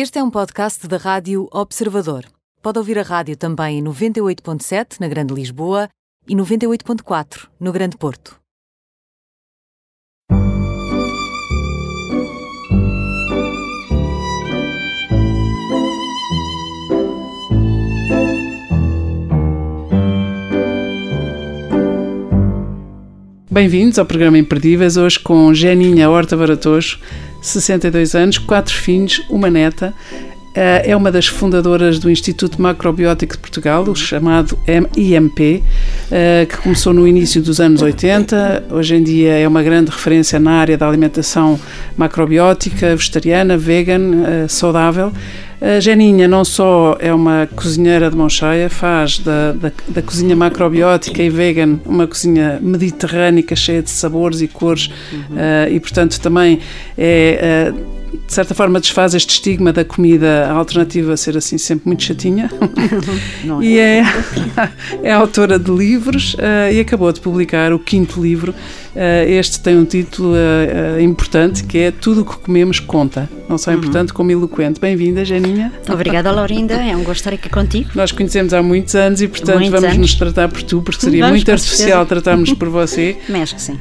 Este 0.00 0.20
é 0.20 0.22
um 0.22 0.30
podcast 0.30 0.86
da 0.86 0.96
Rádio 0.96 1.48
Observador. 1.50 2.24
Pode 2.62 2.78
ouvir 2.78 3.00
a 3.00 3.02
rádio 3.02 3.36
também 3.36 3.80
em 3.80 3.82
98.7 3.82 5.00
na 5.00 5.08
Grande 5.08 5.34
Lisboa 5.34 5.88
e 6.28 6.36
98.4 6.36 7.48
no 7.58 7.72
Grande 7.72 7.96
Porto. 7.96 8.38
Bem-vindos 23.50 23.98
ao 23.98 24.06
programa 24.06 24.38
Imperdíveis, 24.38 24.96
hoje 24.96 25.18
com 25.18 25.52
Geninha 25.52 26.08
Horta 26.08 26.36
Baratojo, 26.36 27.00
62 27.40 28.14
anos, 28.14 28.38
quatro 28.38 28.74
filhos, 28.74 29.24
uma 29.28 29.50
neta. 29.50 29.94
Eh, 30.58 30.90
é 30.90 30.96
uma 30.96 31.12
das 31.12 31.28
fundadoras 31.28 32.00
do 32.00 32.10
Instituto 32.10 32.60
Macrobiótico 32.60 33.34
de 33.34 33.38
Portugal, 33.38 33.84
o 33.84 33.94
chamado 33.94 34.58
IMP, 34.66 35.62
eh, 36.10 36.46
que 36.50 36.56
começou 36.56 36.92
no 36.92 37.06
início 37.06 37.40
dos 37.40 37.60
anos 37.60 37.80
80. 37.80 38.64
Hoje 38.68 38.96
em 38.96 39.04
dia 39.04 39.34
é 39.34 39.46
uma 39.46 39.62
grande 39.62 39.92
referência 39.92 40.40
na 40.40 40.50
área 40.50 40.76
da 40.76 40.88
alimentação 40.88 41.60
macrobiótica, 41.96 42.96
vegetariana, 42.96 43.56
vegan, 43.56 44.24
eh, 44.26 44.48
saudável. 44.48 45.12
A 45.60 45.78
Geninha 45.78 46.26
não 46.26 46.44
só 46.44 46.96
é 46.98 47.14
uma 47.14 47.48
cozinheira 47.54 48.10
de 48.10 48.16
mão 48.16 48.28
cheia, 48.28 48.68
faz 48.68 49.20
da, 49.20 49.52
da, 49.52 49.70
da, 49.86 50.02
cozinha 50.02 50.34
macrobiótica 50.34 51.22
e 51.22 51.30
vegan 51.30 51.78
uma 51.86 52.06
cozinha 52.06 52.58
mediterrânica 52.60 53.54
cheia 53.54 53.82
de 53.82 53.90
sabores 53.90 54.40
e 54.40 54.48
cores 54.48 54.90
uhum. 55.12 55.18
uh, 55.36 55.72
e, 55.72 55.78
portanto, 55.78 56.20
também 56.20 56.58
é. 56.96 57.72
Uh, 57.76 57.97
de 58.12 58.32
certa 58.32 58.54
forma 58.54 58.80
desfaz 58.80 59.14
este 59.14 59.30
estigma 59.30 59.72
da 59.72 59.84
comida 59.84 60.50
alternativa 60.50 61.16
ser 61.16 61.36
assim 61.36 61.58
sempre 61.58 61.86
muito 61.86 62.02
chatinha 62.02 62.50
é. 63.60 63.64
e 63.64 63.78
é, 63.78 64.02
é 65.02 65.12
autora 65.12 65.58
de 65.58 65.70
livros 65.70 66.34
uh, 66.34 66.72
e 66.72 66.80
acabou 66.80 67.12
de 67.12 67.20
publicar 67.20 67.72
o 67.72 67.78
quinto 67.78 68.20
livro 68.20 68.54
este 69.28 69.60
tem 69.60 69.76
um 69.76 69.84
título 69.84 70.34
eh, 70.34 70.98
eh, 70.98 71.02
importante 71.02 71.62
que 71.62 71.78
é 71.78 71.90
Tudo 71.92 72.22
o 72.22 72.24
que 72.24 72.36
comemos 72.38 72.80
conta. 72.80 73.30
Não 73.48 73.56
só 73.56 73.70
uhum. 73.70 73.76
importante 73.76 74.12
como 74.12 74.32
eloquente. 74.32 74.80
Bem-vinda, 74.80 75.24
Janinha. 75.24 75.72
Obrigada, 75.88 76.32
Laurinda. 76.32 76.74
É 76.74 76.96
um 76.96 77.04
gosto 77.04 77.20
estar 77.20 77.32
aqui 77.32 77.48
contigo. 77.48 77.90
Nós 77.94 78.10
conhecemos 78.10 78.52
há 78.52 78.60
muitos 78.60 78.96
anos 78.96 79.22
e, 79.22 79.28
portanto, 79.28 79.60
muitos 79.60 79.70
vamos 79.70 79.84
anos. 79.84 79.98
nos 79.98 80.14
tratar 80.16 80.48
por 80.48 80.62
tu, 80.62 80.82
porque 80.82 81.00
seria 81.00 81.20
vamos, 81.22 81.36
muito 81.36 81.52
artificial 81.52 82.04
tratarmos 82.06 82.52
por 82.54 82.68
você. 82.68 83.16
Mas 83.28 83.52
que 83.52 83.62
sim. 83.62 83.78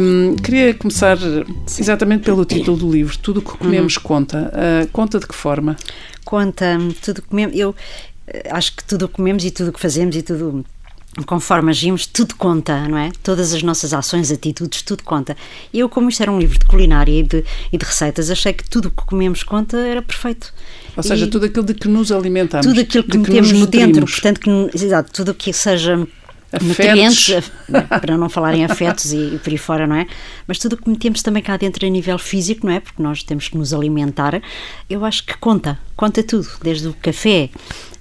Um, 0.00 0.36
queria 0.36 0.72
começar 0.74 1.18
sim. 1.18 1.82
exatamente 1.82 2.22
pelo 2.22 2.44
título 2.44 2.76
do 2.76 2.90
livro. 2.90 3.18
Tudo 3.18 3.40
o 3.40 3.42
que 3.42 3.58
comemos 3.58 3.96
uhum. 3.96 4.02
conta. 4.02 4.52
Uh, 4.54 4.88
conta 4.92 5.18
de 5.18 5.26
que 5.26 5.34
forma? 5.34 5.76
Conta 6.24 6.78
tudo 7.04 7.18
o 7.18 7.22
que 7.22 7.28
comemos. 7.28 7.56
Eu 7.56 7.74
acho 8.50 8.76
que 8.76 8.84
tudo 8.84 9.06
o 9.06 9.08
que 9.08 9.14
comemos 9.14 9.44
e 9.44 9.50
tudo 9.50 9.70
o 9.70 9.72
que 9.72 9.80
fazemos 9.80 10.14
e 10.14 10.22
tudo 10.22 10.64
conforme 11.26 11.70
agimos, 11.70 12.06
tudo 12.06 12.34
conta, 12.36 12.88
não 12.88 12.96
é? 12.96 13.10
Todas 13.22 13.52
as 13.52 13.62
nossas 13.62 13.92
ações, 13.92 14.30
atitudes, 14.30 14.80
tudo 14.82 15.02
conta. 15.02 15.36
E 15.72 15.80
eu, 15.80 15.88
como 15.88 16.08
isto 16.08 16.22
era 16.22 16.32
um 16.32 16.38
livro 16.38 16.58
de 16.58 16.64
culinária 16.64 17.12
e 17.12 17.22
de, 17.22 17.44
e 17.70 17.76
de 17.76 17.84
receitas, 17.84 18.30
achei 18.30 18.52
que 18.52 18.68
tudo 18.68 18.86
o 18.86 18.90
que 18.90 19.04
comemos 19.04 19.42
conta 19.42 19.76
era 19.76 20.00
perfeito. 20.00 20.52
Ou 20.96 21.02
seja, 21.02 21.26
e 21.26 21.30
tudo 21.30 21.46
aquilo 21.46 21.66
de 21.66 21.74
que 21.74 21.86
nos 21.86 22.10
alimentamos. 22.10 22.66
Tudo 22.66 22.80
aquilo 22.80 23.04
que 23.04 23.18
metemos 23.18 23.52
no 23.52 23.66
dentro, 23.66 24.06
portanto, 24.06 24.40
que, 24.40 24.50
exato, 24.74 25.12
tudo 25.12 25.32
o 25.32 25.34
que 25.34 25.52
seja 25.52 26.06
afetos. 26.52 26.68
nutrientes, 26.68 27.50
para 28.00 28.16
não 28.16 28.30
falar 28.30 28.54
em 28.54 28.64
afetos 28.64 29.12
e, 29.12 29.34
e 29.34 29.38
por 29.38 29.50
aí 29.50 29.58
fora, 29.58 29.86
não 29.86 29.96
é? 29.96 30.06
Mas 30.46 30.58
tudo 30.58 30.74
o 30.74 30.76
que 30.76 30.88
metemos 30.88 31.22
também 31.22 31.42
cá 31.42 31.58
dentro 31.58 31.86
a 31.86 31.90
nível 31.90 32.18
físico, 32.18 32.66
não 32.66 32.72
é? 32.72 32.80
Porque 32.80 33.02
nós 33.02 33.22
temos 33.22 33.48
que 33.48 33.58
nos 33.58 33.74
alimentar, 33.74 34.40
eu 34.88 35.04
acho 35.04 35.24
que 35.26 35.36
conta, 35.36 35.78
conta 35.94 36.22
tudo, 36.22 36.48
desde 36.62 36.88
o 36.88 36.94
café 36.94 37.50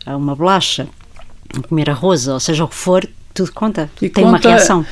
a 0.06 0.16
uma 0.16 0.36
bolacha, 0.36 0.88
comer 1.68 1.90
arroz, 1.90 2.28
ou 2.28 2.40
seja 2.40 2.64
o 2.64 2.68
que 2.68 2.76
for, 2.76 3.08
tudo 3.34 3.52
conta. 3.52 3.90
E 4.02 4.10
tem 4.10 4.24
conta, 4.24 4.48
uma 4.48 4.56
reação. 4.56 4.86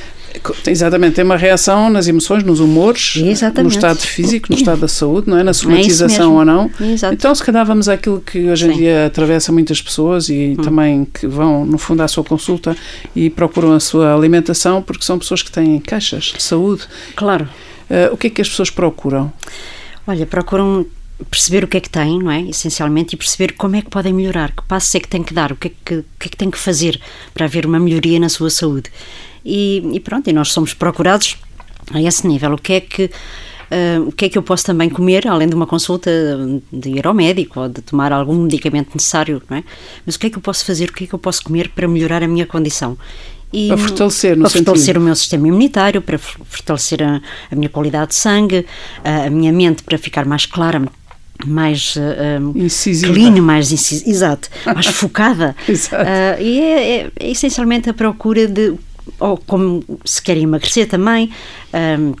Exatamente, 0.66 1.14
tem 1.14 1.24
uma 1.24 1.36
reação 1.36 1.90
nas 1.90 2.06
emoções, 2.06 2.44
nos 2.44 2.60
humores, 2.60 3.16
Exatamente. 3.16 3.62
no 3.62 3.68
estado 3.68 3.98
físico, 3.98 4.46
no 4.50 4.56
estado 4.56 4.80
da 4.80 4.88
saúde, 4.88 5.28
não 5.28 5.36
é? 5.36 5.42
Na 5.42 5.52
somatização 5.52 6.34
é 6.34 6.38
ou 6.38 6.44
não. 6.44 6.70
Exato. 6.80 7.14
Então, 7.14 7.34
se 7.34 7.42
calhar 7.42 7.66
vamos 7.66 7.88
àquilo 7.88 8.20
que 8.20 8.48
hoje 8.48 8.68
em 8.68 8.72
Sim. 8.72 8.78
dia 8.78 9.06
atravessa 9.06 9.50
muitas 9.50 9.82
pessoas 9.82 10.28
e 10.28 10.56
hum. 10.56 10.62
também 10.62 11.04
que 11.04 11.26
vão, 11.26 11.64
no 11.66 11.78
fundo, 11.78 12.02
à 12.02 12.08
sua 12.08 12.22
consulta 12.22 12.76
e 13.14 13.28
procuram 13.28 13.72
a 13.72 13.80
sua 13.80 14.14
alimentação, 14.14 14.80
porque 14.82 15.04
são 15.04 15.18
pessoas 15.18 15.42
que 15.42 15.50
têm 15.50 15.80
queixas 15.80 16.32
de 16.36 16.42
saúde. 16.42 16.84
Claro. 17.16 17.48
Uh, 17.90 18.14
o 18.14 18.16
que 18.16 18.28
é 18.28 18.30
que 18.30 18.40
as 18.40 18.48
pessoas 18.48 18.70
procuram? 18.70 19.32
Olha, 20.06 20.24
procuram 20.26 20.86
perceber 21.30 21.64
o 21.64 21.68
que 21.68 21.76
é 21.76 21.80
que 21.80 21.90
têm, 21.90 22.18
não 22.18 22.30
é? 22.30 22.40
Essencialmente, 22.42 23.14
e 23.14 23.18
perceber 23.18 23.52
como 23.52 23.76
é 23.76 23.82
que 23.82 23.90
podem 23.90 24.12
melhorar, 24.12 24.52
que 24.52 24.62
passos 24.64 24.94
é 24.94 25.00
que 25.00 25.08
têm 25.08 25.22
que 25.22 25.34
dar, 25.34 25.52
o 25.52 25.56
que 25.56 25.68
é 25.68 25.70
que, 25.84 25.94
o 25.96 26.04
que, 26.18 26.26
é 26.26 26.28
que 26.28 26.36
têm 26.36 26.50
que 26.50 26.58
fazer 26.58 27.00
para 27.34 27.46
haver 27.46 27.66
uma 27.66 27.78
melhoria 27.78 28.18
na 28.18 28.28
sua 28.28 28.50
saúde. 28.50 28.90
E, 29.44 29.82
e 29.92 30.00
pronto, 30.00 30.28
e 30.28 30.32
nós 30.32 30.52
somos 30.52 30.74
procurados 30.74 31.36
a 31.92 32.00
esse 32.00 32.26
nível. 32.26 32.54
O 32.54 32.58
que 32.58 32.74
é 32.74 32.80
que 32.80 33.10
Uh, 33.70 34.08
o 34.08 34.10
que 34.10 34.24
é 34.24 34.28
que 34.28 34.36
eu 34.36 34.42
posso 34.42 34.64
também 34.64 34.90
comer, 34.90 35.28
além 35.28 35.48
de 35.48 35.54
uma 35.54 35.64
consulta 35.64 36.10
de 36.72 36.90
ir 36.90 37.06
ao 37.06 37.14
médico 37.14 37.60
ou 37.60 37.68
de 37.68 37.80
tomar 37.80 38.12
algum 38.12 38.34
medicamento 38.34 38.90
necessário, 38.92 39.40
não 39.48 39.58
é? 39.58 39.64
Mas 40.04 40.16
o 40.16 40.18
que 40.18 40.26
é 40.26 40.30
que 40.30 40.36
eu 40.36 40.42
posso 40.42 40.64
fazer, 40.64 40.90
o 40.90 40.92
que 40.92 41.04
é 41.04 41.06
que 41.06 41.14
eu 41.14 41.20
posso 41.20 41.44
comer 41.44 41.68
para 41.68 41.86
melhorar 41.86 42.20
a 42.20 42.26
minha 42.26 42.44
condição? 42.44 42.98
E, 43.52 43.68
para 43.68 43.78
fortalecer, 43.78 44.36
no 44.36 44.42
para 44.42 44.50
fortalecer 44.50 44.98
o 44.98 45.00
meu 45.00 45.14
sistema 45.14 45.46
imunitário, 45.46 46.02
para 46.02 46.18
fortalecer 46.18 47.02
a, 47.02 47.20
a 47.50 47.54
minha 47.54 47.68
qualidade 47.68 48.08
de 48.08 48.16
sangue, 48.16 48.66
a, 49.04 49.26
a, 49.26 49.30
minha 49.30 49.52
mente 49.52 49.84
para 49.84 49.98
ficar 49.98 50.24
mais 50.24 50.46
clara, 50.46 50.82
mais 51.48 51.96
uh, 51.96 52.58
incisiva. 52.58 53.12
clean, 53.12 53.40
mais 53.40 53.72
incisiva, 53.72 54.10
exato, 54.10 54.48
mais 54.66 54.86
focada. 54.94 55.54
exato. 55.68 56.02
Uh, 56.02 56.42
e 56.42 56.60
é, 56.60 56.90
é, 56.90 57.10
é, 57.18 57.30
essencialmente 57.30 57.88
a 57.88 57.94
procura 57.94 58.46
de, 58.46 58.74
ou 59.18 59.36
como 59.38 59.84
se 60.04 60.22
querem 60.22 60.44
emagrecer 60.44 60.88
também, 60.88 61.30
um, 61.98 62.14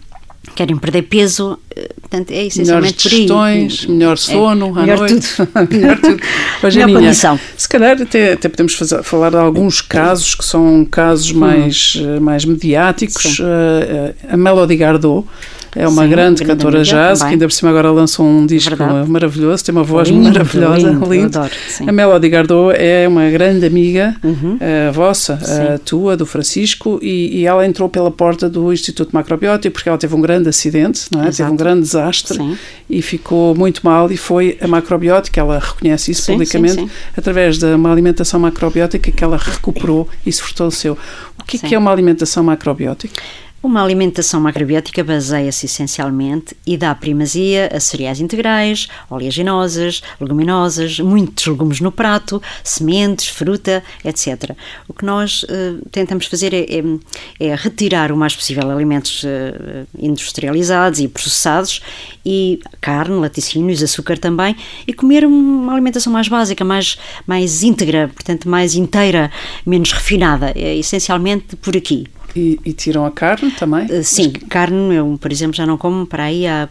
querem 0.54 0.76
perder 0.76 1.02
peso, 1.02 1.58
portanto 2.00 2.30
é 2.30 2.46
essencialmente 2.46 3.08
Melhores 3.08 3.76
por 3.76 3.88
aí. 3.88 3.92
melhor 3.94 4.18
sono 4.18 4.66
é, 4.78 4.80
melhor 4.80 4.98
noite. 4.98 5.36
Tudo. 5.36 5.48
melhor 5.70 6.00
tudo. 6.00 6.22
Hoje 6.64 6.78
melhor 6.78 7.00
condição. 7.00 7.40
Se 7.56 7.68
calhar 7.68 8.00
até, 8.00 8.32
até 8.32 8.48
podemos 8.48 8.74
fazer, 8.74 9.02
falar 9.02 9.30
de 9.30 9.36
alguns 9.36 9.80
casos 9.80 10.34
que 10.34 10.44
são 10.44 10.84
casos 10.84 11.32
mais, 11.32 11.96
hum. 11.96 12.20
mais 12.20 12.44
mediáticos. 12.44 13.38
Uh, 13.38 14.14
a 14.28 14.36
Melody 14.36 14.76
Gardot 14.76 15.26
é 15.74 15.86
uma 15.86 16.02
Sim, 16.02 16.08
grande 16.08 16.44
cantora 16.44 16.82
jazz, 16.82 17.18
também. 17.20 17.30
que 17.30 17.34
ainda 17.34 17.46
por 17.46 17.52
cima 17.52 17.70
agora 17.70 17.90
lançou 17.92 18.26
um 18.26 18.44
disco 18.44 18.74
Verdade. 18.74 19.08
maravilhoso, 19.08 19.64
tem 19.64 19.72
uma 19.72 19.84
voz 19.84 20.08
lindo, 20.08 20.24
maravilhosa, 20.24 20.90
lindo. 20.90 21.12
lindo. 21.12 21.38
Adoro, 21.38 21.54
a 21.86 21.92
Melody 21.92 22.28
Gardot 22.28 22.76
é 22.76 23.06
uma 23.06 23.28
grande 23.30 23.66
amiga 23.66 24.16
uhum. 24.22 24.56
uh, 24.56 24.92
vossa, 24.92 25.34
uh, 25.34 25.78
tua, 25.78 26.16
do 26.16 26.26
Francisco, 26.26 26.98
e, 27.00 27.40
e, 27.40 27.46
ela 27.46 27.64
entrou 27.64 27.88
pela 27.88 28.10
porta 28.10 28.48
do 28.48 28.72
Instituto 28.72 29.12
Macrobiótico 29.12 29.72
porque 29.72 29.88
ela 29.88 29.98
teve 29.98 30.14
um 30.14 30.20
grande 30.20 30.48
acidente, 30.48 31.06
não 31.10 31.22
é? 31.22 31.30
teve 31.30 31.48
um 31.50 31.56
grande 31.56 31.82
desastre 31.82 32.36
sim. 32.36 32.58
e 32.88 33.00
ficou 33.00 33.54
muito 33.54 33.82
mal 33.84 34.10
e 34.10 34.16
foi 34.16 34.58
a 34.60 34.66
macrobiótica, 34.66 35.40
ela 35.40 35.58
reconhece 35.58 36.10
isso 36.10 36.22
sim, 36.22 36.32
publicamente, 36.32 36.74
sim, 36.74 36.90
através 37.16 37.58
de 37.58 37.66
uma 37.66 37.92
alimentação 37.92 38.40
macrobiótica 38.40 39.10
que 39.10 39.22
ela 39.22 39.36
recuperou 39.36 40.08
e 40.26 40.32
se 40.32 40.42
fortaleceu. 40.42 40.98
O 41.38 41.44
que, 41.44 41.56
é 41.56 41.68
que 41.68 41.74
é 41.74 41.78
uma 41.78 41.90
alimentação 41.90 42.42
macrobiótica? 42.44 43.20
Uma 43.62 43.82
alimentação 43.82 44.40
macrobiótica 44.40 45.04
baseia-se 45.04 45.66
essencialmente 45.66 46.56
e 46.66 46.78
dá 46.78 46.94
primazia 46.94 47.68
a 47.70 47.78
cereais 47.78 48.18
integrais, 48.18 48.88
oleaginosas, 49.10 50.00
leguminosas, 50.18 50.98
muitos 50.98 51.46
legumes 51.46 51.78
no 51.78 51.92
prato, 51.92 52.42
sementes, 52.64 53.28
fruta, 53.28 53.84
etc. 54.02 54.56
O 54.88 54.94
que 54.94 55.04
nós 55.04 55.42
uh, 55.42 55.86
tentamos 55.92 56.24
fazer 56.24 56.54
é, 56.54 56.60
é, 56.60 57.48
é, 57.48 57.54
retirar 57.54 58.10
o 58.10 58.16
mais 58.16 58.34
possível 58.34 58.70
alimentos 58.70 59.24
uh, 59.24 59.86
industrializados 59.98 60.98
e 60.98 61.06
processados 61.06 61.82
e 62.24 62.60
carne, 62.80 63.20
laticínios, 63.20 63.82
açúcar 63.82 64.16
também 64.16 64.56
e 64.86 64.94
comer 64.94 65.26
uma 65.26 65.74
alimentação 65.74 66.10
mais 66.10 66.28
básica, 66.28 66.64
mais, 66.64 66.96
mais 67.26 67.62
íntegra, 67.62 68.08
portanto 68.08 68.48
mais 68.48 68.74
inteira, 68.74 69.30
menos 69.66 69.92
refinada. 69.92 70.50
É 70.56 70.74
essencialmente 70.76 71.56
por 71.56 71.76
aqui. 71.76 72.06
E, 72.34 72.60
e, 72.64 72.72
tiram 72.72 73.04
a 73.04 73.10
carne 73.10 73.50
também? 73.52 73.86
Uh, 73.86 74.04
sim, 74.04 74.30
carne 74.30 74.94
eu, 74.94 75.18
por 75.20 75.32
exemplo, 75.32 75.56
já 75.56 75.66
não 75.66 75.76
como 75.76 76.06
para 76.06 76.24
aí 76.24 76.46
há 76.46 76.68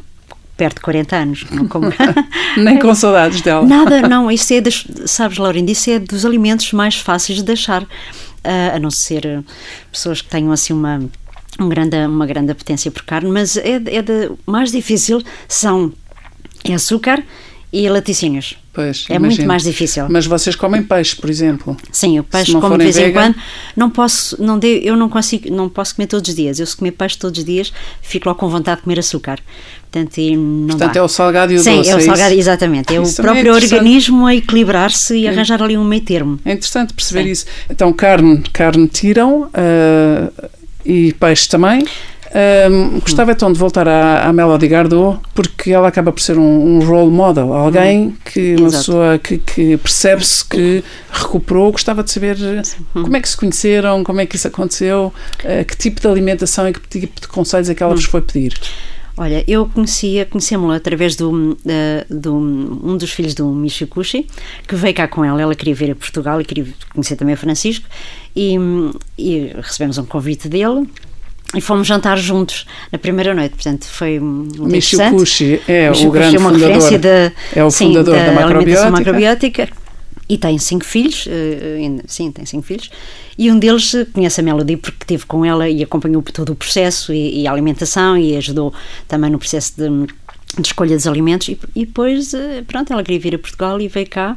perto 0.59 0.75
de 0.75 0.81
40 0.81 1.15
anos. 1.15 1.45
Não 1.51 1.67
como... 1.67 1.87
Nem 2.57 2.77
com 2.79 2.93
saudades 2.93 3.41
dela. 3.41 3.65
Nada, 3.65 4.01
não, 4.07 4.29
isso 4.29 4.53
é, 4.53 4.61
das, 4.61 4.85
sabes, 5.05 5.37
Laurinda, 5.37 5.71
isso 5.71 5.89
é 5.89 5.97
dos 5.97 6.25
alimentos 6.25 6.73
mais 6.73 6.95
fáceis 6.95 7.39
de 7.39 7.45
deixar, 7.45 7.83
uh, 7.83 7.87
a 8.75 8.79
não 8.79 8.91
ser 8.91 9.25
eh, 9.25 9.41
pessoas 9.91 10.21
que 10.21 10.29
tenham 10.29 10.51
assim 10.51 10.73
uma, 10.73 10.99
um 11.59 11.69
grande, 11.69 11.97
uma 12.05 12.25
grande 12.25 12.51
apetência 12.51 12.91
por 12.91 13.03
carne, 13.03 13.29
mas 13.31 13.55
é, 13.55 13.75
é 13.85 14.01
de, 14.01 14.31
mais 14.45 14.71
difícil 14.71 15.21
são 15.47 15.93
é 16.63 16.73
açúcar 16.73 17.23
e 17.71 17.87
laticínios. 17.87 18.57
É 18.81 19.15
imagino. 19.15 19.21
muito 19.21 19.45
mais 19.45 19.63
difícil. 19.63 20.05
Mas 20.09 20.25
vocês 20.25 20.55
comem 20.55 20.83
peixe, 20.83 21.15
por 21.15 21.29
exemplo? 21.29 21.75
Sim, 21.91 22.19
o 22.19 22.23
peixe 22.23 22.53
como 22.53 22.77
de 22.77 22.83
vez 22.83 22.97
em 22.97 23.11
quando. 23.11 23.35
Não 23.75 23.89
posso, 23.89 24.41
não 24.41 24.57
de, 24.57 24.81
eu 24.83 24.95
não 24.95 25.09
consigo, 25.09 25.53
não 25.53 25.69
posso 25.69 25.95
comer 25.95 26.07
todos 26.07 26.29
os 26.29 26.35
dias. 26.35 26.59
Eu 26.59 26.65
se 26.65 26.75
comer 26.75 26.91
peixe 26.91 27.17
todos 27.17 27.39
os 27.39 27.45
dias, 27.45 27.71
fico 28.01 28.27
logo 28.27 28.39
com 28.39 28.49
vontade 28.49 28.77
de 28.77 28.83
comer 28.83 28.99
açúcar. 28.99 29.39
Portanto, 29.91 30.21
não 30.21 30.67
Portanto, 30.67 30.95
é 30.95 31.01
o 31.01 31.07
salgado 31.07 31.51
e 31.51 31.55
o 31.55 31.59
Sim, 31.59 31.77
doce. 31.77 31.89
é 31.89 31.95
o 31.95 31.97
é 31.97 32.01
salgado, 32.01 32.35
exatamente. 32.35 32.95
É 32.95 33.01
Isso 33.01 33.19
o 33.19 33.21
é 33.21 33.23
próprio 33.23 33.51
interessante. 33.51 33.73
organismo 33.75 34.25
a 34.27 34.35
equilibrar-se 34.35 35.17
e 35.17 35.27
arranjar 35.27 35.63
ali 35.63 35.77
um 35.77 35.83
meio 35.83 36.03
termo. 36.03 36.39
É 36.45 36.53
interessante 36.53 36.93
perceber 36.93 37.23
Sim. 37.23 37.31
isso. 37.31 37.45
Então, 37.69 37.91
carne, 37.91 38.43
carne 38.53 38.87
tiram 38.87 39.49
ah, 39.53 40.31
e 40.85 41.13
peixe 41.13 41.49
também. 41.49 41.85
Ahm, 42.33 42.99
gostava 42.99 43.31
então 43.31 43.51
de 43.51 43.57
voltar 43.57 43.87
à, 43.87 44.27
à 44.27 44.33
Melody 44.33 44.67
Gardot 44.67 45.19
porque 45.33 45.71
ela 45.71 45.87
acaba 45.87 46.11
por 46.11 46.21
ser 46.21 46.37
um, 46.37 46.77
um 46.77 46.85
role 46.85 47.09
model, 47.09 47.53
alguém 47.53 48.15
que 48.23 48.55
uma 48.55 48.67
Exato. 48.67 48.85
pessoa 48.85 49.17
que, 49.17 49.37
que 49.39 49.77
percebe-se 49.77 50.45
que 50.45 50.83
recuperou. 51.11 51.71
Gostava 51.71 52.03
de 52.03 52.11
saber 52.11 52.37
como 52.93 53.15
é 53.17 53.21
que 53.21 53.29
se 53.29 53.35
conheceram, 53.35 54.03
como 54.03 54.21
é 54.21 54.25
que 54.25 54.35
isso 54.35 54.47
aconteceu, 54.47 55.11
ah, 55.43 55.63
que 55.63 55.75
tipo 55.75 55.99
de 55.99 56.07
alimentação 56.07 56.69
e 56.69 56.73
que 56.73 56.81
tipo 56.87 57.19
de 57.19 57.27
conselhos 57.27 57.69
é 57.69 57.73
que 57.73 57.81
ela 57.81 57.95
vos 57.95 58.05
foi 58.05 58.21
pedir. 58.21 58.53
Olha, 59.17 59.43
eu 59.45 59.65
conhecia, 59.67 60.25
conhecemos-la 60.25 60.77
através 60.77 61.17
do, 61.17 61.57
eh, 61.67 62.05
do 62.09 62.33
um 62.33 62.95
dos 62.95 63.11
filhos 63.11 63.33
do 63.33 63.47
Michikuchi, 63.47 64.25
que 64.65 64.75
veio 64.75 64.95
cá 64.95 65.09
com 65.09 65.25
ela. 65.25 65.41
Ela 65.41 65.53
queria 65.55 65.75
vir 65.75 65.91
a 65.91 65.95
Portugal 65.95 66.39
e 66.39 66.45
queria 66.45 66.65
conhecer 66.93 67.17
também 67.17 67.35
o 67.35 67.37
Francisco. 67.37 67.85
E, 68.33 68.55
e 69.17 69.51
recebemos 69.57 69.97
um 69.97 70.05
convite 70.05 70.47
dele 70.47 70.87
e 71.55 71.61
fomos 71.61 71.87
jantar 71.87 72.17
juntos 72.17 72.65
na 72.91 72.99
primeira 72.99 73.33
noite. 73.33 73.55
Portanto, 73.55 73.85
foi 73.85 74.19
muito 74.19 74.63
O 74.63 74.67
interessante. 74.67 75.13
Michikuchi 75.13 75.61
é 75.67 75.89
Michikuchi 75.89 76.07
o 76.07 76.11
grande 76.11 76.35
é 76.35 76.39
uma 76.39 76.49
fundador. 76.51 76.73
referência 76.75 76.99
da, 76.99 77.31
é 77.55 77.63
o 77.63 77.71
sim, 77.71 77.87
fundador 77.87 78.15
da 78.15 78.21
alimentação 78.21 78.91
macrobiótica. 78.91 78.91
macrobiótica. 78.91 79.69
E 80.31 80.37
tem 80.37 80.59
cinco 80.59 80.85
filhos, 80.85 81.25
eh, 81.27 82.01
sim, 82.05 82.31
tem 82.31 82.45
cinco 82.45 82.61
filhos. 82.61 82.91
E 83.35 83.51
um 83.51 83.57
deles 83.57 83.95
eh, 83.95 84.05
conhece 84.13 84.39
a 84.39 84.43
Melody 84.43 84.77
porque 84.77 84.99
esteve 85.01 85.25
com 85.25 85.43
ela 85.43 85.67
e 85.67 85.81
acompanhou 85.81 86.21
todo 86.21 86.51
o 86.51 86.55
processo 86.55 87.11
e, 87.11 87.41
e 87.41 87.47
a 87.47 87.51
alimentação 87.51 88.15
e 88.15 88.37
ajudou 88.37 88.71
também 89.07 89.31
no 89.31 89.39
processo 89.39 89.73
de, 89.75 89.89
de 90.57 90.67
escolha 90.67 90.95
dos 90.95 91.07
alimentos. 91.07 91.47
E, 91.49 91.59
e 91.75 91.85
depois, 91.85 92.33
eh, 92.33 92.63
pronto, 92.67 92.91
ela 92.93 93.03
queria 93.03 93.19
vir 93.19 93.35
a 93.35 93.39
Portugal 93.39 93.79
e 93.81 93.87
veio 93.87 94.07
cá. 94.09 94.35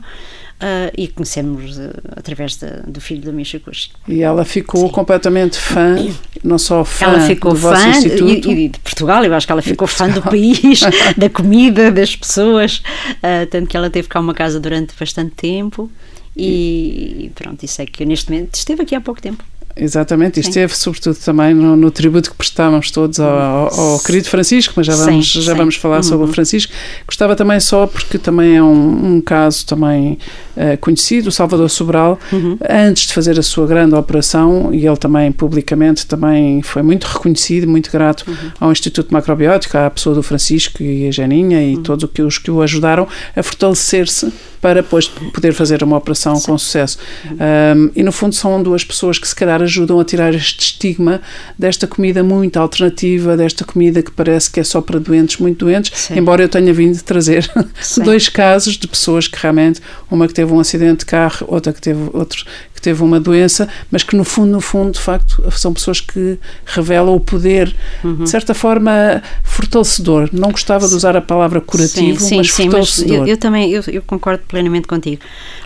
eh, 0.64 0.92
e 0.96 1.08
conhecemos 1.08 1.76
eh, 1.76 1.90
através 2.14 2.54
da- 2.56 2.84
do 2.86 3.00
filho 3.00 3.20
do 3.22 3.32
Michikuchi. 3.32 3.90
E 4.06 4.22
ela 4.22 4.44
ficou 4.44 4.88
completamente 4.90 5.58
fã, 5.58 5.96
não 6.44 6.56
só 6.56 6.84
fã 6.84 7.06
Ela 7.06 7.20
ficou 7.26 7.52
do 7.52 7.58
vosso 7.58 7.82
fã 7.82 7.88
instituto. 7.90 8.48
e, 8.52 8.66
e 8.66 8.68
de 8.68 8.78
Portugal, 8.78 9.24
eu 9.24 9.34
acho 9.34 9.44
que 9.44 9.52
ela 9.52 9.60
ficou 9.62 9.88
fã 9.88 10.08
do 10.08 10.22
país, 10.22 10.80
da 11.18 11.28
comida, 11.28 11.90
das 11.90 12.14
pessoas, 12.14 12.80
ah, 13.20 13.44
tanto 13.50 13.66
que 13.68 13.76
ela 13.76 13.90
teve 13.90 14.06
cá 14.06 14.20
uma 14.20 14.34
casa 14.34 14.60
durante 14.60 14.94
bastante 14.96 15.32
tempo 15.34 15.90
e, 16.36 17.30
pronto, 17.34 17.62
isso 17.64 17.82
é 17.82 17.86
que 17.86 18.04
neste 18.04 18.30
momento 18.30 18.54
esteve 18.54 18.82
aqui 18.82 18.94
há 18.94 19.00
pouco 19.00 19.20
tempo. 19.20 19.42
Exatamente, 19.74 20.38
e 20.38 20.42
Sim. 20.42 20.48
esteve 20.50 20.76
sobretudo 20.76 21.16
também 21.16 21.54
no, 21.54 21.74
no 21.76 21.90
tributo 21.90 22.30
que 22.30 22.36
prestávamos 22.36 22.90
todos 22.90 23.18
ao, 23.18 23.72
ao- 23.78 23.98
querido 24.00 24.28
Francisco, 24.28 24.74
mas 24.76 24.86
já 24.86 24.92
Sim, 24.94 25.04
vamos, 25.06 25.26
já 25.32 25.52
sim. 25.52 25.58
vamos 25.58 25.76
falar 25.76 26.02
sobre 26.02 26.24
o 26.24 26.26
Uhum. 26.28 26.32
Francisco. 26.34 26.72
Gostava 27.06 27.34
também 27.34 27.58
só, 27.60 27.86
porque 27.86 28.18
também 28.18 28.56
é 28.56 28.62
um, 28.62 29.14
um 29.16 29.20
caso 29.20 29.64
também 29.66 30.18
eh, 30.56 30.76
conhecido, 30.76 31.28
o 31.28 31.32
Salvador 31.32 31.70
Sobral, 31.70 32.18
Uhum. 32.32 32.58
antes 32.68 33.06
de 33.06 33.14
fazer 33.14 33.38
a 33.38 33.42
sua 33.42 33.66
grande 33.66 33.94
operação, 33.94 34.70
e 34.74 34.86
ele 34.86 34.96
também 34.96 35.32
publicamente 35.32 36.06
também 36.06 36.60
foi 36.62 36.82
muito 36.82 37.04
reconhecido, 37.04 37.66
muito 37.66 37.90
grato 37.90 38.24
Uhum. 38.28 38.34
ao 38.60 38.72
Instituto 38.72 39.12
Macrobiótico, 39.12 39.78
à 39.78 39.88
pessoa 39.90 40.14
do 40.14 40.22
Francisco 40.22 40.82
e 40.82 41.08
a 41.08 41.10
Janinha 41.10 41.62
e 41.62 41.76
Uhum. 41.76 41.82
todos 41.82 42.08
os 42.26 42.38
que 42.38 42.50
o 42.50 42.60
ajudaram 42.60 43.08
a 43.34 43.42
fortalecer-se 43.42 44.32
para 44.60 44.80
depois 44.80 45.08
poder 45.08 45.52
fazer 45.52 45.82
uma 45.82 45.96
operação 45.96 46.38
com 46.40 46.56
sucesso. 46.56 46.96
Um, 47.32 47.90
e 47.96 48.02
no 48.02 48.12
fundo 48.12 48.32
são 48.34 48.62
duas 48.62 48.84
pessoas 48.84 49.18
que 49.18 49.26
se 49.26 49.34
calhar 49.34 49.61
ajudam 49.62 49.98
a 49.98 50.04
tirar 50.04 50.34
este 50.34 50.60
estigma 50.60 51.20
desta 51.58 51.86
comida 51.86 52.22
muito 52.22 52.58
alternativa, 52.58 53.36
desta 53.36 53.64
comida 53.64 54.02
que 54.02 54.10
parece 54.10 54.50
que 54.50 54.60
é 54.60 54.64
só 54.64 54.80
para 54.80 54.98
doentes, 54.98 55.38
muito 55.38 55.64
doentes, 55.64 55.92
Sim. 55.94 56.18
embora 56.18 56.42
eu 56.42 56.48
tenha 56.48 56.72
vindo 56.72 57.00
trazer 57.02 57.50
Sim. 57.80 58.02
dois 58.04 58.28
casos 58.28 58.76
de 58.76 58.86
pessoas 58.86 59.28
que 59.28 59.38
realmente, 59.40 59.80
uma 60.10 60.26
que 60.26 60.34
teve 60.34 60.52
um 60.52 60.60
acidente 60.60 61.00
de 61.00 61.06
carro, 61.06 61.46
outra 61.48 61.72
que 61.72 61.80
teve 61.80 62.10
outro 62.12 62.44
teve 62.82 63.02
uma 63.02 63.18
doença, 63.20 63.68
mas 63.90 64.02
que 64.02 64.14
no 64.16 64.24
fundo, 64.24 64.50
no 64.52 64.60
fundo, 64.60 64.92
de 64.92 65.00
facto, 65.00 65.42
são 65.52 65.72
pessoas 65.72 66.00
que 66.00 66.38
revelam 66.66 67.14
o 67.14 67.20
poder, 67.20 67.74
Uhum. 68.04 68.24
de 68.24 68.28
certa 68.28 68.52
forma, 68.52 69.22
fortalecedor. 69.44 70.28
Não 70.32 70.50
gostava 70.50 70.86
de 70.88 70.94
usar 70.94 71.16
a 71.16 71.20
palavra 71.20 71.60
curativo, 71.60 72.18
sim, 72.20 72.26
sim, 72.26 72.36
mas 72.38 72.52
sim, 72.52 72.68
mas 72.68 72.90
fortalecedor. 72.90 73.16
eu, 73.18 73.26
eu 73.26 73.36
também 73.36 73.70
eu, 73.70 73.82
eu 73.86 74.02
concordo 74.02 74.42
plenamente 74.48 74.86
contigo, 74.88 75.22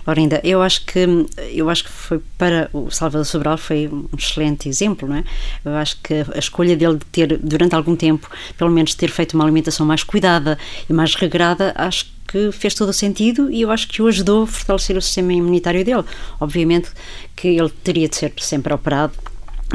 Laurinda. 0.07 0.41
Eu 0.45 0.61
acho 0.63 0.85
que 0.85 1.07
eu 1.53 1.71
acho 1.71 1.85
que 1.85 1.91
foi 1.91 2.21
para 2.37 2.69
o 2.73 2.91
Salvador 2.91 3.25
Sobral 3.25 3.57
foi 3.59 3.89
um 3.89 4.07
excelente 4.17 4.69
exemplo, 4.69 5.09
não 5.09 5.17
é? 5.17 5.25
Eu 5.65 5.75
acho 5.77 5.97
que 6.03 6.15
a 6.35 6.39
escolha 6.39 6.77
dele 6.77 6.95
de 6.99 7.05
ter 7.07 7.39
durante 7.43 7.75
algum 7.75 7.97
tempo, 7.97 8.29
pelo 8.59 8.71
menos 8.71 8.95
ter 8.95 9.09
feito 9.09 9.35
uma 9.35 9.45
alimentação 9.45 9.87
mais 9.87 10.03
cuidada 10.03 10.59
e 10.89 10.93
mais 10.93 11.15
regrada, 11.15 11.73
acho 11.77 12.05
que 12.05 12.16
fez 12.53 12.75
todo 12.75 12.91
o 12.91 12.93
sentido 12.93 13.51
e 13.51 13.63
eu 13.63 13.71
acho 13.71 13.89
que 13.89 14.03
o 14.03 14.07
ajudou 14.07 14.45
a 14.45 14.47
fortalecer 14.47 14.97
o 14.97 15.03
sistema 15.03 15.33
imunitário 15.33 15.85
dele. 15.85 16.05
Obviamente 16.41 16.91
que 17.35 17.49
ele 17.49 17.71
teria 17.83 18.09
de 18.09 18.17
ser 18.17 18.33
sempre 18.39 18.73
operado 18.73 19.15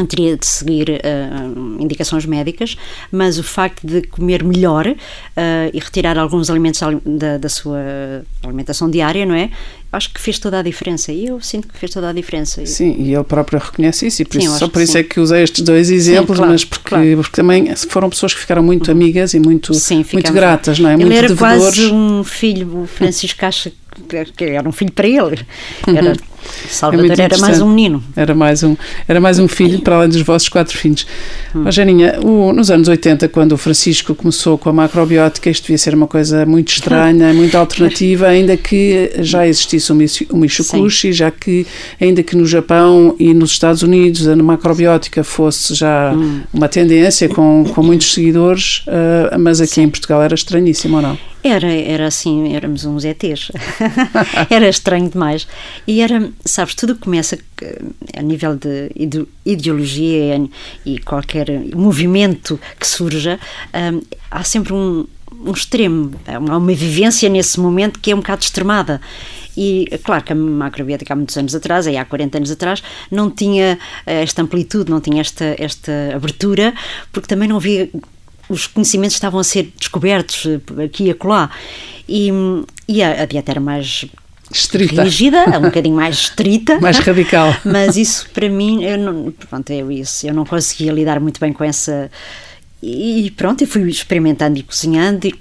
teria 0.08 0.38
de 0.38 0.46
seguir 0.46 0.90
uh, 0.90 1.82
indicações 1.82 2.26
médicas, 2.26 2.78
mas 3.12 3.38
o 3.38 3.44
facto 3.44 3.86
de 3.86 4.02
comer 4.04 4.44
melhor 4.44 4.88
uh, 4.88 4.96
e 5.74 5.80
retirar 5.80 6.18
alguns 6.18 6.50
alimentos 6.50 6.80
da, 7.06 7.38
da, 7.38 7.50
sua 7.50 7.80
alimentação 8.44 8.90
diária, 8.90 9.26
não 9.26 9.36
é? 9.36 9.50
Acho 9.92 10.14
que 10.14 10.22
fez 10.22 10.40
toda 10.40 10.60
a 10.60 10.62
diferença 10.62 11.12
e 11.12 11.26
eu 11.26 11.42
sinto 11.42 11.68
que 11.68 11.78
fez 11.78 11.92
toda 11.92 12.10
a 12.10 12.14
diferença. 12.14 12.66
Sim, 12.66 12.96
e 12.98 13.14
ele 13.14 13.24
próprio 13.26 13.60
reconhece 13.60 14.08
isso 14.08 14.22
e 14.22 14.26
por 14.26 14.42
Sim, 14.42 14.48
isso, 14.48 14.60
só 14.60 14.70
por 14.70 14.82
isso 14.82 14.94
sim. 14.94 15.00
é 15.00 15.04
que 15.04 15.20
usei 15.20 15.44
estes 15.44 15.62
dois 15.64 15.92
exemplos, 15.92 16.38
claro, 16.38 16.52
mas 16.54 16.64
porque, 16.64 16.90
claro. 16.90 17.18
porque 17.18 17.36
também 17.36 17.76
foram 17.76 18.10
pessoas 18.10 18.34
que 18.34 18.40
ficaram 18.40 18.64
muito 18.64 18.90
amigas 18.90 19.34
e 19.34 19.40
muito, 19.40 19.74
Sim, 19.74 20.06
muito 20.14 20.32
gratas, 20.32 20.80
não 20.80 20.90
é? 20.90 20.94
Ele 20.94 21.04
muito 21.04 21.18
era 21.18 21.28
devedores. 21.28 21.76
quase 21.76 21.92
um 21.92 22.24
filho, 22.24 22.84
o 22.84 22.88
Francisco 22.88 23.46
acha 23.46 23.70
que- 24.38 24.46
era 24.46 24.68
um 24.68 24.72
filho 24.72 24.92
para 24.92 25.08
ele. 25.08 25.40
Era, 25.88 26.16
Salvador 26.70 27.12
É 27.20 27.24
era 27.24 27.38
mais 27.38 27.62
um 27.62 27.70
menino. 27.70 28.04
Era 28.16 28.34
mais 28.36 28.64
um, 28.64 28.76
era 29.08 29.20
mais 29.20 29.40
um 29.40 29.48
filho 29.48 29.80
para 29.82 29.96
além 29.96 30.10
dos 30.10 30.22
vossos 30.22 30.50
quatro 30.50 30.78
filhos. 30.78 31.06
Hum. 31.56 31.64
Ó, 31.68 31.72
Janinha, 31.72 32.20
o- 32.24 32.52
nos 32.54 32.70
anos 32.72 32.88
80, 32.88 33.28
quando 33.30 33.52
o 33.54 33.58
Francisco 33.58 34.14
começou 34.16 34.58
com 34.58 34.70
a 34.70 34.74
macrobiótica, 34.74 35.50
isto 35.50 35.64
devia 35.64 35.78
ser 35.78 35.94
uma 35.94 36.08
coisa 36.08 36.46
muito 36.46 36.72
estranha, 36.72 37.34
muito 37.34 37.56
alternativa, 37.58 38.28
ainda 38.28 38.56
que 38.58 39.12
já 39.20 39.48
existisse 39.48 39.92
o 39.92 40.38
Michokushi, 40.38 41.14
já 41.14 41.30
que 41.32 41.66
ainda 42.00 42.24
que 42.24 42.36
no 42.36 42.46
Japão 42.46 43.16
e 43.20 43.34
nos 43.34 43.52
Estados 43.52 43.82
Unidos 43.84 44.28
a 44.28 44.36
macrobiótica 44.36 45.24
fosse 45.24 45.74
já 45.76 46.12
Hum. 46.16 46.42
uma 46.54 46.68
tendência 46.68 47.30
com, 47.30 47.64
com 47.74 47.84
muitos 47.84 48.14
seguidores, 48.14 48.84
ah, 48.88 49.38
mas 49.38 49.62
aqui 49.62 49.82
em 49.82 49.90
Portugal 49.90 50.22
era 50.22 50.34
estranhíssimo, 50.36 50.96
ou 50.98 51.02
não? 51.02 51.18
Era, 51.44 51.72
era 51.72 52.08
assim, 52.08 52.54
éramos 52.54 52.86
uns 52.86 53.04
ETs. 53.04 53.52
era 54.50 54.70
estranho 54.70 55.10
demais. 55.10 55.48
E 55.88 56.02
era, 56.02 56.31
sabes, 56.45 56.76
tudo 56.76 56.95
começa 56.95 57.38
a 58.16 58.21
nível 58.21 58.56
de 58.56 58.92
ide- 58.95 59.28
ideologia 59.45 60.40
e 60.86 61.00
qualquer 61.00 61.48
movimento 61.76 62.60
que 62.80 62.88
surja, 62.88 63.40
hum, 63.74 64.02
há 64.30 64.44
sempre 64.44 64.74
um, 64.74 65.06
um 65.44 65.52
extremo, 65.52 66.14
há 66.28 66.38
uma, 66.38 66.74
vivência 66.74 67.28
nesse 67.30 67.60
momento 67.60 68.00
que 68.00 68.12
é 68.12 68.16
um 68.16 68.19
bocado 68.19 68.44
extremada. 68.44 69.02
E 69.57 69.88
claro 70.04 70.24
que 70.24 70.31
a 70.31 70.36
macrobiótica 70.36 71.14
há 71.14 71.16
muitos 71.16 71.36
anos 71.38 71.54
atrás, 71.54 71.86
aí 71.86 71.98
há 71.98 72.06
40 72.06 72.38
anos 72.38 72.52
atrás, 72.52 72.81
não 73.10 73.30
tinha 73.30 73.78
eh, 74.06 74.24
esta 74.24 74.42
amplitude, 74.42 74.90
não 74.90 75.02
tinha 75.02 75.19
esta, 75.19 75.56
esta 75.57 75.92
abertura, 76.16 76.74
porque 77.12 77.28
também 77.28 77.50
não 77.50 77.57
havia 77.57 77.90
os 78.52 78.68
conhecimentos 78.68 79.16
estavam 79.16 79.40
a 79.40 79.44
ser 79.44 79.72
descobertos 79.78 80.46
eh, 80.46 80.84
aqui 80.86 81.06
e 81.06 81.12
acolá. 81.12 81.50
E, 82.08 82.30
e 82.88 83.02
a, 83.02 83.24
a 83.24 83.26
dieta 83.26 83.52
era 83.52 83.60
mais 83.62 84.06
Estrita. 84.52 85.04
rígida, 85.04 85.46
um 85.58 85.62
bocadinho 85.64 85.96
mais 85.96 86.16
estrita. 86.18 86.80
Mais 86.80 87.00
radical. 87.00 87.56
Mas 87.64 87.96
isso 87.96 88.30
para 88.34 88.50
mim, 88.50 88.84
eu 88.84 88.98
não, 88.98 89.31
pronto, 89.31 89.72
eu, 89.72 89.92
isso, 89.92 90.28
eu 90.28 90.34
não 90.34 90.46
conseguia 90.46 90.92
lidar 90.92 91.20
muito 91.20 91.40
bem 91.40 91.54
com 91.54 91.64
essa. 91.64 92.12
E 92.84 93.31
pronto, 93.38 93.62
eu 93.64 93.68
fui 93.68 93.88
experimentando 93.90 94.58
e 94.60 94.64
cozinhando 94.64 95.28
e, 95.28 95.36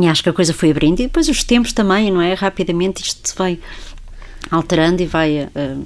e 0.00 0.08
acho 0.08 0.22
que 0.22 0.28
a 0.28 0.32
coisa 0.32 0.52
foi 0.52 0.70
abrindo. 0.70 1.00
E 1.00 1.04
depois 1.04 1.28
os 1.28 1.44
tempos 1.44 1.72
também, 1.72 2.10
não 2.10 2.20
é? 2.20 2.34
Rapidamente 2.34 3.02
isto 3.02 3.34
vai 3.36 3.58
alterando 4.50 5.02
e 5.02 5.06
vai. 5.06 5.48
eh, 5.54 5.76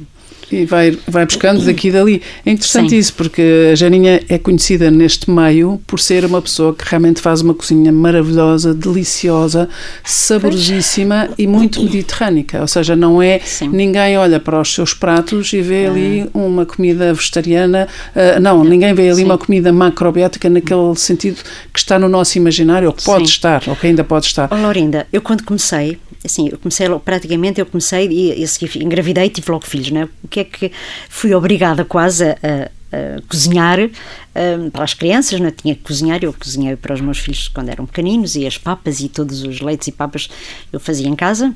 E 0.51 0.65
vai, 0.65 0.97
vai 1.07 1.25
buscando 1.25 1.65
daqui 1.65 1.89
e 1.89 1.93
dali. 1.93 2.23
É 2.45 2.51
interessante 2.51 2.91
Sim. 2.91 2.99
isso, 2.99 3.15
porque 3.15 3.71
a 3.73 3.75
Janinha 3.75 4.23
é 4.29 4.39
conhecida 4.39 4.91
neste 4.91 5.31
meio 5.31 5.81
por 5.87 6.01
ser 6.01 6.25
uma 6.25 6.43
pessoa 6.43 6.75
que 6.75 6.85
realmente 6.87 7.21
faz 7.21 7.41
uma 7.41 7.55
cozinha 7.55 7.93
maravilhosa, 7.93 8.75
deliciosa, 8.75 9.69
saborosíssima 10.05 11.31
e 11.39 11.47
muito 11.47 11.83
mediterrânica. 11.83 12.61
Ou 12.61 12.69
seja, 12.69 12.97
não 12.97 13.23
é 13.23 13.39
Sim. 13.39 13.69
ninguém 13.69 14.19
olha 14.19 14.41
para 14.41 14.61
os 14.61 14.73
seus 14.73 14.93
pratos 14.93 15.53
e 15.53 15.61
vê 15.61 15.87
ali 15.87 16.31
uma 16.35 16.67
comida 16.67 17.15
vegetariana. 17.15 17.89
ah, 18.15 18.41
não, 18.41 18.65
ninguém 18.65 18.93
vê 18.95 19.09
ali 19.09 19.17
Sim. 19.17 19.25
uma 19.25 19.39
comida 19.39 19.73
macrobiótica 19.73 20.49
naquele 20.51 20.95
sentido 20.97 21.41
que 21.73 21.79
está 21.79 21.99
no 21.99 22.09
nosso 22.09 22.37
imaginário, 22.39 22.89
ou 22.89 22.95
que 22.95 23.05
pode 23.05 23.29
estar, 23.29 23.63
ou 23.69 23.77
que 23.77 23.87
ainda 23.87 24.03
pode 24.03 24.27
estar. 24.27 24.49
Oh, 24.51 24.57
Laurinda, 24.57 25.07
eu 25.13 25.23
quando 25.23 25.45
comecei, 25.45 25.99
assim, 26.25 26.49
eu 26.51 26.59
comecei 26.59 26.89
praticamente, 27.05 27.61
eu 27.61 27.67
comecei 27.67 28.09
e 28.09 28.47
seguir 28.49 28.83
engravidei 28.83 29.27
e 29.27 29.31
tive 29.31 29.51
logo 29.51 29.67
filhos, 29.67 29.91
não 29.91 30.03
é? 30.03 30.05
O 30.25 30.29
que 30.29 30.40
é 30.41 30.45
que 30.45 30.73
fui 31.09 31.35
obrigada 31.35 31.85
quase 31.85 32.25
a, 32.25 32.71
uh, 32.91 33.23
cozinhar 33.29 33.79
uh, 33.81 34.71
para 34.71 34.85
as 34.85 34.95
crianças, 34.95 35.39
não 35.41 35.49
é? 35.49 35.51
tinha 35.51 35.75
que 35.75 35.83
cozinhar. 35.83 36.19
Eu 36.23 36.33
cozinhei 36.33 36.77
para 36.77 36.95
os 36.95 37.01
meus 37.01 37.19
filhos 37.19 37.49
quando 37.49 37.69
eram 37.69 37.87
pequeninos 37.87 38.35
e 38.35 38.47
as 38.47 38.59
papas 38.59 39.01
e 39.01 39.09
todos 39.09 39.43
os 39.43 39.61
leites 39.61 39.89
e 39.89 39.93
papas 39.93 40.29
eu 40.73 40.81
fazia 40.81 41.09
em 41.09 41.17
casa. 41.17 41.55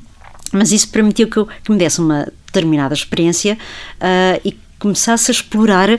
Mas 0.51 0.71
isso 0.71 0.89
permitiu 0.89 1.27
que, 1.27 1.37
eu, 1.37 1.45
que 1.45 1.71
me 1.71 1.77
desse 1.77 1.99
uma 1.99 2.27
determinada 2.45 2.93
experiência 2.93 3.57
uh, 3.99 4.41
e 4.43 4.55
começasse 4.77 5.31
a 5.31 5.33
explorar, 5.33 5.89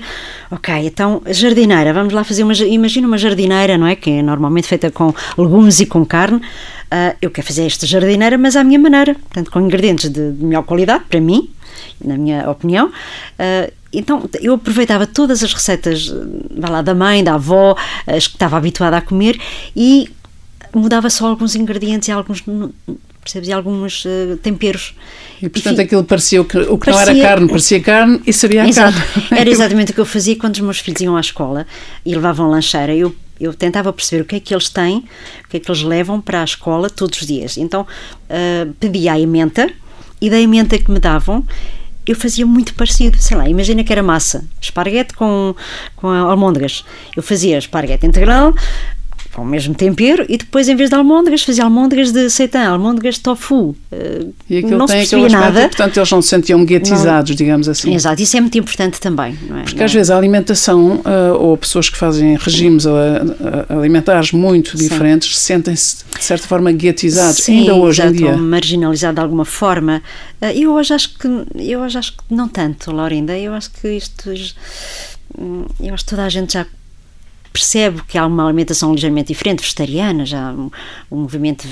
ok, 0.50 0.74
então 0.86 1.22
jardineira, 1.26 1.92
vamos 1.92 2.12
lá 2.12 2.22
fazer 2.22 2.44
uma, 2.44 2.52
imagina 2.54 3.06
uma 3.06 3.18
jardineira, 3.18 3.76
não 3.76 3.86
é, 3.86 3.96
que 3.96 4.10
é 4.10 4.22
normalmente 4.22 4.68
feita 4.68 4.90
com 4.90 5.12
legumes 5.36 5.80
e 5.80 5.86
com 5.86 6.04
carne, 6.04 6.36
uh, 6.36 7.16
eu 7.20 7.30
quero 7.30 7.46
fazer 7.46 7.66
esta 7.66 7.86
jardineira, 7.86 8.38
mas 8.38 8.54
à 8.54 8.62
minha 8.62 8.78
maneira, 8.78 9.14
portanto 9.14 9.50
com 9.50 9.60
ingredientes 9.60 10.10
de, 10.10 10.32
de 10.32 10.44
melhor 10.44 10.62
qualidade, 10.62 11.04
para 11.08 11.20
mim, 11.20 11.50
na 12.04 12.16
minha 12.16 12.48
opinião, 12.50 12.88
uh, 12.88 13.72
então 13.92 14.28
eu 14.40 14.54
aproveitava 14.54 15.06
todas 15.06 15.42
as 15.42 15.52
receitas 15.52 16.12
lá, 16.56 16.82
da 16.82 16.94
mãe, 16.94 17.24
da 17.24 17.34
avó, 17.34 17.76
as 18.06 18.26
que 18.26 18.34
estava 18.34 18.56
habituada 18.56 18.96
a 18.96 19.00
comer 19.00 19.40
e 19.74 20.10
mudava 20.74 21.08
só 21.08 21.28
alguns 21.28 21.54
ingredientes 21.54 22.08
e 22.08 22.12
alguns 22.12 22.44
percebes? 23.26 23.48
E 23.48 23.52
alguns 23.52 24.04
uh, 24.04 24.36
temperos. 24.42 24.94
E 25.42 25.48
portanto 25.48 25.74
Enfim, 25.74 25.82
aquilo 25.82 26.04
parecia 26.04 26.40
o 26.40 26.44
que, 26.44 26.58
o 26.58 26.78
que 26.78 26.86
parecia, 26.86 27.12
não 27.12 27.20
era 27.20 27.28
carne, 27.28 27.48
parecia 27.48 27.80
carne 27.80 28.20
e 28.26 28.32
sabia 28.32 28.62
a 28.62 28.68
exato, 28.68 28.96
carne. 28.96 29.40
Era 29.40 29.50
exatamente 29.50 29.90
o 29.90 29.94
que 29.94 30.00
eu 30.00 30.06
fazia 30.06 30.36
quando 30.36 30.54
os 30.54 30.60
meus 30.60 30.78
filhos 30.78 31.00
iam 31.00 31.16
à 31.16 31.20
escola 31.20 31.66
e 32.04 32.14
levavam 32.14 32.48
lancheira. 32.48 32.94
Eu, 32.94 33.14
eu 33.38 33.52
tentava 33.52 33.92
perceber 33.92 34.22
o 34.22 34.24
que 34.24 34.36
é 34.36 34.40
que 34.40 34.54
eles 34.54 34.68
têm, 34.68 34.98
o 35.44 35.48
que 35.50 35.56
é 35.58 35.60
que 35.60 35.70
eles 35.70 35.82
levam 35.82 36.20
para 36.20 36.40
a 36.40 36.44
escola 36.44 36.88
todos 36.88 37.20
os 37.20 37.26
dias. 37.26 37.58
Então 37.58 37.82
uh, 37.82 38.72
pedia 38.74 39.14
a 39.14 39.20
emenda 39.20 39.70
da 40.20 40.40
emenda 40.40 40.78
que 40.78 40.90
me 40.90 40.98
davam 40.98 41.44
eu 42.06 42.14
fazia 42.14 42.46
muito 42.46 42.72
parecido, 42.74 43.18
sei 43.18 43.36
lá, 43.36 43.48
imagina 43.48 43.82
que 43.82 43.92
era 43.92 44.02
massa, 44.02 44.44
esparguete 44.60 45.12
com, 45.14 45.54
com 45.96 46.06
almôndegas. 46.06 46.84
Eu 47.16 47.22
fazia 47.22 47.58
esparguete 47.58 48.06
integral, 48.06 48.54
com 49.36 49.42
o 49.42 49.46
mesmo 49.46 49.74
tempero 49.74 50.24
e 50.30 50.38
depois, 50.38 50.66
em 50.66 50.74
vez 50.74 50.88
de 50.88 50.96
almôndegas, 50.96 51.42
fazia 51.42 51.62
almôndegas 51.62 52.10
de 52.10 52.30
seitã, 52.30 52.68
almôndegas 52.68 53.16
de 53.16 53.20
tofu. 53.20 53.76
Uh, 53.92 54.32
e 54.48 54.56
aquilo 54.56 54.78
não 54.78 54.86
tem 54.86 55.04
se 55.04 55.10
percebia 55.10 55.38
nada. 55.38 55.60
Portanto, 55.68 55.98
eles 55.98 56.10
não 56.10 56.22
se 56.22 56.28
sentiam 56.28 56.64
guetizados, 56.64 57.32
não. 57.32 57.36
digamos 57.36 57.68
assim. 57.68 57.94
Exato, 57.94 58.22
isso 58.22 58.34
é 58.34 58.40
muito 58.40 58.56
importante 58.56 58.98
também. 58.98 59.38
Não 59.46 59.58
é? 59.58 59.64
Porque 59.64 59.84
às 59.84 59.92
vezes 59.92 60.08
a 60.10 60.16
alimentação, 60.16 61.02
uh, 61.02 61.34
ou 61.38 61.54
pessoas 61.54 61.90
que 61.90 61.98
fazem 61.98 62.34
regimes 62.38 62.86
uh, 62.86 62.90
alimentares 63.68 64.32
muito 64.32 64.74
diferentes, 64.74 65.36
sentem-se, 65.36 65.98
de 66.18 66.24
certa 66.24 66.46
forma, 66.46 66.72
guetizados, 66.72 67.44
Sim, 67.44 67.58
ainda 67.58 67.74
hoje 67.74 68.00
exato, 68.00 68.14
em 68.14 68.18
dia. 68.18 68.36
marginalizados 68.38 69.16
de 69.16 69.20
alguma 69.20 69.44
forma. 69.44 70.02
Eu 70.54 70.72
hoje 70.72 70.94
acho 70.94 71.18
que, 71.18 71.28
eu 71.56 71.80
hoje 71.80 71.98
acho 71.98 72.12
que 72.12 72.22
não 72.30 72.48
tanto, 72.48 72.90
Laurinda, 72.90 73.36
eu 73.38 73.52
acho 73.52 73.70
que 73.70 73.88
isto... 73.88 74.32
Hum, 75.38 75.66
eu 75.78 75.92
acho 75.92 76.04
que 76.04 76.10
toda 76.10 76.24
a 76.24 76.28
gente 76.30 76.54
já 76.54 76.64
percebe 77.56 78.02
que 78.06 78.18
há 78.18 78.26
uma 78.26 78.44
alimentação 78.44 78.92
ligeiramente 78.92 79.28
diferente, 79.28 79.62
vegetariana, 79.62 80.26
já 80.26 80.52
um, 80.52 80.70
um 81.10 81.16
movimento 81.22 81.66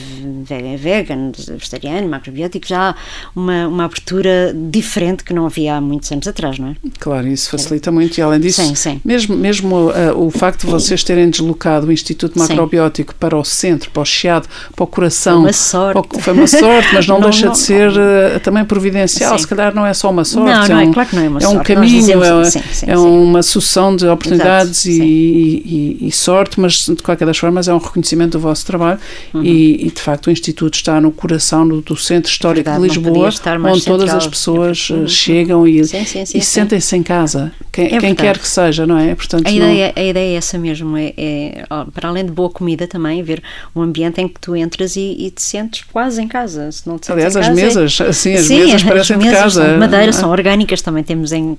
vegan, 0.79 1.31
vegetariano, 1.49 2.09
macrobiótico, 2.09 2.67
já 2.67 2.91
há 2.91 2.95
uma, 3.37 3.69
uma 3.69 3.85
abertura 3.85 4.57
diferente 4.71 5.23
que 5.23 5.35
não 5.35 5.45
havia 5.45 5.77
há 5.77 5.81
muitos 5.83 6.11
anos 6.11 6.27
atrás, 6.27 6.59
não 6.59 6.69
é? 6.69 6.77
Claro, 6.99 7.29
isso 7.29 7.51
facilita 7.51 7.93
muito 7.93 8.17
e 8.17 8.23
além 8.23 8.41
disso, 8.41 8.63
sim, 8.63 8.75
sim. 8.75 9.01
mesmo, 9.05 9.37
mesmo 9.37 9.91
uh, 9.91 10.27
o 10.27 10.31
facto 10.31 10.65
de 10.65 10.73
vocês 10.73 11.05
terem 11.05 11.29
deslocado 11.29 11.87
o 11.87 11.93
Instituto 11.93 12.39
Macrobiótico 12.39 13.13
sim. 13.13 13.19
para 13.21 13.37
o 13.37 13.45
centro, 13.45 13.91
para 13.91 14.03
o 14.03 14.07
Chiado, 14.07 14.49
para 14.75 14.85
o 14.85 14.87
coração. 14.87 15.35
Foi 15.35 15.43
uma 15.43 15.53
sorte. 15.53 16.09
Para, 16.09 16.21
foi 16.23 16.33
uma 16.33 16.47
sorte, 16.47 16.89
mas 16.95 17.07
não, 17.07 17.17
não 17.21 17.29
deixa 17.29 17.47
não, 17.47 17.53
de 17.53 17.59
ser 17.59 17.91
uh, 17.91 18.41
também 18.43 18.65
providencial, 18.65 19.39
se 19.39 19.47
calhar 19.47 19.75
não 19.75 19.85
é 19.85 19.93
só 19.93 20.11
uma 20.11 20.25
sorte. 20.25 20.51
Não, 20.51 20.69
não 20.69 20.81
é, 20.81 20.87
um, 20.87 20.91
é 20.91 20.93
claro 20.95 21.09
que 21.11 21.17
não 21.17 21.23
é 21.23 21.29
uma 21.29 21.39
é 21.39 21.43
sorte. 21.43 21.57
Um 21.59 21.63
caminho, 21.63 22.01
dizemos, 22.01 22.57
é, 22.57 22.93
é 22.93 22.97
uma 22.97 23.43
sucessão 23.43 23.95
de 23.95 24.07
oportunidades 24.07 24.87
Exato, 24.87 25.05
e, 25.05 25.63
e, 25.75 26.09
e, 26.09 26.13
sorte, 26.13 26.61
mas 26.61 26.87
de 26.87 27.03
qualquer 27.03 27.27
das 27.27 27.37
formas 27.37 27.67
é 27.67 27.75
um 27.75 27.79
reconhecimento 27.79 28.33
do 28.33 28.41
vosso 28.41 28.65
trabalho 28.65 29.01
uhum. 29.33 29.43
e, 29.43 29.87
e, 29.87 29.91
de 29.91 30.01
facto 30.01 30.29
o 30.29 30.31
Instituto 30.31 30.75
está 30.75 31.01
no 31.01 31.11
coração 31.11 31.67
do, 31.67 31.81
do 31.81 31.97
Centro 31.97 32.31
Histórico 32.31 32.71
Verdade, 32.71 32.89
de 32.89 33.01
Lisboa, 33.01 33.27
onde 33.27 33.37
central. 33.37 33.83
todas 33.83 34.15
as 34.15 34.27
pessoas 34.27 34.89
é 34.91 35.07
chegam 35.07 35.67
e, 35.67 35.85
sim, 35.85 36.05
sim, 36.05 36.25
sim, 36.25 36.39
e 36.39 36.41
sentem-se 36.41 36.97
em 36.97 37.03
casa, 37.03 37.53
quem, 37.73 37.97
é 37.97 37.99
quem 37.99 38.15
quer 38.15 38.39
que 38.39 38.47
seja, 38.47 38.87
não 38.87 38.97
é? 38.97 39.15
Portanto, 39.15 39.47
a, 39.47 39.51
não... 39.51 39.57
ideia, 39.57 39.93
a 39.97 40.03
ideia 40.03 40.35
é 40.35 40.37
essa 40.37 40.57
mesmo, 40.57 40.97
é, 40.97 41.13
é, 41.17 41.65
para 41.93 42.09
além 42.09 42.25
de 42.25 42.31
boa 42.31 42.49
comida 42.49 42.87
também, 42.87 43.23
ver 43.23 43.43
um 43.75 43.83
ambiente 43.83 44.21
em 44.21 44.29
que 44.29 44.39
tu 44.39 44.55
entras 44.55 44.95
e, 44.97 45.33
te 45.35 45.43
sentes 45.43 45.85
quase 45.93 46.23
em 46.23 46.29
casa. 46.29 46.71
Se 46.71 46.87
não 46.87 46.99
te 46.99 47.11
Aliás, 47.11 47.37
as 47.37 47.49
é 47.49 47.53
mesas, 47.53 48.01
é... 48.01 48.07
assim, 48.07 48.35
as 48.35 48.49
mesas 48.49 48.83
parecem 48.83 49.17
as 49.17 49.23
mesas 49.23 49.37
de 49.37 49.43
casa. 49.43 49.65
São 49.65 49.73
de 49.73 49.79
madeira, 49.79 50.13
são 50.13 50.31
orgânicas, 50.31 50.81
também 50.81 51.03
temos 51.03 51.33
em, 51.33 51.57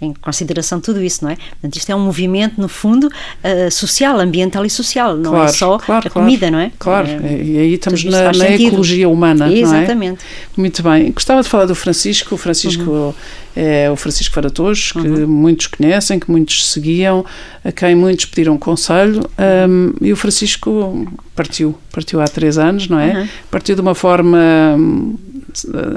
em 0.00 0.14
consideração 0.14 0.80
tudo 0.80 1.02
isso, 1.02 1.24
não 1.24 1.30
é? 1.30 1.36
Portanto, 1.36 1.76
isto 1.76 1.90
é 1.90 1.96
um 1.96 2.04
movimento, 2.04 2.60
no 2.60 2.68
fundo, 2.68 3.10
uh, 3.44 3.70
social, 3.70 4.18
ambiental 4.18 4.64
e 4.64 4.70
social, 4.70 5.16
não 5.16 5.30
é 5.30 5.36
claro, 5.36 5.50
é 5.50 5.52
só 5.52 5.78
claro, 5.78 6.06
a 6.06 6.10
comida, 6.10 6.50
não 6.50 6.58
é? 6.58 6.72
Claro, 6.78 7.08
é, 7.08 7.42
e 7.42 7.58
aí 7.58 7.74
estamos 7.74 8.04
na, 8.04 8.32
na 8.32 8.50
ecologia 8.50 9.08
humana, 9.08 9.52
Exatamente. 9.52 10.20
É? 10.22 10.60
Muito 10.60 10.82
bem. 10.82 11.10
Gostava 11.12 11.42
de 11.42 11.48
falar 11.48 11.66
do 11.66 11.74
Francisco, 11.74 12.34
o 12.34 12.38
Francisco 12.38 12.90
uhum. 12.90 13.14
é 13.56 13.90
o 13.90 13.96
Francisco 13.96 14.34
Varatoso, 14.34 14.94
que 14.94 15.06
uhum. 15.06 15.26
muitos 15.26 15.66
conhecem, 15.66 16.18
que 16.18 16.30
muitos 16.30 16.68
seguiam, 16.68 17.24
a 17.64 17.72
quem 17.72 17.94
muitos 17.94 18.24
pediram 18.26 18.56
conselho, 18.58 19.22
um, 19.68 19.92
e 20.00 20.12
o 20.12 20.16
Francisco 20.16 21.06
partiu, 21.34 21.76
partiu 21.92 22.20
há 22.20 22.24
três 22.26 22.58
anos, 22.58 22.88
não 22.88 22.98
é? 22.98 23.20
Uhum. 23.20 23.28
Partiu 23.50 23.74
de 23.74 23.80
uma 23.80 23.94
forma 23.94 24.38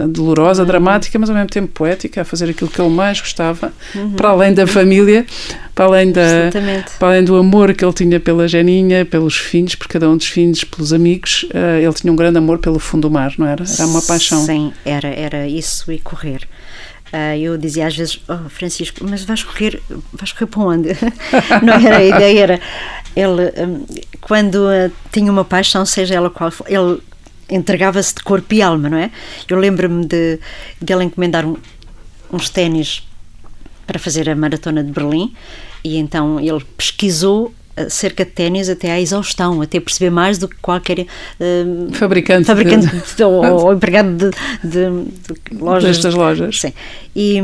dolorosa, 0.10 0.62
uhum. 0.62 0.68
dramática, 0.68 1.18
mas 1.20 1.30
ao 1.30 1.36
mesmo 1.36 1.50
tempo 1.50 1.68
poética, 1.74 2.22
a 2.22 2.26
fazer 2.26 2.50
aquilo 2.50 2.70
que 2.70 2.82
ele 2.82 2.90
mais 2.90 3.20
gostava, 3.20 3.74
uhum. 3.96 4.12
para 4.12 4.30
além 4.30 4.54
da 4.54 4.66
família, 4.66 5.26
para 5.76 5.86
além, 5.86 6.12
da, 6.12 6.50
para 7.00 7.08
além 7.10 7.24
do 7.24 7.36
amor 7.36 7.74
que 7.74 7.84
ele 7.84 7.94
tinha 7.94 8.20
pela 8.20 8.48
Janinha, 8.48 9.06
pelos 9.06 9.36
filhos, 9.36 9.76
por 9.76 9.88
cada 9.88 10.10
um 10.10 10.18
dos 10.18 10.28
filhos, 10.28 10.64
pelos 10.64 10.94
amigos, 10.94 11.44
uh, 11.44 11.80
ele 11.82 11.94
tinha 11.94 12.12
um 12.12 12.16
grande 12.16 12.38
amor 12.38 12.60
pelo 12.60 12.80
fundo 12.80 13.04
do 13.04 13.12
mar, 13.12 13.34
não 13.38 13.48
era? 13.48 13.64
Era 13.64 13.88
uma 13.88 14.02
paixão. 14.02 14.46
Sim, 14.46 14.74
era, 14.86 15.08
era 15.08 15.48
isso 15.48 15.92
e 15.92 16.00
correr. 16.00 16.48
Uh, 17.12 17.38
eu 17.38 17.58
dizia 17.58 17.86
às 17.86 17.96
vezes, 17.96 18.20
oh, 18.28 18.50
Francisco, 18.50 19.06
mas 19.08 19.24
vais 19.24 19.44
correr, 19.44 19.80
vais 20.14 20.32
correr 20.32 20.48
para 20.48 20.62
onde? 20.62 20.90
não 21.62 21.74
era 21.74 21.98
a 21.98 22.04
ideia, 22.04 22.40
era 22.40 22.60
ele, 23.16 23.54
um, 23.64 23.86
quando 24.20 24.56
uh, 24.56 24.92
tinha 25.12 25.32
uma 25.32 25.46
paixão, 25.46 25.86
seja 25.86 26.16
ela 26.16 26.30
qual 26.30 26.50
for, 26.50 26.66
ele 26.68 27.00
entregava-se 27.50 28.16
de 28.16 28.24
corpo 28.24 28.54
e 28.54 28.62
alma, 28.62 28.90
não 28.90 28.98
é? 28.98 29.12
Eu 29.48 29.58
lembro-me 29.58 30.06
de, 30.06 30.40
de 30.82 30.94
ele 30.94 31.04
encomendar 31.06 31.46
um, 31.46 31.58
uns 32.32 32.50
ténis 32.50 33.08
para 33.86 34.00
fazer 34.00 34.30
a 34.30 34.36
maratona 34.36 34.84
de 34.84 34.92
Berlim 34.92 35.34
e 35.84 35.98
então 35.98 36.40
ele 36.40 36.64
pesquisou 36.78 37.54
cerca 37.90 38.24
de 38.24 38.32
ténis 38.32 38.70
até 38.70 38.92
à 38.92 39.02
exaustão, 39.02 39.62
até 39.62 39.80
perceber 39.80 40.12
mais 40.12 40.38
do 40.38 40.48
que 40.48 40.56
qualquer 40.58 41.00
uh, 41.00 41.94
fabricante, 41.94 42.46
fabricante 42.46 42.88
de, 42.88 43.24
ou, 43.24 43.44
ou, 43.44 43.74
empregado 43.74 44.30
de, 44.30 44.32
de, 44.64 45.52
de 45.52 45.58
lojas. 45.58 45.96
Destas 45.96 46.14
lojas. 46.14 46.60
Sim. 46.60 46.74
E, 47.16 47.38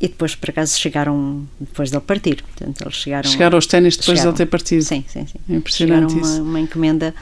e 0.00 0.08
depois, 0.08 0.34
por 0.34 0.50
acaso, 0.50 0.78
chegaram 0.78 1.46
depois 1.60 1.90
dele 1.90 2.02
partir. 2.06 2.42
Portanto, 2.42 2.82
eles 2.82 2.94
chegaram. 2.94 3.30
Chegaram 3.30 3.56
aos 3.56 3.66
ténis 3.66 3.96
depois 3.96 4.18
chegaram, 4.18 4.34
de 4.34 4.42
ele 4.42 4.46
ter 4.46 4.50
partido. 4.50 4.82
Sim, 4.82 5.04
sim, 5.06 5.26
sim. 5.26 5.38
Impressionante 5.48 6.12
chegaram 6.12 6.28
isso. 6.28 6.42
Uma, 6.42 6.50
uma 6.50 6.60
encomenda 6.60 7.14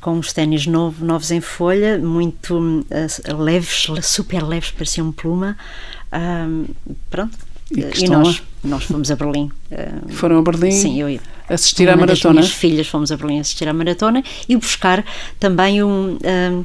com 0.00 0.12
uns 0.12 0.32
ténis 0.32 0.66
novo, 0.66 1.04
novos 1.04 1.30
em 1.30 1.40
folha, 1.40 1.98
muito 1.98 2.58
uh, 2.58 3.42
leves, 3.42 3.86
super 4.02 4.42
leves, 4.44 4.70
pareciam 4.70 5.12
pluma. 5.12 5.56
Um, 6.12 6.66
pronto. 7.10 7.36
E, 7.70 8.04
e 8.04 8.08
nós, 8.08 8.42
nós 8.64 8.84
fomos 8.84 9.10
a 9.10 9.16
Berlim. 9.16 9.50
Uh, 9.70 10.12
Foram 10.12 10.38
a 10.38 10.42
Berlim? 10.42 10.70
Sim, 10.70 11.00
eu 11.00 11.20
assistir 11.48 11.88
à 11.88 11.96
maratona. 11.96 12.40
As 12.40 12.50
filhas 12.50 12.86
fomos 12.86 13.12
a 13.12 13.16
Berlim 13.16 13.40
assistir 13.40 13.68
à 13.68 13.72
maratona 13.72 14.22
e 14.48 14.56
buscar 14.56 15.04
também 15.38 15.82
um. 15.82 16.16
um 16.16 16.64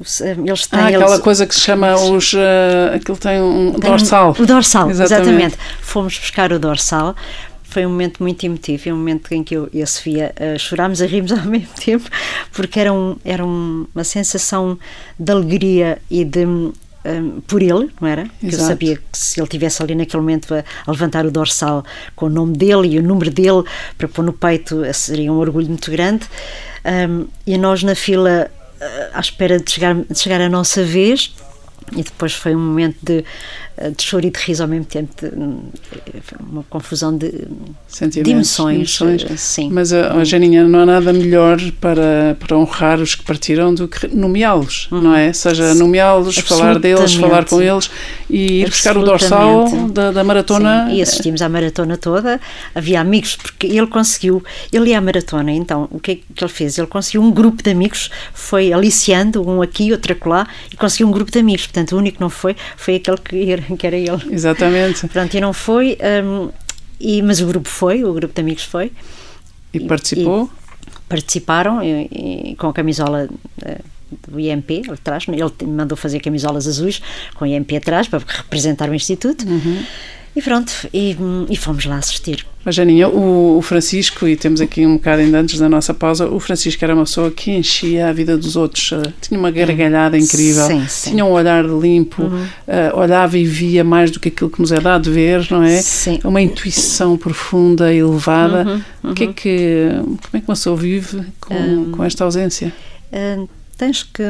eles 0.00 0.66
têm, 0.66 0.80
ah, 0.80 0.88
aquela 0.88 1.12
eles, 1.12 1.20
coisa 1.20 1.46
que 1.46 1.54
se 1.54 1.60
chama 1.60 1.94
os. 1.94 2.32
Uh, 2.32 2.96
aquilo 2.96 3.16
tem 3.16 3.40
um 3.40 3.72
tem 3.72 3.88
dorsal. 3.88 4.34
o 4.36 4.46
dorsal, 4.46 4.90
exatamente. 4.90 5.28
exatamente. 5.28 5.58
Fomos 5.80 6.18
buscar 6.18 6.52
o 6.52 6.58
dorsal 6.58 7.14
foi 7.72 7.86
um 7.86 7.90
momento 7.90 8.22
muito 8.22 8.44
emotivo, 8.44 8.88
é 8.88 8.92
um 8.92 8.96
momento 8.98 9.32
em 9.32 9.42
que 9.42 9.54
eu 9.54 9.68
e 9.72 9.82
a 9.82 9.86
Sofia 9.86 10.34
uh, 10.38 10.58
chorámos 10.58 11.00
e 11.00 11.06
rimos 11.06 11.32
ao 11.32 11.44
mesmo 11.44 11.74
tempo, 11.74 12.08
porque 12.52 12.78
era, 12.78 12.92
um, 12.92 13.16
era 13.24 13.44
um, 13.44 13.86
uma 13.94 14.04
sensação 14.04 14.78
de 15.18 15.32
alegria 15.32 15.98
e 16.10 16.24
de. 16.24 16.46
Um, 16.46 16.72
por 17.48 17.60
ele, 17.60 17.90
não 18.00 18.06
era? 18.06 18.28
Que 18.38 18.46
eu 18.46 18.60
sabia 18.60 18.96
que 18.96 19.18
se 19.18 19.40
ele 19.40 19.48
tivesse 19.48 19.82
ali 19.82 19.92
naquele 19.92 20.20
momento 20.20 20.54
a, 20.54 20.62
a, 20.86 20.92
levantar 20.92 21.26
o 21.26 21.32
dorsal 21.32 21.84
com 22.14 22.26
o 22.26 22.28
nome 22.28 22.56
dele 22.56 22.94
e 22.94 22.98
o 23.00 23.02
número 23.02 23.28
dele 23.28 23.64
para 23.98 24.06
pôr 24.06 24.24
no 24.24 24.32
peito, 24.32 24.84
eh, 24.84 24.92
seria 24.92 25.32
um 25.32 25.38
orgulho 25.38 25.66
muito 25.66 25.90
grande. 25.90 26.28
Um, 26.84 27.26
e 27.44 27.58
nós 27.58 27.82
na 27.82 27.96
fila, 27.96 28.48
uh, 28.80 28.84
à 29.14 29.18
espera 29.18 29.58
de 29.58 29.68
chegar, 29.68 29.96
de 29.96 30.16
chegar 30.16 30.40
a 30.40 30.48
nossa 30.48 30.84
vez, 30.84 31.34
e 31.90 32.02
depois 32.02 32.34
foi 32.34 32.54
um 32.54 32.60
momento 32.60 32.98
de 33.02 33.18
eh, 33.18 33.24
de 33.90 34.02
choro 34.02 34.26
e 34.26 34.30
de 34.30 34.38
riso 34.38 34.62
ao 34.62 34.68
mesmo 34.68 34.84
tempo, 34.84 35.10
de, 35.20 35.32
uma 36.40 36.62
confusão 36.64 37.16
de, 37.16 37.30
de 37.30 38.30
emoções. 38.30 39.00
emoções. 39.00 39.24
Eh, 39.30 39.36
sim. 39.36 39.70
Mas, 39.70 39.92
a, 39.92 40.14
a 40.14 40.24
Janinha, 40.24 40.66
não 40.66 40.80
há 40.80 40.86
nada 40.86 41.12
melhor 41.12 41.58
para, 41.80 42.36
para 42.38 42.56
honrar 42.56 43.00
os 43.00 43.14
que 43.14 43.24
partiram 43.24 43.74
do 43.74 43.88
que 43.88 44.06
nomeá-los, 44.08 44.88
uhum. 44.90 45.00
não 45.00 45.14
é? 45.14 45.32
Seja 45.32 45.74
nomeá-los, 45.74 46.36
falar 46.38 46.78
deles, 46.78 47.14
falar 47.14 47.44
com 47.44 47.60
eles 47.60 47.90
e 48.28 48.62
ir 48.62 48.68
buscar 48.68 48.96
o 48.96 49.04
dorsal 49.04 49.68
da, 49.88 50.12
da 50.12 50.24
maratona. 50.24 50.86
Sim, 50.88 50.96
e 50.96 51.02
assistimos 51.02 51.42
à 51.42 51.48
maratona 51.48 51.96
toda. 51.96 52.40
Havia 52.74 53.00
amigos, 53.00 53.36
porque 53.36 53.66
ele 53.66 53.86
conseguiu, 53.86 54.42
ele 54.72 54.90
ia 54.90 54.98
à 54.98 55.00
maratona, 55.00 55.52
então 55.52 55.88
o 55.90 55.98
que 55.98 56.12
é 56.12 56.14
que 56.16 56.44
ele 56.44 56.52
fez? 56.52 56.78
Ele 56.78 56.86
conseguiu 56.86 57.22
um 57.22 57.30
grupo 57.30 57.62
de 57.62 57.70
amigos, 57.70 58.10
foi 58.34 58.72
aliciando, 58.72 59.48
um 59.48 59.62
aqui, 59.62 59.92
outro 59.92 60.12
acolá, 60.12 60.46
e 60.72 60.76
conseguiu 60.76 61.08
um 61.08 61.10
grupo 61.10 61.30
de 61.30 61.38
amigos. 61.38 61.66
Portanto, 61.66 61.92
o 61.92 61.98
único 61.98 62.16
que 62.16 62.20
não 62.20 62.30
foi 62.30 62.56
foi 62.76 62.96
aquele 62.96 63.18
que 63.18 63.36
que 63.78 63.86
era 63.86 63.96
ele. 63.96 64.22
Exatamente. 64.30 65.06
Pronto, 65.08 65.36
e 65.36 65.40
não 65.40 65.52
foi, 65.52 65.98
um, 66.24 66.50
e, 67.00 67.22
mas 67.22 67.40
o 67.40 67.46
grupo 67.46 67.68
foi, 67.68 68.04
o 68.04 68.12
grupo 68.12 68.34
de 68.34 68.40
amigos 68.40 68.64
foi. 68.64 68.92
E 69.72 69.80
participou? 69.80 70.50
E 70.86 70.92
participaram 71.08 71.82
e, 71.82 72.08
e, 72.50 72.56
com 72.56 72.68
a 72.68 72.72
camisola 72.72 73.28
uh, 73.28 73.84
do 74.28 74.38
IMP 74.38 74.88
atrás. 74.90 75.24
Ele 75.28 75.70
mandou 75.70 75.96
fazer 75.96 76.20
camisolas 76.20 76.66
azuis 76.66 77.02
com 77.34 77.44
o 77.44 77.48
IMP 77.48 77.76
atrás 77.76 78.08
para 78.08 78.22
representar 78.26 78.88
o 78.88 78.94
Instituto. 78.94 79.46
Uhum. 79.46 79.84
E 80.34 80.40
pronto, 80.40 80.72
e, 80.94 81.14
e, 81.50 81.56
fomos 81.56 81.84
lá 81.84 81.98
assistir. 81.98 82.46
Mas 82.64 82.74
Janinha, 82.74 83.06
o, 83.06 83.58
o, 83.58 83.62
Francisco, 83.62 84.26
e 84.26 84.34
temos 84.34 84.62
aqui 84.62 84.86
um 84.86 84.94
bocado 84.94 85.20
ainda 85.20 85.38
antes 85.38 85.58
da 85.58 85.68
nossa 85.68 85.92
pausa, 85.92 86.26
o 86.26 86.40
Francisco 86.40 86.82
era 86.82 86.94
uma 86.94 87.04
pessoa 87.04 87.30
que 87.30 87.50
enchia 87.50 88.08
a 88.08 88.12
vida 88.14 88.38
dos 88.38 88.56
outros, 88.56 88.92
uh, 88.92 89.12
tinha 89.20 89.38
uma 89.38 89.50
gargalhada 89.50 90.16
incrível, 90.16 90.66
sim, 90.66 90.86
sim. 90.88 91.10
tinha 91.10 91.24
um 91.24 91.32
olhar 91.32 91.62
limpo, 91.62 92.22
uhum. 92.22 92.44
uh, 92.44 92.98
olhava 92.98 93.36
e 93.36 93.44
via 93.44 93.84
mais 93.84 94.10
do 94.10 94.18
que 94.18 94.28
aquilo 94.28 94.48
que 94.48 94.58
nos 94.58 94.72
é 94.72 94.80
dado 94.80 95.12
ver, 95.12 95.46
não 95.50 95.62
é? 95.62 95.82
Sim. 95.82 96.18
Uma 96.24 96.40
intuição 96.40 97.18
profunda 97.18 97.92
e 97.92 97.98
elevada. 97.98 98.62
Uhum, 98.62 98.82
uhum. 99.04 99.10
O 99.10 99.14
que 99.14 99.24
é 99.24 99.26
uhum. 99.26 99.32
que, 99.34 99.88
como 100.02 100.30
é 100.32 100.40
que 100.40 100.48
uma 100.48 100.54
pessoa 100.54 100.76
vive 100.76 101.26
com, 101.40 101.54
um, 101.54 101.90
com 101.90 102.04
esta 102.04 102.24
ausência? 102.24 102.72
Uh, 103.12 103.46
tens 103.76 104.02
que 104.02 104.22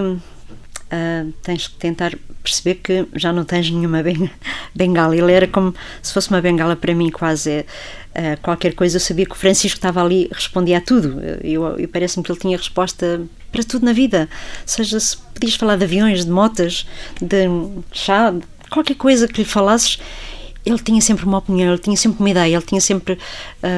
uh, 0.92 1.32
tens 1.42 1.68
que 1.68 1.74
tentar 1.76 2.12
perceber 2.42 2.76
que 2.76 3.06
já 3.14 3.32
não 3.32 3.44
tens 3.44 3.70
nenhuma 3.70 4.02
bengala. 4.74 5.16
Ele 5.16 5.32
era 5.32 5.46
como 5.46 5.74
se 6.02 6.12
fosse 6.12 6.28
uma 6.28 6.40
bengala 6.40 6.76
para 6.76 6.94
mim, 6.94 7.10
quase 7.10 7.60
uh, 7.60 8.40
qualquer 8.42 8.74
coisa. 8.74 8.96
Eu 8.96 9.00
sabia 9.00 9.24
que 9.24 9.32
o 9.32 9.36
Francisco 9.36 9.78
estava 9.78 10.02
ali 10.02 10.28
respondia 10.32 10.78
a 10.78 10.80
tudo. 10.80 11.20
Eu, 11.42 11.78
eu 11.78 11.88
parece-me 11.88 12.24
que 12.24 12.30
ele 12.30 12.40
tinha 12.40 12.56
resposta 12.56 13.22
para 13.50 13.62
tudo 13.62 13.84
na 13.84 13.92
vida. 13.92 14.28
Seja 14.66 15.00
se 15.00 15.16
podias 15.16 15.54
falar 15.54 15.76
de 15.76 15.84
aviões, 15.84 16.24
de 16.24 16.30
motas, 16.30 16.86
de 17.20 17.46
chá, 17.92 18.30
de 18.30 18.70
qualquer 18.70 18.94
coisa 18.94 19.26
que 19.28 19.40
lhe 19.40 19.44
falasses 19.44 19.98
ele 20.64 20.78
tinha 20.78 21.00
sempre 21.00 21.24
uma 21.24 21.38
opinião, 21.38 21.72
ele 21.72 21.78
tinha 21.78 21.96
sempre 21.96 22.20
uma 22.20 22.30
ideia, 22.30 22.54
ele 22.54 22.64
tinha 22.64 22.80
sempre 22.80 23.18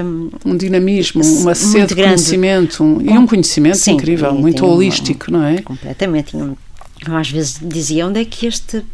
um, 0.05 0.31
um 0.45 0.57
dinamismo, 0.57 1.23
uma 1.25 1.55
sede 1.55 1.95
de 1.95 2.03
conhecimento 2.03 2.85
um, 2.85 3.01
e 3.01 3.17
um 3.17 3.27
conhecimento 3.27 3.79
sim, 3.79 3.93
incrível, 3.93 4.35
muito 4.35 4.67
holístico, 4.67 5.31
uma, 5.31 5.39
não 5.39 5.47
é? 5.47 5.63
Completamente. 5.63 6.33
Tinha, 6.33 6.55
às 7.09 7.31
vezes 7.31 7.59
dizia 7.61 8.07
onde 8.07 8.21
é 8.21 8.25
que 8.25 8.47
este 8.47 8.85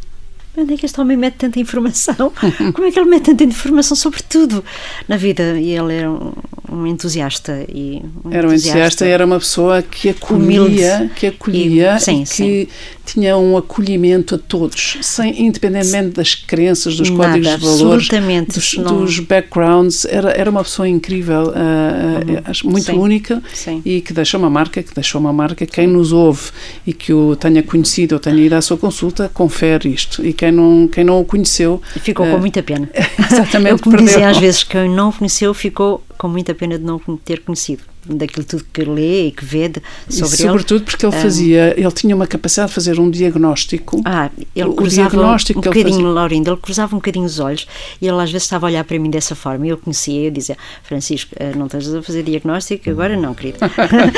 onde 0.60 0.74
é 0.74 0.76
que 0.76 0.86
este 0.86 1.00
homem 1.00 1.16
mete 1.16 1.34
tanta 1.34 1.58
informação? 1.58 2.32
Como 2.74 2.86
é 2.86 2.90
que 2.90 2.98
ele 2.98 3.08
mete 3.08 3.24
tanta 3.24 3.44
informação 3.44 3.96
sobre 3.96 4.22
tudo 4.22 4.64
na 5.08 5.16
vida? 5.16 5.58
E 5.58 5.70
ele 5.70 5.94
era 5.94 6.10
um, 6.10 6.32
um 6.70 6.86
entusiasta 6.86 7.64
e 7.68 8.02
um 8.24 8.32
era 8.32 8.46
um 8.46 8.52
entusiasta, 8.52 9.04
era 9.04 9.24
uma 9.26 9.38
pessoa 9.38 9.82
que 9.82 10.10
acolhia, 10.10 10.64
humilde. 10.96 11.14
que 11.14 11.26
acolhia 11.26 11.96
e, 11.96 12.00
sim, 12.00 12.22
que 12.22 12.28
sim. 12.28 12.68
tinha 13.04 13.36
um 13.36 13.56
acolhimento 13.56 14.36
a 14.36 14.38
todos, 14.38 14.98
sem 15.02 15.46
independentemente 15.46 16.10
das 16.10 16.34
crenças, 16.34 16.96
dos 16.96 17.10
Nada, 17.10 17.32
códigos 17.32 17.58
de 17.58 17.66
valores, 17.66 18.08
dos, 18.08 18.74
não... 18.74 19.04
dos, 19.04 19.18
backgrounds, 19.18 20.04
era 20.04 20.30
era 20.30 20.50
uma 20.50 20.62
pessoa 20.62 20.88
incrível, 20.88 21.48
uh, 21.48 22.62
uhum. 22.64 22.70
muito 22.70 22.86
sim, 22.86 22.98
única 22.98 23.42
e 23.84 24.00
que 24.00 24.12
deixou 24.12 24.38
uma 24.38 24.50
marca, 24.50 24.82
que 24.82 24.94
deixou 24.94 25.20
uma 25.20 25.32
marca. 25.32 25.66
Quem 25.66 25.86
nos 25.86 26.12
ouve 26.12 26.50
e 26.86 26.92
que 26.92 27.12
o 27.12 27.34
tenha 27.36 27.62
conhecido 27.62 28.14
ou 28.14 28.20
tenha 28.20 28.40
ido 28.40 28.54
à 28.54 28.62
sua 28.62 28.76
consulta, 28.76 29.30
confere 29.32 29.92
isto 29.92 30.24
e 30.24 30.32
quem 30.32 30.49
não 30.52 30.88
quem 30.88 31.04
não 31.04 31.20
o 31.20 31.24
conheceu 31.24 31.80
ficou 32.00 32.26
com 32.26 32.38
muita 32.38 32.62
pena. 32.62 32.88
Exatamente, 33.30 33.72
Eu 33.72 33.78
como 33.78 33.96
dizem 33.96 34.24
às 34.24 34.38
vezes 34.38 34.64
quem 34.64 34.88
não 34.88 35.10
o 35.10 35.12
conheceu 35.12 35.52
ficou 35.54 36.02
com 36.16 36.28
muita 36.28 36.54
pena 36.54 36.78
de 36.78 36.84
não 36.84 36.98
ter 37.24 37.40
conhecido 37.40 37.82
daquilo 38.06 38.44
tudo 38.44 38.64
que 38.72 38.82
lê 38.82 39.26
e 39.26 39.30
que 39.30 39.44
vê 39.44 39.68
de, 39.68 39.82
sobre 40.08 40.34
e 40.34 40.38
sobretudo 40.38 40.78
ele. 40.78 40.84
porque 40.84 41.06
ele 41.06 41.12
fazia, 41.12 41.74
ele 41.76 41.92
tinha 41.92 42.16
uma 42.16 42.26
capacidade 42.26 42.68
de 42.68 42.74
fazer 42.74 42.98
um 42.98 43.10
diagnóstico. 43.10 44.00
Ah, 44.04 44.30
ele 44.56 44.68
o 44.68 44.74
cruzava 44.74 45.10
diagnóstico 45.10 45.58
um, 45.58 45.62
um 45.62 45.64
bocadinho, 45.64 46.12
Laurindo, 46.12 46.50
ele 46.50 46.60
cruzava 46.60 46.94
um 46.94 46.98
bocadinho 46.98 47.26
os 47.26 47.38
olhos 47.38 47.66
e 48.00 48.08
ele 48.08 48.20
às 48.20 48.30
vezes 48.30 48.44
estava 48.44 48.66
a 48.66 48.68
olhar 48.68 48.84
para 48.84 48.98
mim 48.98 49.10
dessa 49.10 49.34
forma 49.34 49.66
e 49.66 49.70
eu 49.70 49.78
conhecia, 49.78 50.26
eu 50.26 50.30
dizia, 50.30 50.56
Francisco, 50.82 51.34
eh, 51.38 51.52
não 51.54 51.66
estás 51.66 51.92
a 51.94 52.02
fazer 52.02 52.22
diagnóstico? 52.22 52.88
Agora 52.90 53.16
não, 53.16 53.34
querido. 53.34 53.58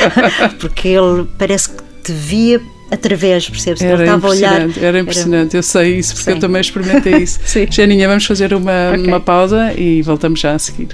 porque 0.60 0.88
ele 0.88 1.28
parece 1.38 1.70
que 1.70 1.82
te 2.04 2.12
via 2.12 2.60
através, 2.92 3.48
percebes? 3.48 3.82
Era 3.82 3.94
ele 3.94 4.02
estava 4.02 4.26
a 4.26 4.30
olhar. 4.30 4.78
Era 4.78 4.98
impressionante, 4.98 5.50
era... 5.50 5.58
eu 5.58 5.62
sei 5.62 5.98
isso, 5.98 6.14
porque 6.14 6.30
Sim. 6.30 6.36
eu 6.36 6.40
também 6.40 6.60
experimentei 6.60 7.16
isso. 7.16 7.40
Janinha, 7.70 8.06
vamos 8.06 8.26
fazer 8.26 8.52
uma, 8.52 8.90
okay. 8.90 9.06
uma 9.06 9.18
pausa 9.18 9.72
e 9.76 10.02
voltamos 10.02 10.38
já 10.38 10.54
a 10.54 10.58
seguir. 10.58 10.88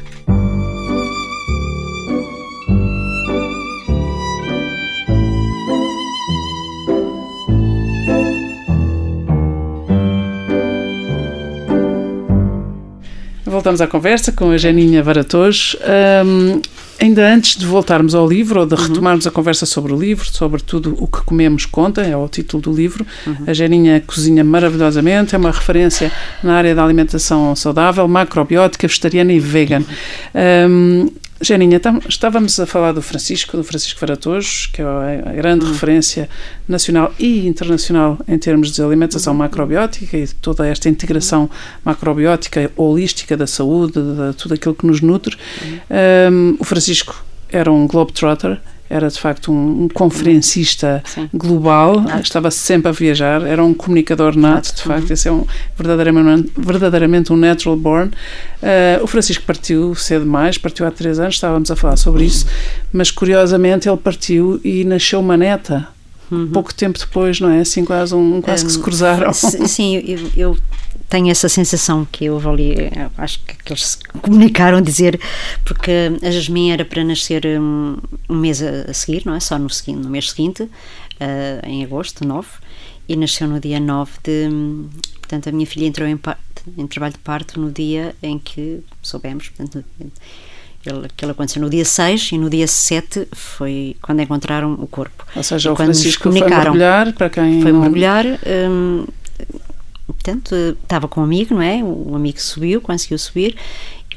Voltamos 13.45 13.81
à 13.81 13.89
conversa 13.89 14.31
com 14.31 14.51
a 14.51 14.57
Janinha 14.57 15.03
Varatoz. 15.03 15.75
Um, 16.25 16.61
ainda 17.01 17.33
antes 17.33 17.57
de 17.57 17.65
voltarmos 17.65 18.15
ao 18.15 18.29
livro 18.29 18.61
ou 18.61 18.67
de 18.67 18.75
uhum. 18.75 18.81
retomarmos 18.81 19.27
a 19.27 19.31
conversa 19.31 19.65
sobre 19.65 19.93
o 19.93 19.99
livro, 19.99 20.27
sobre 20.31 20.63
tudo 20.63 20.97
o 20.99 21.07
que 21.07 21.23
comemos 21.23 21.65
conta, 21.65 22.03
é 22.03 22.17
o 22.17 22.29
título 22.29 22.63
do 22.63 22.73
livro. 22.73 23.07
Uhum. 23.27 23.37
A 23.47 23.53
Janinha 23.53 24.03
cozinha 24.07 24.43
maravilhosamente, 24.43 25.35
é 25.35 25.39
uma 25.39 25.51
referência 25.51 26.11
na 26.43 26.55
área 26.55 26.75
da 26.75 26.85
alimentação 26.85 27.55
saudável, 27.55 28.07
macrobiótica, 28.09 28.87
vegetariana 28.87 29.33
e 29.33 29.41
vegan. 29.41 29.83
Um, 30.69 31.09
Janinha, 31.41 31.81
estávamos 32.09 32.59
a 32.59 32.67
falar 32.67 32.93
do 32.93 33.01
Francisco, 33.01 33.57
do 33.57 33.63
Francisco 33.63 34.01
Varatojo, 34.01 34.71
que 34.73 34.83
é 34.83 34.85
a 34.85 35.33
grande 35.33 35.65
uhum. 35.65 35.73
referência 35.73 36.29
nacional 36.67 37.15
e 37.19 37.47
internacional 37.47 38.19
em 38.27 38.37
termos 38.37 38.73
de 38.73 38.83
alimentação 38.83 39.33
uhum. 39.33 39.39
macrobiótica 39.39 40.17
e 40.17 40.25
de 40.25 40.35
toda 40.35 40.67
esta 40.67 40.89
integração 40.89 41.49
macrobiótica 41.85 42.71
holística 42.77 43.37
da 43.37 43.47
saúde, 43.47 43.93
de, 43.93 44.35
tudo 44.37 44.55
aquilo 44.55 44.75
que 44.75 44.87
nos 44.87 45.01
nutre. 45.01 45.37
Uhum. 45.63 45.79
Um, 46.33 46.57
o 46.59 46.65
Francisco 46.65 47.25
era 47.51 47.71
um 47.71 47.87
globetrotter, 47.87 48.61
era 48.91 49.09
de 49.09 49.19
facto 49.19 49.53
um, 49.53 49.85
um 49.85 49.89
conferencista 49.89 51.03
Sim. 51.05 51.29
global, 51.33 52.01
nato. 52.01 52.23
estava 52.23 52.51
sempre 52.51 52.89
a 52.89 52.93
viajar, 52.93 53.43
era 53.47 53.63
um 53.63 53.75
comunicador 53.75 54.37
nato, 54.37 54.69
nato. 54.69 54.75
de 54.77 54.83
facto, 54.83 55.07
uhum. 55.09 55.13
esse 55.13 55.29
é 55.29 55.33
um, 55.33 55.47
verdadeiramente, 55.77 56.53
verdadeiramente 56.57 57.33
um 57.33 57.37
natural 57.37 57.77
born. 57.77 58.11
Uh, 58.63 59.03
o 59.03 59.07
Francisco 59.07 59.45
partiu 59.45 59.95
cedo 59.95 60.27
mais, 60.27 60.57
partiu 60.57 60.87
há 60.87 60.91
três 60.91 61.19
anos, 61.19 61.35
estávamos 61.35 61.71
a 61.71 61.77
falar 61.77 61.97
sobre 61.97 62.25
isso, 62.25 62.47
mas 62.93 63.11
curiosamente 63.11 63.89
ele 63.89 63.99
partiu 63.99 64.61
e 64.65 64.85
nasceu 64.85 65.21
uma 65.21 65.37
neta. 65.37 65.89
Uhum. 66.31 66.49
Pouco 66.49 66.75
tempo 66.75 66.99
depois, 66.99 67.41
não 67.41 67.49
é? 67.49 67.61
Assim, 67.61 67.85
quase, 67.85 68.15
um, 68.15 68.43
quase 68.43 68.63
um, 68.63 68.67
que 68.67 68.73
se 68.73 68.79
cruzaram. 68.79 69.33
Sim, 69.33 69.97
eu, 69.97 70.31
eu 70.37 70.59
tenho 71.09 71.31
essa 71.31 71.49
sensação 71.49 72.07
que 72.11 72.27
eu 72.27 72.39
ali, 72.49 72.75
acho 73.17 73.41
que, 73.41 73.57
que, 73.57 73.73
eles 73.73 73.99
comunicaram 74.21 74.81
dizer, 74.83 75.19
porque 75.65 75.91
a 76.23 76.31
Jasmine 76.31 76.73
era 76.73 76.85
para 76.85 77.03
nascer 77.03 77.47
um, 77.47 77.97
um 78.29 78.37
mês 78.37 78.63
a, 78.63 78.91
a, 78.91 78.95
seguir, 78.95 79.25
não 79.25 79.35
é? 79.35 79.41
Só 79.41 79.59
no, 79.59 79.71
seguinte, 79.71 80.01
no 80.01 80.11
mês 80.11 80.31
seguinte, 80.31 80.63
uh, 80.65 81.67
em 81.67 81.83
agosto, 81.83 82.27
9, 82.27 82.47
e 83.09 83.17
nasceu 83.17 83.49
no 83.49 83.59
dia 83.59 83.81
9 83.81 84.13
de. 84.23 84.49
Portanto, 85.21 85.49
a 85.49 85.53
minha 85.53 85.67
filha 85.67 85.87
entrou 85.87 86.07
em, 86.07 86.19
em 86.77 86.87
trabalho 86.87 87.15
de 87.15 87.19
parto 87.21 87.59
no 87.61 87.71
dia 87.71 88.15
em 88.23 88.39
que 88.39 88.83
soubemos, 89.03 89.49
portanto, 89.49 89.85
aquilo 91.05 91.33
aconteceu 91.33 91.61
no 91.61 91.69
dia 91.69 91.85
6 91.85 92.33
e 92.33 92.39
no 92.39 92.49
dia 92.49 92.67
7 92.67 93.29
foi 93.33 93.97
quando 94.01 94.21
encontraram 94.21 94.75
o 94.75 94.87
corpo. 94.87 95.27
Ou 95.35 95.43
seja, 95.43 95.69
e 95.69 95.73
o 95.73 95.77
Francisco 95.77 96.31
foi 96.31 96.41
mergulhar, 96.41 97.13
para 97.13 97.29
quem 97.31 97.63
Foi 97.63 97.73
não... 97.73 97.81
mergulhar, 97.81 98.25
um, 98.27 99.05
portanto, 100.29 100.55
estava 100.83 101.09
com 101.09 101.21
um 101.21 101.25
amigo, 101.25 101.55
não 101.55 101.63
é? 101.63 101.83
O 101.83 102.15
amigo 102.15 102.41
subiu, 102.41 102.81
conseguiu 102.81 103.19
subir. 103.19 103.57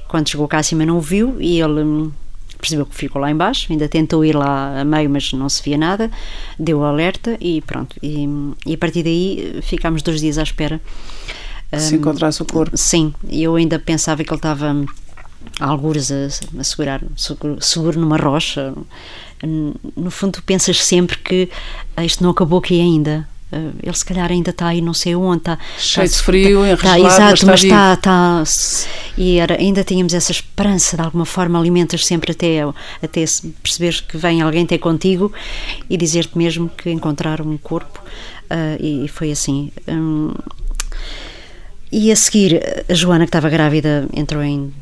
Quando 0.08 0.30
chegou 0.30 0.48
cá 0.48 0.60
acima 0.60 0.86
não 0.86 0.98
o 0.98 1.02
viu 1.02 1.40
e 1.40 1.62
ele 1.62 1.82
hum, 1.82 2.12
percebeu 2.60 2.86
que 2.86 2.96
ficou 2.96 3.22
lá 3.22 3.32
embaixo, 3.32 3.72
ainda 3.72 3.88
tentou 3.88 4.26
ir 4.26 4.36
lá 4.36 4.82
a 4.82 4.84
meio, 4.84 5.10
mas 5.10 5.32
não 5.32 5.48
se 5.48 5.64
via 5.64 5.78
nada, 5.78 6.12
deu 6.60 6.80
o 6.80 6.84
alerta 6.84 7.38
e 7.40 7.62
pronto. 7.62 7.96
E, 8.04 8.28
e 8.66 8.74
a 8.74 8.78
partir 8.78 9.04
daí 9.04 9.60
ficámos 9.62 10.02
dois 10.02 10.20
dias 10.20 10.38
à 10.38 10.44
espera. 10.44 10.82
Se 11.78 11.96
um, 11.96 12.00
encontrasse 12.00 12.42
o 12.42 12.46
corpo. 12.46 12.78
Sim, 12.78 13.14
eu 13.30 13.56
ainda 13.56 13.80
pensava 13.80 14.24
que 14.24 14.30
ele 14.30 14.38
estava 14.38 14.86
algures 15.60 16.12
a, 16.12 16.28
a 16.60 16.64
segurar, 16.64 17.02
seguro, 17.16 17.58
seguro 17.62 18.00
numa 18.00 18.18
rocha. 18.18 18.74
No 19.96 20.12
fundo, 20.12 20.34
tu 20.34 20.44
pensas 20.44 20.84
sempre 20.84 21.18
que 21.18 21.50
ah, 21.96 22.04
isto 22.04 22.22
não 22.22 22.32
acabou 22.32 22.60
aqui 22.60 22.80
ainda. 22.80 23.28
Uh, 23.52 23.74
ele 23.84 23.96
se 23.96 24.06
calhar 24.06 24.32
ainda 24.32 24.52
está 24.52 24.68
aí 24.68 24.82
não 24.82 24.94
sei 24.94 25.14
onde 25.14 25.40
está 25.40 25.60
cheio 25.78 26.08
de 26.08 26.18
frio, 26.18 26.66
está, 26.66 26.98
exato, 26.98 27.46
mas 27.46 27.64
está, 27.64 27.94
está, 27.94 28.44
está 28.46 28.90
e 29.18 29.40
era, 29.40 29.60
ainda 29.60 29.84
tínhamos 29.84 30.14
essa 30.14 30.32
esperança 30.32 30.96
de 30.96 31.04
alguma 31.04 31.26
forma 31.26 31.60
alimentas 31.60 32.06
sempre 32.06 32.32
até, 32.32 32.62
até 33.02 33.26
perceberes 33.62 34.00
que 34.00 34.16
vem 34.16 34.42
alguém 34.42 34.66
ter 34.66 34.78
contigo 34.78 35.34
e 35.90 35.98
dizer-te 35.98 36.38
mesmo 36.38 36.70
que 36.70 36.90
encontraram 36.92 37.46
um 37.46 37.58
corpo 37.58 38.00
uh, 38.00 38.78
e, 38.80 39.06
e, 39.06 39.08
foi 39.10 39.32
assim. 39.32 39.70
Um, 39.88 40.34
e 41.92 42.10
a 42.10 42.16
seguir, 42.16 42.62
a 42.90 42.94
Joana, 42.94 43.26
que 43.26 43.30
estava 43.30 43.50
grávida, 43.50 44.08
entrou 44.14 44.42
em 44.42 44.74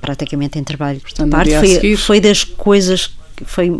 praticamente 0.00 0.58
em 0.58 0.64
trabalho 0.64 1.00
Portanto, 1.00 1.30
parte. 1.30 1.54
Foi, 1.54 1.96
foi 1.96 2.20
das 2.20 2.42
coisas, 2.42 3.10
foi 3.44 3.70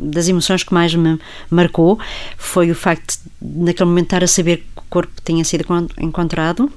das 0.00 0.28
emoções 0.28 0.62
que 0.62 0.72
mais 0.72 0.94
me 0.94 1.18
marcou. 1.50 1.98
Foi 2.36 2.70
o 2.70 2.74
facto 2.74 3.18
de, 3.40 3.64
naquele 3.64 3.88
momento, 3.88 4.06
estar 4.06 4.24
a 4.24 4.28
saber 4.28 4.58
que 4.58 4.78
o 4.78 4.82
corpo 4.88 5.12
tinha 5.24 5.44
sido 5.44 5.62
encon- 5.62 5.88
encontrado 6.00 6.70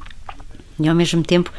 e, 0.79 0.87
ao 0.87 0.95
mesmo 0.95 1.23
tempo, 1.23 1.51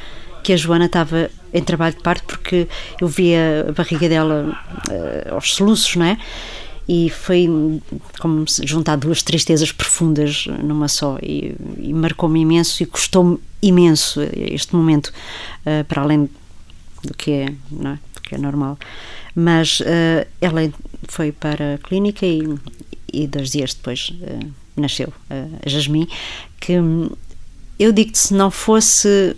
que 0.43 0.53
a 0.53 0.57
Joana 0.57 0.87
estava 0.87 1.31
em 1.53 1.63
trabalho 1.63 1.95
de 1.95 2.03
parte 2.03 2.25
porque 2.25 2.67
eu 3.01 3.09
via 3.09 3.67
a 3.69 3.73
barriga 3.73 4.09
dela 4.09 4.59
eh, 4.89 5.29
aos 5.31 5.55
soluços, 5.55 5.97
não 5.97 6.07
é? 6.07 6.17
E 6.89 7.09
foi 7.11 7.49
como 8.19 8.45
juntar 8.65 8.97
duas 8.97 9.23
tristezas 9.23 9.71
profundas 9.71 10.47
numa 10.63 10.89
só 10.89 11.19
e, 11.23 11.55
e 11.79 11.93
marcou-me 11.93 12.41
imenso 12.41 12.83
e 12.83 12.87
custou-me 12.87 13.39
imenso 13.63 14.21
este 14.35 14.75
momento, 14.75 15.13
eh, 15.67 15.83
para 15.85 16.03
além 16.03 16.29
do 17.05 17.15
que 17.17 17.31
é, 17.31 17.53
não 17.71 17.93
é? 17.93 17.99
Do 18.15 18.21
que 18.23 18.35
é 18.35 18.39
normal. 18.39 18.79
Mas 19.35 19.83
eh, 19.85 20.27
ela 20.41 20.63
foi 21.11 21.33
para 21.33 21.75
a 21.75 21.79
clínica 21.79 22.25
e, 22.27 22.43
e 23.13 23.27
dois 23.27 23.51
dias 23.51 23.75
depois 23.75 24.13
eh, 24.23 24.47
nasceu 24.77 25.13
a 25.29 25.69
Jasmine, 25.69 26.09
que 26.61 26.79
hum, 26.79 27.11
eu 27.79 27.93
digo 27.93 28.13
que 28.13 28.19
se 28.19 28.35
não 28.35 28.51
fosse 28.51 29.37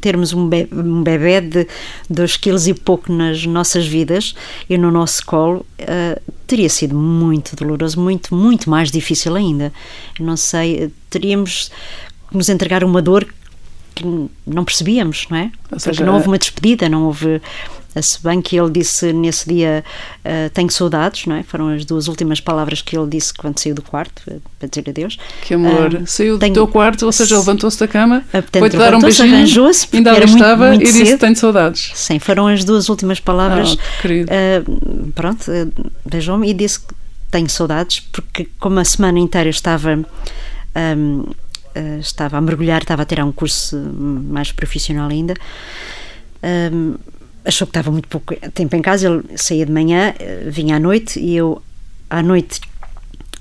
termos 0.00 0.32
um, 0.32 0.48
be 0.48 0.68
um 0.72 1.02
bebê 1.02 1.40
de 1.40 1.66
2 2.08 2.36
quilos 2.36 2.66
e 2.66 2.74
pouco 2.74 3.12
nas 3.12 3.44
nossas 3.46 3.86
vidas 3.86 4.34
e 4.68 4.76
no 4.76 4.90
nosso 4.90 5.24
colo, 5.24 5.64
eh, 5.78 6.20
teria 6.46 6.68
sido 6.68 6.94
muito 6.94 7.56
doloroso, 7.56 8.00
muito, 8.00 8.34
muito 8.34 8.68
mais 8.70 8.90
difícil 8.90 9.34
ainda. 9.34 9.72
Eu 10.18 10.26
não 10.26 10.36
sei, 10.36 10.84
eh, 10.84 10.90
teríamos 11.10 11.70
que 12.28 12.36
nos 12.36 12.48
entregar 12.48 12.84
uma 12.84 13.00
dor 13.00 13.26
que 13.94 14.04
não 14.46 14.64
percebíamos, 14.64 15.26
não 15.30 15.38
é? 15.38 15.50
Ou 15.72 15.78
seja, 15.78 15.92
Porque 15.92 16.04
não 16.04 16.14
houve 16.14 16.28
uma 16.28 16.38
despedida, 16.38 16.88
não 16.88 17.04
houve. 17.04 17.40
Se 18.02 18.22
bem 18.22 18.42
que 18.42 18.56
ele 18.58 18.70
disse 18.70 19.12
nesse 19.12 19.48
dia 19.48 19.84
eh, 20.24 20.48
tenho 20.50 20.70
saudades, 20.70 21.26
não 21.26 21.36
é? 21.36 21.42
Foram 21.42 21.68
as 21.68 21.84
duas 21.84 22.08
últimas 22.08 22.40
palavras 22.40 22.82
que 22.82 22.96
ele 22.96 23.08
disse 23.08 23.32
quando 23.32 23.58
saiu 23.58 23.74
do 23.74 23.82
quarto, 23.82 24.22
eh, 24.28 24.36
para 24.58 24.68
dizer 24.68 24.88
adeus. 24.90 25.18
Que 25.42 25.54
amor. 25.54 25.96
Ah, 26.02 26.06
Saiu 26.06 26.34
do 26.34 26.40
tenho- 26.40 26.54
teu 26.54 26.68
quarto, 26.68 27.06
ou 27.06 27.12
seja, 27.12 27.38
levantou-se 27.38 27.78
da 27.80 27.88
cama, 27.88 28.24
Ah, 28.28 28.42
portanto, 28.42 28.58
foi-te 28.60 28.76
dar 28.76 28.94
um 28.94 29.00
beijinho, 29.00 29.34
arranjou-se, 29.34 29.88
ainda 29.92 30.10
era 30.10 30.26
muito- 30.26 30.34
estava 30.42 30.68
muito 30.68 30.82
e 30.82 30.84
disse 30.86 31.06
cedo. 31.06 31.20
tenho 31.20 31.36
saudades. 31.36 31.92
Sim, 31.94 32.18
foram 32.18 32.46
as 32.48 32.64
duas 32.64 32.88
últimas 32.88 33.18
palavras. 33.20 33.76
Ah, 33.78 33.96
que 33.96 34.02
querido. 34.02 34.30
Ah, 34.32 35.10
pronto, 35.14 35.44
ah, 35.50 35.82
beijou-me 36.08 36.50
e 36.50 36.54
disse 36.54 36.80
que 36.80 36.94
tenho 37.30 37.48
saudades, 37.48 38.00
porque 38.12 38.48
como 38.60 38.78
a 38.78 38.84
semana 38.84 39.18
inteira 39.18 39.48
estava. 39.50 39.98
ah, 40.74 40.94
estava 42.00 42.38
a 42.38 42.40
mergulhar, 42.40 42.80
estava 42.82 43.02
a 43.02 43.04
tirar 43.04 43.24
um 43.24 43.32
curso 43.32 43.76
mais 43.76 44.50
profissional 44.52 45.08
ainda. 45.10 45.34
ahm, 46.42 46.94
achou 47.46 47.66
que 47.66 47.70
estava 47.70 47.90
muito 47.90 48.08
pouco 48.08 48.34
tempo 48.50 48.74
em 48.76 48.82
casa. 48.82 49.08
Ele 49.08 49.24
saía 49.36 49.64
de 49.64 49.72
manhã, 49.72 50.14
eh, 50.18 50.44
vinha 50.48 50.76
à 50.76 50.80
noite 50.80 51.18
e 51.18 51.36
eu 51.36 51.62
à 52.10 52.22
noite 52.22 52.60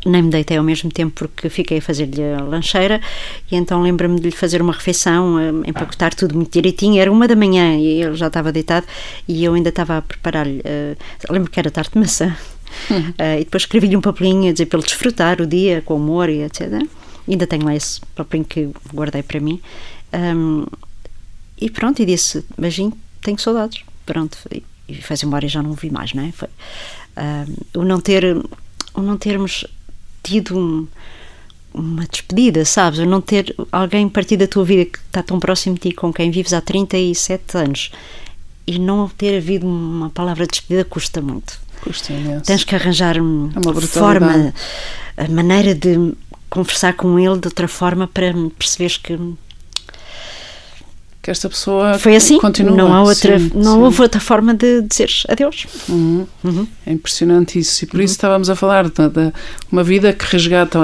nem 0.05 0.21
me 0.21 0.29
deitei 0.29 0.57
ao 0.57 0.63
mesmo 0.63 0.91
tempo 0.91 1.13
porque 1.15 1.49
fiquei 1.49 1.79
a 1.79 1.81
fazer-lhe 1.81 2.21
a 2.21 2.43
lancheira 2.43 3.01
e 3.51 3.55
então 3.55 3.81
lembro-me 3.81 4.19
de 4.19 4.29
lhe 4.29 4.35
fazer 4.35 4.61
uma 4.61 4.71
refeição, 4.73 5.39
eh, 5.39 5.69
empacotar 5.69 6.13
tudo 6.13 6.35
muito 6.35 6.51
direitinho. 6.51 7.01
Era 7.01 7.11
uma 7.11 7.27
da 7.27 7.35
manhã 7.35 7.75
e 7.75 8.03
ele 8.03 8.15
já 8.15 8.27
estava 8.27 8.51
deitado 8.51 8.85
e 9.27 9.43
eu 9.43 9.53
ainda 9.55 9.69
estava 9.69 9.97
a 9.97 10.01
preparar-lhe. 10.01 10.61
eh, 10.63 10.95
lembro 11.29 11.49
que 11.51 11.59
era 11.59 11.71
tarte 11.71 11.93
de 11.93 11.99
maçã. 11.99 12.35
Eh, 13.17 13.41
e 13.41 13.43
depois 13.45 13.63
escrevi-lhe 13.63 13.95
um 13.95 14.01
papelinho 14.01 14.49
a 14.49 14.51
dizer 14.51 14.65
para 14.65 14.79
ele 14.79 14.85
desfrutar 14.85 15.39
o 15.39 15.47
dia 15.47 15.81
com 15.85 15.95
humor 15.95 16.27
e 16.27 16.41
etc. 16.41 16.85
Ainda 17.25 17.47
tenho 17.47 17.63
lá 17.63 17.73
esse 17.73 18.01
papelinho 18.13 18.45
que 18.45 18.69
guardei 18.93 19.23
para 19.23 19.39
mim. 19.39 19.61
Ahm, 20.11 20.65
e 21.57 21.69
pronto, 21.69 22.01
e 22.01 22.05
disse: 22.05 22.43
Beijinho, 22.57 22.91
tenho 23.21 23.39
saudades. 23.39 23.81
Pronto, 24.05 24.37
e, 24.51 24.63
foi-se 25.01 25.25
embora 25.25 25.45
e 25.45 25.49
já 25.49 25.61
não 25.63 25.71
o 25.71 25.73
vi 25.73 25.89
mais, 25.89 26.13
não 26.13 26.23
é? 26.23 26.31
Foi, 26.31 26.47
o, 27.75 27.83
não 27.83 27.99
ter, 27.99 28.23
o 28.93 29.01
não 29.01 29.17
termos 29.17 29.65
tido 30.23 30.57
um- 30.57 30.87
uma 31.73 32.05
despedida, 32.07 32.63
sabes? 32.65 32.99
O 32.99 33.05
não 33.05 33.19
ter 33.21 33.53
alguém 33.71 34.07
partir 34.07 34.37
da 34.37 34.47
tua 34.47 34.63
vida 34.63 34.85
que 34.85 34.97
está 34.99 35.21
tão 35.23 35.39
próximo 35.39 35.75
de 35.75 35.81
ti, 35.89 35.91
com 35.93 36.13
quem 36.13 36.31
vives 36.31 36.53
há 36.53 36.61
37 36.61 37.57
anos, 37.57 37.91
e 38.67 38.79
não 38.79 39.07
ter 39.09 39.37
havido 39.37 39.67
uma 39.67 40.09
palavra 40.09 40.45
de 40.45 40.51
despedida 40.51 40.85
custa 40.85 41.21
muito. 41.21 41.59
Custa 41.81 42.13
imenso. 42.13 42.45
Tens 42.45 42.63
que 42.63 42.73
arranjar 42.75 43.17
uma 43.19 43.51
É 43.55 43.59
uma 43.59 43.73
forma, 43.81 44.53
a 45.17 45.27
maneira 45.27 45.75
de 45.75 46.13
conversar 46.49 46.93
com 46.93 47.19
ele 47.19 47.37
de 47.39 47.47
outra 47.47 47.67
forma 47.67 48.07
para 48.07 48.33
perceberes 48.57 48.97
que 48.97 49.17
Que 51.25 51.31
esta 51.31 51.49
pessoa 51.49 51.97
foi 51.97 52.15
assim. 52.15 52.37
continua. 52.37 52.77
não 52.77 52.93
há 52.93 53.01
outra, 53.01 53.39
Sim, 53.39 53.49
não 53.55 53.73
sim. 53.77 53.81
houve 53.81 53.99
outra 54.03 54.21
forma 54.21 54.53
de 54.53 54.83
dizer 54.83 55.09
adeus. 55.27 55.65
Uhum. 55.89 56.27
Uhum. 56.43 56.67
É 56.85 56.91
impressionante 56.91 57.57
isso. 57.57 57.83
E 57.83 57.87
por 57.87 57.99
isso 57.99 58.11
estávamos 58.13 58.47
a 58.47 58.55
falar 58.55 58.83
de, 58.87 59.09
de 59.09 59.33
uma 59.71 59.83
vida 59.83 60.13
que 60.13 60.23
resgata, 60.23 60.77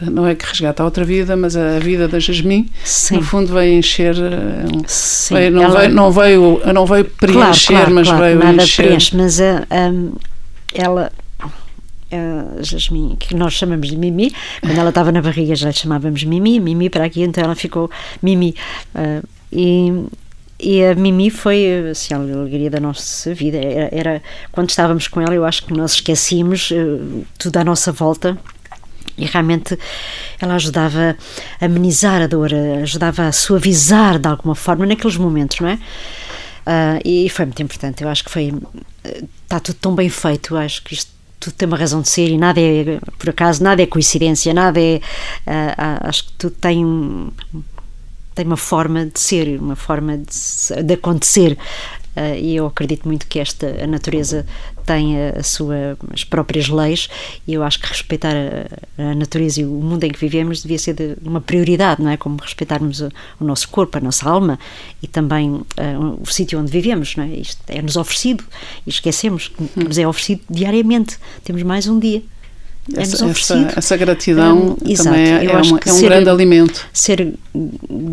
a- 0.00 0.08
não 0.08 0.24
é 0.24 0.36
que 0.36 0.46
resgata 0.46 0.84
a 0.84 0.86
outra 0.86 1.04
vida, 1.04 1.36
mas 1.36 1.56
a 1.56 1.80
vida 1.80 2.06
da 2.06 2.20
Jasmine, 2.20 2.70
Sim. 2.84 3.16
no 3.16 3.22
fundo 3.24 3.52
veio 3.52 3.74
encher. 3.76 4.14
eh, 4.16 4.66
Sim, 4.86 5.34
veio- 5.34 5.50
não, 5.50 5.62
ela- 5.64 5.80
veio, 5.80 5.92
não, 5.94 6.12
veio, 6.12 6.60
não 6.72 6.86
veio 6.86 7.04
preencher, 7.04 7.72
claro, 7.72 7.86
claro, 7.86 7.94
mas 7.96 8.06
claro, 8.06 8.22
veio 8.22 8.38
nada 8.38 8.62
encher. 8.62 8.84
preenche, 8.86 9.16
mas 9.16 9.40
a, 9.40 9.66
a- 9.68 10.12
ela 10.74 11.10
a 12.12 12.62
Jasmine, 12.62 13.16
que 13.16 13.34
nós 13.34 13.54
chamamos 13.54 13.88
de 13.88 13.96
Mimi, 13.96 14.32
quando 14.60 14.78
ela 14.78 14.90
estava 14.90 15.10
na 15.10 15.22
barriga 15.22 15.56
já 15.56 15.68
lhe 15.68 15.74
chamávamos 15.74 16.22
Mimi, 16.24 16.60
Mimi 16.60 16.90
para 16.90 17.04
aqui, 17.06 17.22
então 17.22 17.42
ela 17.42 17.54
ficou 17.54 17.90
Mimi. 18.22 18.54
Ah, 18.94 19.22
e, 19.52 20.04
e 20.58 20.84
a 20.84 20.94
Mimi 20.94 21.30
foi 21.30 21.88
assim, 21.90 22.14
a 22.14 22.16
alegria 22.18 22.70
da 22.70 22.80
nossa 22.80 23.34
vida. 23.34 23.58
Era, 23.58 23.88
era- 23.92 24.22
quando 24.50 24.70
estávamos 24.70 25.08
com 25.08 25.20
ela, 25.20 25.34
eu 25.34 25.44
acho 25.44 25.64
que 25.66 25.72
nós 25.74 25.92
esquecíamos 25.94 26.70
eh, 26.72 27.24
tudo 27.38 27.56
à 27.58 27.64
nossa 27.64 27.92
volta. 27.92 28.38
E 29.18 29.26
realmente 29.26 29.78
ela 30.40 30.54
ajudava 30.54 31.16
a 31.60 31.64
amenizar 31.66 32.22
a 32.22 32.26
dor, 32.26 32.50
ajudava 32.82 33.26
a 33.26 33.32
suavizar 33.32 34.18
de 34.18 34.26
alguma 34.26 34.54
forma 34.54 34.86
naqueles 34.86 35.16
momentos, 35.18 35.60
não 35.60 35.68
é? 35.68 35.78
Ah, 36.64 36.98
e 37.04 37.28
foi 37.28 37.44
muito 37.44 37.62
importante. 37.62 38.02
Eu 38.02 38.08
acho 38.08 38.24
que 38.24 38.30
foi. 38.30 38.52
eh, 39.04 39.24
Está 39.44 39.60
tudo 39.60 39.76
tão 39.76 39.94
bem 39.94 40.08
feito. 40.08 40.54
Eu 40.54 40.58
acho 40.58 40.82
que 40.82 40.94
isto 40.94 41.10
tudo 41.38 41.54
tem 41.54 41.66
uma 41.66 41.76
razão 41.76 42.00
de 42.00 42.08
ser 42.08 42.28
e 42.28 42.38
nada 42.38 42.60
é 42.60 42.98
por 43.18 43.28
acaso, 43.30 43.62
nada 43.64 43.82
é 43.82 43.86
coincidência, 43.86 44.54
nada 44.54 44.80
é. 44.80 45.00
ah, 45.46 45.98
acho 46.08 46.24
que 46.26 46.32
tudo 46.34 46.54
tem 46.60 46.84
tem 48.34 48.46
uma 48.46 48.56
forma 48.56 49.06
de 49.06 49.18
ser, 49.20 49.60
uma 49.60 49.76
forma 49.76 50.18
de, 50.18 50.82
de 50.82 50.94
acontecer. 50.94 51.58
Ah, 52.14 52.36
e 52.36 52.56
eu 52.56 52.66
acredito 52.66 53.08
muito 53.08 53.26
que 53.26 53.38
esta 53.38 53.82
a 53.82 53.86
natureza 53.86 54.44
tem 54.84 55.14
as 56.12 56.24
próprias 56.24 56.68
leis 56.68 57.08
e 57.46 57.54
eu 57.54 57.62
acho 57.62 57.80
que 57.80 57.86
respeitar 57.86 58.34
a, 58.36 59.02
a 59.02 59.14
natureza 59.14 59.62
e 59.62 59.64
o 59.64 59.70
mundo 59.70 60.04
em 60.04 60.10
que 60.10 60.18
vivemos 60.18 60.60
devia 60.60 60.78
ser 60.78 60.92
de- 60.92 61.16
uma 61.22 61.40
prioridade, 61.40 62.02
não 62.02 62.10
é? 62.10 62.18
Como 62.18 62.36
respeitarmos 62.36 63.00
o, 63.00 63.08
o 63.40 63.44
nosso 63.44 63.66
corpo, 63.70 63.96
a 63.96 64.00
nossa 64.00 64.28
alma 64.28 64.58
e 65.02 65.06
também 65.06 65.62
ah, 65.78 65.98
o, 66.20 66.26
sítio 66.26 66.60
onde 66.60 66.70
vivemos, 66.70 67.16
não 67.16 67.24
é? 67.24 67.28
Isto 67.28 67.62
é-nos 67.68 67.96
oferecido 67.96 68.44
e 68.86 68.90
esquecemos 68.90 69.48
que 69.48 69.82
nos 69.82 69.96
é 69.96 70.06
oferecido 70.06 70.42
diariamente. 70.50 71.16
Temos 71.44 71.62
mais 71.62 71.86
um 71.88 71.98
dia. 71.98 72.22
É-nos 72.94 73.14
Essa, 73.14 73.26
essa, 73.26 73.72
essa 73.76 73.96
gratidão 73.96 74.76
É, 74.84 74.94
também 74.96 75.20
é, 75.32 75.44
é 75.44 75.56
uma- 75.56 75.80
é 75.86 75.92
um 75.92 75.96
ser- 75.96 76.08
grande 76.08 76.28
alimento. 76.28 76.84
ser 76.92 77.32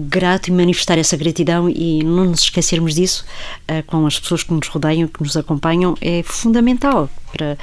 grato 0.07 0.49
e 0.49 0.51
manifestar 0.51 0.97
essa 0.99 1.17
gratidão 1.17 1.67
e 1.67 2.03
não 2.03 2.25
nos 2.25 2.41
esquecermos 2.41 2.93
disso 2.93 3.25
eh, 3.67 3.81
com 3.81 4.05
as 4.05 4.19
pessoas 4.19 4.43
que 4.43 4.53
nos 4.53 4.67
rodeiam, 4.67 5.07
que 5.07 5.23
nos 5.23 5.35
acompanham, 5.35 5.95
é 6.01 6.21
fundamental 6.23 7.09
para, 7.31 7.57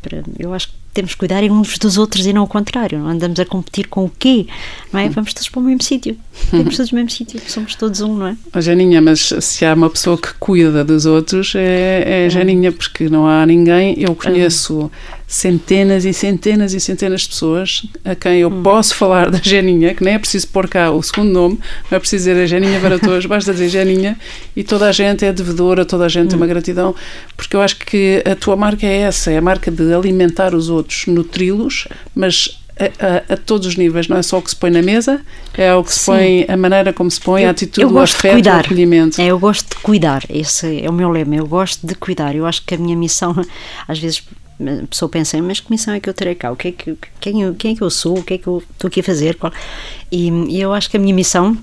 para 0.00 0.22
eu 0.38 0.54
acho 0.54 0.68
que 0.68 0.74
temos 0.96 1.12
que 1.12 1.18
cuidar 1.18 1.42
uns 1.44 1.78
dos 1.78 1.98
outros 1.98 2.26
e 2.26 2.32
não 2.32 2.44
o 2.44 2.46
contrário. 2.46 2.98
Não 2.98 3.08
andamos 3.08 3.38
a 3.38 3.44
competir 3.44 3.86
com 3.86 4.06
o 4.06 4.10
quê? 4.10 4.46
Não 4.90 4.98
é? 4.98 5.10
Vamos 5.10 5.34
todos 5.34 5.48
para 5.50 5.60
o 5.60 5.62
mesmo 5.62 5.82
sítio. 5.82 6.16
Vamos 6.50 6.74
todos 6.74 6.90
no 6.90 6.96
mesmo 6.96 7.10
sítio. 7.10 7.38
Somos 7.46 7.74
todos 7.74 8.00
um, 8.00 8.16
não 8.16 8.28
é? 8.28 8.36
Oh, 8.54 8.60
Janinha, 8.62 9.02
mas 9.02 9.32
se 9.40 9.66
há 9.66 9.74
uma 9.74 9.90
pessoa 9.90 10.16
que 10.16 10.32
cuida 10.40 10.82
dos 10.82 11.04
outros 11.04 11.54
é, 11.54 12.22
é 12.22 12.26
a 12.26 12.28
Janinha, 12.30 12.72
porque 12.72 13.10
não 13.10 13.26
há 13.26 13.44
ninguém. 13.44 13.94
Eu 13.98 14.14
conheço 14.14 14.90
centenas 15.26 16.04
e 16.04 16.12
centenas 16.12 16.72
e 16.72 16.78
centenas 16.78 17.22
de 17.22 17.28
pessoas 17.28 17.82
a 18.04 18.14
quem 18.14 18.38
eu 18.40 18.50
posso 18.50 18.94
falar 18.94 19.28
da 19.28 19.40
Janinha, 19.42 19.92
que 19.92 20.04
nem 20.04 20.14
é 20.14 20.18
preciso 20.18 20.46
pôr 20.48 20.68
cá 20.68 20.90
o 20.92 21.02
segundo 21.02 21.32
nome, 21.32 21.58
não 21.90 21.96
é 21.96 21.98
preciso 21.98 22.28
dizer 22.28 22.40
a 22.40 22.46
Janinha 22.46 22.78
Varatojo, 22.78 23.26
basta 23.28 23.52
dizer 23.52 23.68
Janinha 23.68 24.16
e 24.54 24.62
toda 24.62 24.88
a 24.88 24.92
gente 24.92 25.24
é 25.24 25.32
devedora, 25.32 25.84
toda 25.84 26.04
a 26.04 26.08
gente 26.08 26.28
tem 26.28 26.36
uma 26.36 26.46
gratidão, 26.46 26.94
porque 27.36 27.56
eu 27.56 27.60
acho 27.60 27.76
que 27.78 28.22
a 28.24 28.36
tua 28.36 28.54
marca 28.54 28.86
é 28.86 28.98
essa, 28.98 29.32
é 29.32 29.38
a 29.38 29.42
marca 29.42 29.70
de 29.70 29.92
alimentar 29.92 30.54
os 30.54 30.68
outros, 30.68 30.85
nutri-los, 31.08 31.86
mas 32.14 32.60
a, 32.78 32.84
a- 32.84 33.34
a 33.34 33.36
todos 33.36 33.66
os 33.66 33.76
níveis, 33.76 34.06
não 34.08 34.16
é 34.18 34.22
só 34.22 34.38
o 34.38 34.42
que 34.42 34.50
se 34.50 34.56
põe 34.56 34.70
na 34.70 34.82
mesa, 34.82 35.20
é 35.54 35.74
o 35.74 35.82
que 35.82 35.92
se 35.92 36.00
Sim. 36.00 36.04
põe, 36.12 36.46
a 36.48 36.56
maneira 36.56 36.92
como 36.92 37.10
se 37.10 37.20
põe, 37.20 37.44
a 37.46 37.50
atitude, 37.50 37.80
eu 37.82 37.88
o 37.88 37.92
gosto 37.92 38.12
de 38.12 38.18
afeto, 38.18 38.30
o 38.32 38.34
cuidar. 38.34 38.64
acolhimento. 38.64 39.20
É, 39.20 39.26
eu 39.26 39.38
gosto 39.38 39.68
de 39.68 39.76
cuidar. 39.82 40.22
Esse 40.28 40.82
é 40.84 40.88
o 40.90 40.92
meu 40.92 41.08
lema. 41.10 41.34
Eu 41.36 41.46
gosto 41.46 41.86
de 41.86 41.94
cuidar. 41.94 42.34
Eu 42.36 42.44
acho 42.46 42.62
que 42.64 42.74
a 42.74 42.78
minha 42.78 42.96
missão, 42.96 43.34
às 43.88 43.98
vezes 43.98 44.22
a 44.60 44.86
pessoa 44.86 45.08
pensa, 45.08 45.40
mas 45.42 45.60
que 45.60 45.70
missão 45.70 45.92
é 45.94 46.00
que 46.00 46.08
eu 46.08 46.14
terei 46.14 46.34
cá? 46.34 46.50
O 46.50 46.56
que 46.56 46.68
é 46.68 46.72
que, 46.72 46.96
quem, 47.20 47.42
eu- 47.42 47.54
quem 47.54 47.72
é 47.72 47.76
que 47.76 47.82
eu 47.82 47.90
sou? 47.90 48.18
O 48.18 48.22
que 48.22 48.34
é 48.34 48.38
que 48.38 48.46
eu 48.46 48.62
estou 48.72 48.88
aqui 48.88 49.00
a 49.00 49.04
fazer? 49.04 49.36
E, 50.12 50.28
e 50.28 50.60
eu 50.60 50.72
acho 50.72 50.88
que 50.90 50.96
a 50.96 51.00
minha 51.00 51.14
missão 51.14 51.56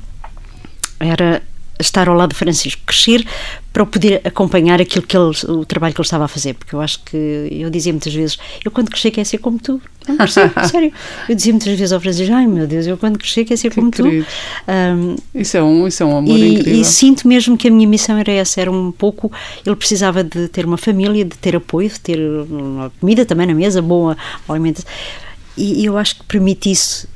era 1.00 1.42
estar 1.80 2.08
ao 2.08 2.16
lado 2.16 2.30
de 2.32 2.36
Francisco, 2.36 2.82
crescer 2.86 3.26
para 3.72 3.86
poder 3.86 4.22
acompanhar 4.24 4.80
aquilo 4.80 5.06
que 5.06 5.18
ele, 5.18 5.32
o 5.48 5.66
trabalho 5.66 5.94
que 5.94 6.00
ele 6.00 6.06
estava 6.06 6.26
a 6.26 6.28
fazer, 6.28 6.54
porque 6.54 6.76
eu 6.76 6.82
acho 6.82 7.04
que 7.04 7.18
eu 7.50 7.70
dizia 7.72 7.92
muitas 7.92 8.14
vezes, 8.14 8.38
eu 8.64 8.70
quando 8.70 8.90
crescer 8.90 9.10
quero 9.10 9.28
ser 9.28 9.40
como 9.40 9.58
tu, 9.58 9.82
não 10.08 10.28
sério. 10.68 10.94
Eu 11.28 11.36
dizia 11.36 11.54
muitas 11.54 11.70
vezes 11.70 11.92
ao 11.92 12.00
Francisco, 12.00 12.34
ai 12.34 12.46
meu 12.46 12.68
Deus, 12.68 12.86
eu 12.86 12.98
quando 12.98 13.18
crescer 13.18 13.46
quero 13.46 13.60
ser 13.60 13.70
que 13.70 13.76
como 13.76 13.90
tu. 13.90 14.06
Um, 14.06 15.16
isso, 15.34 15.58
é 15.58 15.64
um, 15.64 15.88
isso 15.88 16.04
é 16.04 16.06
um 16.06 16.18
amor 16.18 16.38
e, 16.38 16.54
incrível. 16.54 16.82
E 16.82 16.86
sinto 16.86 17.28
mesmo 17.28 17.58
que 17.58 17.68
a 17.68 17.72
minha 17.72 17.88
missão 17.88 18.18
era 18.18 18.32
essa, 18.32 18.62
era 18.62 18.72
um 18.72 18.92
pouco, 18.92 19.32
ele 19.66 19.76
precisava 19.76 20.24
de 20.24 20.48
ter 20.50 20.66
uma 20.66 20.78
família, 20.78 21.26
de 21.26 21.38
ter 21.38 21.56
apoio, 21.56 21.90
de 21.90 22.00
ter 22.00 22.20
uma 22.20 22.92
comida 23.00 23.26
também 23.26 23.48
na 23.48 23.56
mesa, 23.56 23.82
boa 23.82 24.16
alimentação. 24.48 24.90
E, 25.58 25.82
e 25.82 25.86
eu 25.86 25.98
acho 25.98 26.18
que 26.18 26.24
permite 26.26 26.72
isso 26.72 27.08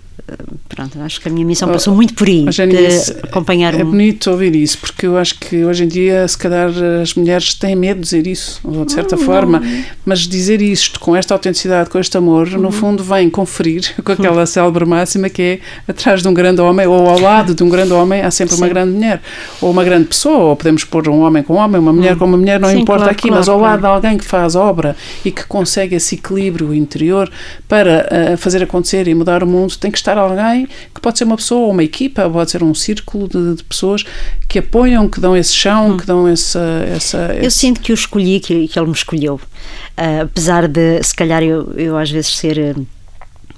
pronto, 0.67 0.99
acho 1.01 1.21
que 1.21 1.27
a 1.29 1.31
minha 1.31 1.45
missão 1.45 1.69
passou 1.69 1.95
muito 1.95 2.13
por 2.13 2.27
aí, 2.27 2.45
de 2.45 3.11
acompanhar 3.23 3.73
É 3.73 3.83
um... 3.83 3.91
bonito 3.91 4.29
ouvir 4.29 4.55
isso, 4.55 4.77
porque 4.77 5.07
eu 5.07 5.17
acho 5.17 5.39
que 5.39 5.63
hoje 5.63 5.85
em 5.85 5.87
dia, 5.87 6.27
se 6.27 6.37
calhar, 6.37 6.69
as 7.01 7.13
mulheres 7.15 7.53
têm 7.53 7.75
medo 7.75 7.97
de 7.97 8.03
dizer 8.03 8.27
isso, 8.27 8.59
ou 8.63 8.85
de 8.85 8.91
certa 8.91 9.17
forma, 9.17 9.61
mas 10.05 10.19
dizer 10.19 10.61
isto 10.61 10.99
com 10.99 11.15
esta 11.15 11.33
autenticidade, 11.33 11.89
com 11.89 11.97
este 11.97 12.17
amor, 12.17 12.47
uhum. 12.47 12.59
no 12.59 12.71
fundo 12.71 13.03
vem 13.03 13.29
conferir 13.29 13.95
com 14.03 14.11
aquela 14.11 14.45
célebre 14.45 14.85
máxima 14.85 15.29
que 15.29 15.41
é 15.41 15.59
atrás 15.87 16.21
de 16.21 16.27
um 16.27 16.33
grande 16.33 16.61
homem, 16.61 16.85
ou 16.85 17.07
ao 17.07 17.19
lado 17.19 17.55
de 17.55 17.63
um 17.63 17.69
grande 17.69 17.93
homem, 17.93 18.21
há 18.21 18.29
sempre 18.29 18.55
Sim. 18.55 18.61
uma 18.61 18.67
grande 18.67 18.93
mulher, 18.93 19.21
ou 19.61 19.71
uma 19.71 19.83
grande 19.83 20.05
pessoa, 20.05 20.49
ou 20.49 20.55
podemos 20.55 20.83
pôr 20.83 21.07
um 21.07 21.21
homem 21.21 21.41
com 21.41 21.53
um 21.53 21.57
homem, 21.57 21.79
uma 21.79 21.93
mulher 21.93 22.13
uhum. 22.13 22.19
com 22.19 22.25
uma 22.25 22.37
mulher, 22.37 22.59
não 22.59 22.69
Sim, 22.69 22.79
importa 22.79 23.03
claro, 23.03 23.11
aqui, 23.13 23.27
claro, 23.29 23.37
mas 23.37 23.49
ao 23.49 23.59
lado 23.59 23.79
claro. 23.79 24.01
de 24.01 24.07
alguém 24.07 24.17
que 24.17 24.25
faz 24.25 24.55
obra 24.55 24.95
e 25.23 25.31
que 25.31 25.45
consegue 25.45 25.95
esse 25.95 26.15
equilíbrio 26.15 26.73
interior 26.73 27.29
para 27.67 28.33
uh, 28.33 28.37
fazer 28.37 28.61
acontecer 28.61 29.07
e 29.07 29.15
mudar 29.15 29.43
o 29.43 29.47
mundo, 29.47 29.75
tem 29.77 29.89
que 29.89 29.97
estar 29.97 30.16
alguém 30.17 30.67
que 30.93 31.01
pode 31.01 31.17
ser 31.17 31.23
uma 31.23 31.37
pessoa 31.37 31.61
ou 31.67 31.71
uma 31.71 31.83
equipa, 31.83 32.29
pode 32.29 32.51
ser 32.51 32.63
um 32.63 32.73
círculo 32.73 33.27
de, 33.27 33.55
de 33.55 33.63
pessoas 33.63 34.03
que 34.47 34.59
apoiam, 34.59 35.07
que 35.07 35.19
dão 35.19 35.35
esse 35.35 35.53
chão, 35.53 35.91
hum. 35.91 35.97
que 35.97 36.05
dão 36.05 36.27
essa, 36.27 36.59
essa. 36.89 37.17
Eu 37.41 37.51
sinto 37.51 37.81
que 37.81 37.91
o 37.91 37.95
escolhi, 37.95 38.39
que, 38.39 38.67
que 38.67 38.79
ele 38.79 38.87
me 38.87 38.93
escolheu. 38.93 39.35
Uh, 39.35 40.23
apesar 40.23 40.67
de, 40.67 41.01
se 41.03 41.15
calhar, 41.15 41.43
eu, 41.43 41.73
eu 41.73 41.97
às 41.97 42.09
vezes 42.11 42.35
ser 42.35 42.57
uh, 42.57 42.87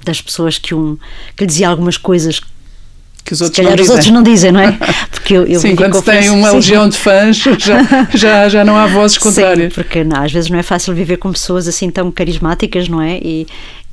das 0.04 0.22
pessoas 0.22 0.58
que, 0.58 0.74
um, 0.74 0.98
que 1.36 1.43
lhe 1.43 1.48
dizia 1.48 1.67
algumas 1.67 1.98
coisas 1.98 2.41
que 3.30 3.34
os 3.34 3.41
outros 3.41 3.58
Se 3.58 3.62
calhar 3.62 3.78
não 3.78 3.84
os 3.84 3.89
outros 3.89 4.10
não 4.10 4.24
dizem, 4.24 4.52
não 4.52 4.60
é? 4.60 4.72
Porque 5.12 5.34
eu, 5.36 5.45
eu 5.45 5.60
sim, 5.60 5.76
quando 5.76 5.95
se 5.98 6.04
tem 6.04 6.30
uma 6.30 6.50
sim. 6.50 6.56
legião 6.56 6.89
de 6.89 6.98
fãs, 6.98 7.38
já, 7.38 7.78
já, 8.13 8.50
já 8.50 8.65
não 8.65 8.76
há 8.76 8.88
vozes 8.88 9.17
contrárias. 9.17 9.74
Sim, 9.74 9.82
porque 9.82 10.04
não, 10.04 10.24
às 10.24 10.32
vezes 10.32 10.50
não 10.50 10.58
é 10.58 10.63
fácil 10.63 10.95
viver 10.95 11.17
com 11.17 11.32
pessoas 11.32 11.67
assim 11.67 11.91
tão 11.91 12.12
carismáticas, 12.12 12.89
não 12.89 13.00
é? 13.02 13.19
E, 13.22 13.45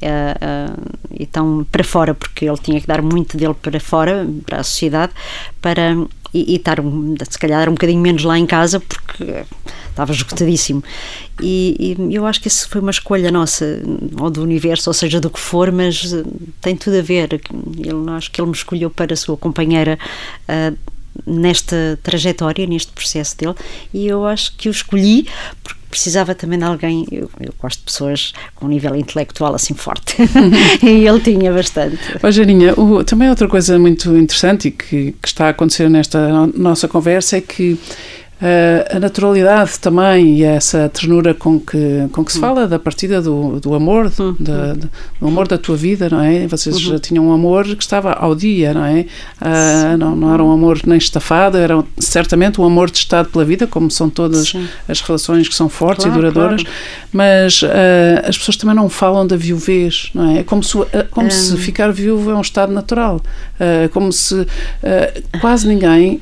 uh, 0.03 0.73
uh, 0.73 0.96
e 1.19 1.27
tão 1.27 1.67
para 1.71 1.85
fora, 1.85 2.15
porque 2.15 2.45
ele 2.45 2.59
tinha 2.59 2.81
que 2.81 2.87
dar 2.87 3.03
muito 3.03 3.37
dele 3.37 3.55
para 3.55 3.81
fora, 3.81 4.27
para 4.45 4.61
a 4.61 4.65
sociedade, 4.65 5.13
para 5.61 5.97
e, 6.33 6.53
e 6.53 6.57
estar 6.57 6.79
se 7.29 7.39
calhar 7.39 7.69
um 7.69 7.73
bocadinho 7.73 8.01
menos 8.01 8.23
lá 8.25 8.39
em 8.39 8.47
casa 8.47 8.81
porque 8.81 9.45
estava 9.89 10.13
esgotadíssimo. 10.13 10.85
E, 11.41 11.97
e, 11.99 12.15
eu 12.15 12.27
acho 12.27 12.41
que 12.41 12.49
isso 12.49 12.69
foi 12.69 12.81
uma 12.81 12.91
escolha 12.91 13.31
nossa 13.31 13.83
ou 14.21 14.31
do 14.31 14.43
universo, 14.43 14.91
ou 14.91 14.95
seja 14.95 15.21
do 15.21 15.31
que 15.31 15.41
for 15.41 15.73
mas 15.73 16.15
tem 16.61 16.77
tudo 16.77 16.99
a 16.99 17.03
ver. 17.03 17.41
Ele, 17.79 18.11
acho 18.11 18.31
que 18.31 18.41
ele 18.41 18.49
me 18.49 18.57
escolheu 18.57 18.91
para 18.91 19.15
a 19.15 19.17
sua 19.17 19.37
companheira 19.37 19.99
uh, 20.49 20.77
nesta 21.27 21.99
trajetória, 22.03 22.67
neste 22.67 22.93
processo 22.93 23.37
dele, 23.39 23.55
e 23.93 24.07
eu 24.07 24.27
acho 24.27 24.55
que 24.57 24.69
o 24.69 24.71
escolhi 24.71 25.27
porque 25.65 25.76
precisava 25.91 26.35
também 26.35 26.59
de 26.59 26.65
alguém. 26.65 27.07
Eu, 27.11 27.31
eu 27.41 27.55
gosto 27.61 27.79
de 27.79 27.85
pessoas 27.85 28.33
com 28.55 28.67
um 28.67 28.69
nível 28.69 28.95
intelectual 28.95 29.55
assim 29.55 29.75
forte, 29.75 30.17
e 30.83 31.07
ele 31.07 31.21
tinha 31.21 31.53
bastante. 31.53 31.99
Ó, 32.23 32.31
Janinha, 32.31 32.75
o, 32.79 33.05
também 33.05 33.29
outra 33.29 33.49
coisa 33.49 33.79
muito 33.79 34.17
interessante 34.17 34.69
e 34.69 34.71
que, 34.71 35.13
que 35.13 35.29
está 35.29 35.47
a 35.47 35.51
acontecer 35.51 35.89
nesta 35.89 36.47
nossa 36.55 36.89
conversa 36.89 37.37
é 37.37 37.41
que 37.41 37.79
a 38.95 39.01
naturalidade 39.01 39.79
também 39.79 40.37
e 40.37 40.45
essa 40.45 40.91
ternura 40.91 41.33
com 41.33 41.59
que, 41.59 42.07
com 42.13 42.23
que 42.23 42.31
se 42.31 42.37
hum. 42.37 42.43
fala 42.43 42.69
da 42.69 42.79
partida 42.79 43.23
do, 43.23 43.59
do 43.59 43.75
amor, 43.75 44.13
uhum. 44.19 44.37
da, 44.39 44.75
do 44.75 45.27
amor 45.27 45.49
da 45.49 45.57
tua 45.57 45.75
vida, 45.75 46.11
não 46.11 46.21
é? 46.21 46.47
Vocês 46.47 46.77
uhum. 46.77 46.83
já 46.83 46.99
tinham 46.99 47.27
um 47.27 47.33
amor 47.33 47.65
que 47.65 47.83
estava 47.83 48.13
ao 48.13 48.35
dia, 48.35 48.75
não 48.75 48.85
é? 48.85 49.07
Uh, 49.41 49.97
não, 49.97 50.15
não 50.15 50.35
era 50.35 50.45
um 50.45 50.53
amor 50.53 50.81
nem 50.85 50.99
estafado, 50.99 51.57
era 51.57 51.83
certamente 51.99 52.61
um 52.61 52.65
amor 52.65 52.91
de 52.91 52.99
estado 52.99 53.31
pela 53.31 53.45
vida, 53.45 53.67
como 53.67 53.91
são 53.91 54.11
todas 54.11 54.51
Sim. 54.51 54.69
as 54.87 55.01
relações 55.01 55.49
que 55.49 55.55
são 55.55 55.71
fortes 55.71 56.05
claro, 56.05 56.19
e 56.19 56.21
duradouras, 56.21 56.63
claro. 56.63 56.79
mas 57.13 57.63
uh, 57.63 57.69
as 58.29 58.37
pessoas 58.37 58.57
também 58.59 58.77
não 58.77 58.91
falam 58.91 59.27
da 59.27 59.37
viuvez, 59.37 60.11
não 60.15 60.31
é? 60.31 60.41
É 60.41 60.43
como 60.43 60.63
se, 60.63 60.77
como 61.11 61.29
um... 61.29 61.31
se 61.31 61.57
ficar 61.57 61.91
viúvo 61.91 62.31
é 62.31 62.35
um 62.35 62.43
estado 62.43 62.71
natural, 62.71 63.23
como 63.93 64.13
se 64.13 64.47
quase 65.41 65.67
ninguém 65.67 66.21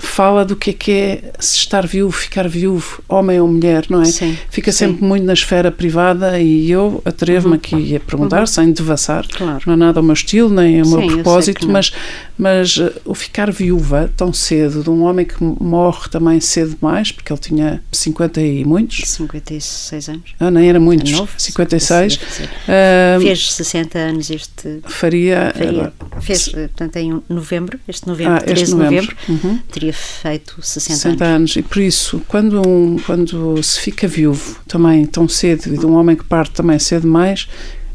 fala 0.00 0.44
do 0.44 0.56
que 0.56 0.70
é 0.70 0.72
que 0.72 0.90
é 0.90 1.01
se 1.38 1.56
estar 1.58 1.86
viúvo, 1.86 2.12
ficar 2.12 2.48
viúvo, 2.48 3.02
homem 3.08 3.40
ou 3.40 3.48
mulher, 3.48 3.86
não 3.88 4.02
é? 4.02 4.06
Sim, 4.06 4.36
Fica 4.50 4.72
sempre 4.72 5.00
sim. 5.00 5.06
muito 5.06 5.24
na 5.24 5.32
esfera 5.32 5.70
privada 5.70 6.38
e 6.38 6.70
eu 6.70 7.02
atrevo-me 7.04 7.54
uhum. 7.54 7.60
aqui 7.60 7.96
a 7.96 8.00
perguntar, 8.00 8.40
uhum. 8.40 8.46
sem 8.46 8.72
devassar, 8.72 9.26
claro. 9.28 9.62
não 9.66 9.74
é 9.74 9.76
nada 9.76 10.00
ao 10.00 10.04
meu 10.04 10.14
estilo, 10.14 10.50
nem 10.50 10.80
ao 10.80 10.84
sim, 10.84 10.96
meu 10.96 11.06
propósito, 11.08 11.68
mas, 11.68 11.92
mas 12.36 12.76
uh, 12.76 12.92
o 13.04 13.14
ficar 13.14 13.50
viúva 13.50 14.10
tão 14.16 14.32
cedo, 14.32 14.82
de 14.82 14.90
um 14.90 15.02
homem 15.02 15.26
que 15.26 15.36
morre 15.42 16.08
também 16.10 16.40
cedo 16.40 16.76
demais, 16.80 17.12
porque 17.12 17.32
ele 17.32 17.40
tinha 17.40 17.82
50 17.90 18.40
e 18.40 18.64
muitos. 18.64 19.08
56 19.08 20.08
anos. 20.08 20.34
Ah, 20.38 20.50
nem 20.50 20.68
era 20.68 20.80
muitos, 20.80 21.12
é 21.12 21.16
novo, 21.16 21.32
56. 21.36 22.14
Uh, 22.14 23.20
Fez 23.20 23.52
60 23.52 23.98
anos 23.98 24.30
este... 24.30 24.80
Faria... 24.86 25.52
faria 25.56 25.92
fez, 26.20 26.48
portanto, 26.48 26.96
em 26.96 27.22
novembro, 27.28 27.78
este 27.88 28.06
novembro, 28.06 28.34
ah, 28.34 28.40
13 28.40 28.64
de 28.64 28.70
novembro, 28.70 29.16
novembro 29.28 29.48
uhum. 29.48 29.58
teria 29.70 29.92
feito 29.92 30.60
60, 30.62 30.91
60 30.92 31.24
anos. 31.24 31.36
anos. 31.36 31.56
E 31.56 31.62
por 31.62 31.78
isso, 31.78 32.22
quando, 32.28 32.66
um, 32.66 32.98
quando 33.04 33.62
se 33.62 33.80
fica 33.80 34.06
viúvo 34.06 34.58
também 34.66 35.04
tão 35.06 35.28
cedo 35.28 35.74
e 35.74 35.78
de 35.78 35.86
um 35.86 35.94
homem 35.94 36.16
que 36.16 36.24
parte 36.24 36.52
também 36.52 36.78
cedo 36.78 37.02
demais, 37.02 37.48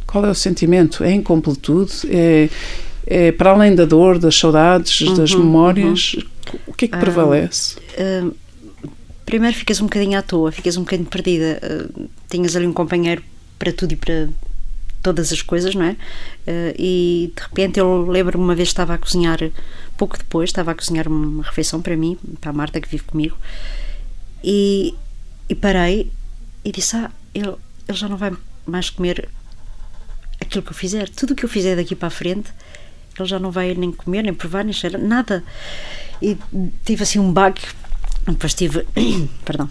qual 0.08 0.26
é 0.26 0.30
o 0.30 0.36
sentimento? 0.36 1.04
É 1.04 1.12
incompletude? 1.12 1.92
É, 2.10 2.50
é 3.06 3.32
para 3.32 3.52
além 3.52 3.76
da 3.76 3.86
dor, 3.86 4.18
das 4.18 4.36
saudades, 4.36 5.02
uhum, 5.02 5.14
das 5.14 5.34
memórias? 5.34 6.14
Uhum. 6.14 6.60
O 6.68 6.74
que 6.74 6.86
é 6.86 6.88
que 6.88 6.98
prevalece? 6.98 7.78
Uh, 7.98 8.28
uh, 8.28 8.90
primeiro 9.26 9.56
ficas 9.56 9.82
um 9.82 9.86
bocadinho 9.86 10.18
à 10.18 10.22
toa, 10.22 10.52
ficas 10.52 10.78
um 10.78 10.82
bocadinho 10.82 11.10
perdida. 11.10 11.60
Uh, 11.64 12.10
tinhas 12.30 12.56
ali 12.56 12.66
um 12.66 12.74
companheiro 12.74 13.22
para 13.60 13.72
tudo 13.72 13.94
e 13.94 13.96
para 13.96 14.30
todas 15.04 15.32
as 15.32 15.42
coisas, 15.42 15.74
não 15.74 15.86
é? 15.86 15.96
E 16.78 17.32
de 17.34 17.42
repente 17.42 17.80
eu 17.80 18.06
lembro-me 18.08 18.44
uma 18.44 18.56
vez 18.56 18.68
estava 18.68 18.94
a 18.94 18.98
cozinhar, 18.98 19.40
pouco 19.98 20.18
depois, 20.18 20.50
estava 20.50 20.72
a 20.72 20.76
cozinhar 20.76 21.08
uma 21.08 21.44
refeição 21.44 21.82
para 21.82 21.98
mim, 21.98 22.18
para 22.40 22.52
a 22.52 22.54
Marta 22.54 22.80
que 22.80 22.88
vive 22.88 23.04
comigo, 23.04 23.38
e, 24.44 24.94
e 25.50 25.56
parei 25.56 26.12
e 26.64 26.72
disse: 26.72 26.96
Ah, 26.96 27.12
ele, 27.34 27.56
ele 27.88 27.98
já 27.98 28.08
não 28.08 28.18
vai 28.18 28.32
mais 28.66 28.90
comer 28.90 29.30
aquilo 30.40 30.64
que 30.64 30.72
eu 30.72 30.76
fizer, 30.76 31.10
tudo 31.10 31.32
o 31.32 31.36
que 31.36 31.46
eu 31.46 31.50
fizer 31.50 31.76
daqui 31.76 31.96
para 31.96 32.08
a 32.08 32.12
frente, 32.12 32.52
ele 33.18 33.28
já 33.28 33.40
não 33.40 33.52
vai 33.52 33.74
nem 33.74 33.92
comer, 33.92 34.24
nem 34.24 34.34
provar, 34.34 34.64
nem 34.64 34.74
cheirar, 34.74 35.02
nada. 35.02 35.44
E 36.22 36.38
tive 36.86 37.04
assim 37.04 37.20
um 37.20 37.32
bug, 37.32 37.60
depois 38.28 38.54
tive, 38.54 38.86
perdão, 39.44 39.70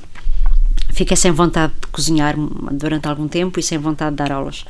fiquei 0.93 1.17
sem 1.17 1.31
vontade 1.31 1.73
de 1.81 1.87
cozinhar 1.89 2.35
durante 2.73 3.07
algum 3.07 3.29
tempo 3.29 3.61
e 3.61 3.63
sem 3.63 3.79
vontade 3.79 4.11
de 4.11 4.17
dar 4.17 4.33
aulas. 4.33 4.65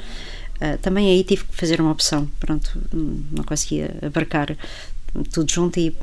Uh, 0.57 0.79
também 0.81 1.11
aí 1.11 1.23
tive 1.23 1.45
que 1.45 1.55
fazer 1.55 1.81
uma 1.81 1.91
opção. 1.91 2.27
Pronto, 2.41 2.81
não 2.93 3.45
conseguia 3.45 3.95
abarcar 4.03 4.57
tudo 5.25 5.51
junto 5.51 5.79
e 5.79 5.97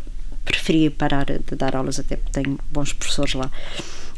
preferia 0.46 0.92
parar 0.92 1.26
de 1.26 1.56
dar 1.56 1.76
aulas, 1.76 2.00
até 2.00 2.16
porque 2.16 2.42
tenho 2.42 2.60
bons 2.72 2.94
professores 2.94 3.34
lá. 3.34 3.52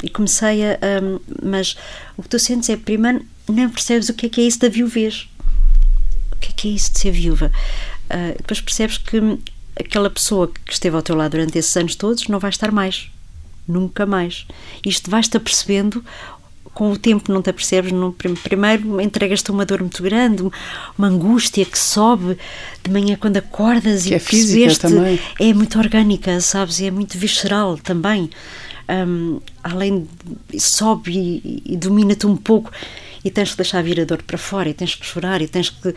E 0.02 0.10
comecei 0.10 0.64
a. 0.64 0.78
Um, 1.02 1.20
mas 1.42 1.76
o 2.16 2.22
que 2.22 2.28
tu 2.28 2.38
sentes 2.38 2.68
é, 2.68 2.76
primeiro, 2.76 3.24
nem 3.48 3.68
percebes 3.68 4.08
o 4.08 4.14
que 4.14 4.26
é 4.26 4.28
que 4.28 4.40
é 4.40 4.44
isso 4.44 4.60
da 4.60 4.68
viuvez. 4.68 5.28
O 6.32 6.36
que 6.36 6.50
é 6.50 6.52
que 6.54 6.68
é 6.68 6.70
isso 6.72 6.92
de 6.92 6.98
ser 6.98 7.10
viúva? 7.12 7.50
Uh, 8.10 8.36
depois 8.36 8.60
percebes 8.60 8.98
que 8.98 9.18
aquela 9.78 10.10
pessoa 10.10 10.48
que 10.48 10.72
esteve 10.72 10.96
ao 10.96 11.02
teu 11.02 11.16
lado 11.16 11.32
durante 11.32 11.58
esses 11.58 11.76
anos 11.76 11.94
todos 11.94 12.28
não 12.28 12.38
vai 12.38 12.50
estar 12.50 12.70
mais. 12.70 13.10
Nunca 13.66 14.06
mais. 14.06 14.46
Isto 14.84 15.10
vais-te 15.10 15.36
apercebendo 15.36 16.04
com 16.76 16.92
o 16.92 16.96
tempo 16.98 17.32
não 17.32 17.40
te 17.40 17.48
apercebes, 17.48 17.90
no, 17.90 18.12
primeiro 18.12 19.00
entregas-te 19.00 19.50
uma 19.50 19.64
dor 19.64 19.80
muito 19.80 20.02
grande, 20.02 20.42
uma 20.98 21.08
angústia 21.08 21.64
que 21.64 21.78
sobe 21.78 22.36
de 22.84 22.90
manhã 22.90 23.16
quando 23.18 23.38
acordas 23.38 24.04
que 24.04 24.10
e 24.10 24.14
é 24.14 24.18
também. 24.90 25.18
é 25.40 25.54
muito 25.54 25.78
orgânica, 25.78 26.38
sabes, 26.38 26.82
é 26.82 26.90
muito 26.90 27.16
visceral 27.16 27.78
também. 27.78 28.28
Um, 28.90 29.40
além 29.64 30.06
de, 30.50 30.60
sobe 30.60 31.12
e, 31.12 31.62
e 31.64 31.76
domina-te 31.78 32.26
um 32.26 32.36
pouco 32.36 32.70
e 33.24 33.30
tens 33.30 33.52
que 33.52 33.56
deixar 33.56 33.82
vir 33.82 33.98
a 34.02 34.04
dor 34.04 34.22
para 34.22 34.36
fora 34.36 34.68
e 34.68 34.74
tens 34.74 34.94
que 34.94 35.06
chorar 35.06 35.40
e 35.40 35.48
tens 35.48 35.70
que 35.70 35.94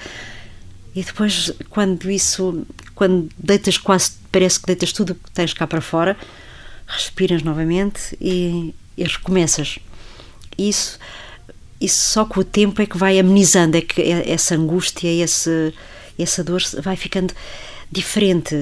e 0.96 1.04
depois 1.04 1.52
quando 1.70 2.10
isso 2.10 2.66
quando 2.96 3.30
deitas 3.38 3.78
quase 3.78 4.14
parece 4.32 4.62
que 4.62 4.66
deitas 4.66 4.94
tudo 4.94 5.14
que 5.14 5.30
tens 5.32 5.54
cá 5.54 5.68
para 5.68 5.82
fora 5.82 6.18
respiras 6.88 7.44
novamente 7.44 8.18
e, 8.20 8.74
e 8.98 9.04
recomeças 9.04 9.78
isso, 10.68 11.00
isso 11.80 12.10
só 12.10 12.26
com 12.26 12.42
o 12.42 12.44
tempo 12.44 12.82
é 12.82 12.86
que 12.86 12.98
vai 12.98 13.20
amenizando, 13.20 13.78
é 13.78 13.82
que 13.82 14.02
essa 14.02 14.56
angústia, 14.56 15.08
esse, 15.08 15.74
essa 16.18 16.44
dor 16.44 16.62
vai 16.82 16.96
ficando 16.96 17.34
diferente 17.92 18.54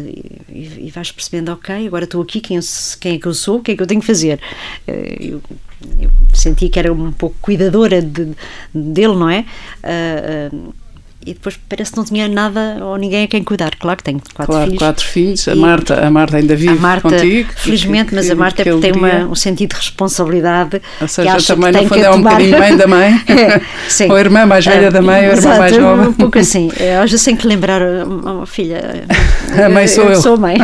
e, 0.48 0.88
e 0.88 0.92
vais 0.94 1.12
percebendo, 1.12 1.52
ok, 1.52 1.88
agora 1.88 2.06
estou 2.06 2.22
aqui, 2.22 2.40
quem, 2.40 2.60
quem 3.00 3.16
é 3.16 3.20
que 3.20 3.26
eu 3.26 3.34
sou, 3.34 3.58
o 3.58 3.62
que 3.62 3.72
é 3.72 3.76
que 3.76 3.82
eu 3.82 3.88
tenho 3.88 4.00
que 4.00 4.08
fazer? 4.08 4.40
Eh, 4.88 5.18
eu, 5.20 5.42
eu 6.00 6.10
senti 6.34 6.70
que 6.70 6.80
era 6.80 6.94
um 6.94 7.12
pouco 7.12 7.36
cuidadora 7.42 8.02
de, 8.02 8.34
dele, 8.74 9.16
não 9.16 9.30
é? 9.30 9.46
Uh, 9.84 10.56
uh, 10.56 10.74
e 11.28 11.34
depois 11.34 11.60
parece 11.68 11.92
que 11.92 11.98
não 11.98 12.06
tinha 12.06 12.28
nada 12.30 12.78
ou 12.82 12.96
ninguém 12.96 13.26
a 13.26 13.28
quem 13.28 13.44
cuidar. 13.44 13.72
Claro 13.78 13.98
que 13.98 14.04
tenho 14.04 14.22
quatro 14.34 14.46
claro, 14.46 14.66
filhos. 14.66 14.80
quatro 14.80 15.06
filhos. 15.06 15.48
A 15.50 15.56
Marta, 15.56 16.08
a 16.08 16.10
Marta 16.10 16.38
ainda 16.38 16.56
vive 16.56 16.70
a 16.70 16.76
Marta, 16.76 17.10
contigo. 17.10 17.50
Felizmente, 17.58 18.10
que, 18.10 18.16
mas 18.16 18.32
a 18.32 18.36
Marta 18.36 18.64
que, 18.64 18.74
tem 18.78 18.94
uma, 18.94 19.26
um 19.26 19.36
sentido 19.36 19.72
de 19.72 19.76
responsabilidade. 19.76 20.82
Ou 21.02 21.08
seja, 21.08 21.30
que 21.30 21.36
acha 21.36 21.56
também 21.56 21.74
que 21.74 21.82
no 21.82 21.90
fundo 21.90 22.04
é 22.06 22.10
um 22.12 22.22
bocadinho 22.22 22.58
mãe 22.58 22.78
da 22.78 22.88
mãe. 22.88 23.22
é, 23.28 23.62
sim. 23.90 24.08
ou 24.10 24.16
a 24.16 24.20
irmã 24.22 24.46
mais 24.46 24.66
velha 24.66 24.90
da 24.90 25.02
mãe, 25.02 25.26
ou 25.26 25.34
a 25.34 25.36
irmã 25.36 25.38
Exato, 25.38 25.60
mais 25.60 25.78
nova. 25.78 26.10
Um 26.10 26.14
pouco 26.14 26.40
assim. 26.40 26.70
Às 27.04 27.12
vezes 27.12 27.26
tenho 27.26 27.38
que 27.38 27.46
lembrar, 27.46 27.82
oh, 27.82 28.46
filha. 28.46 29.04
A 29.62 29.68
mãe 29.68 29.86
sou 29.88 30.06
eu. 30.06 30.12
eu. 30.12 30.22
Sou 30.22 30.38
mãe. 30.38 30.58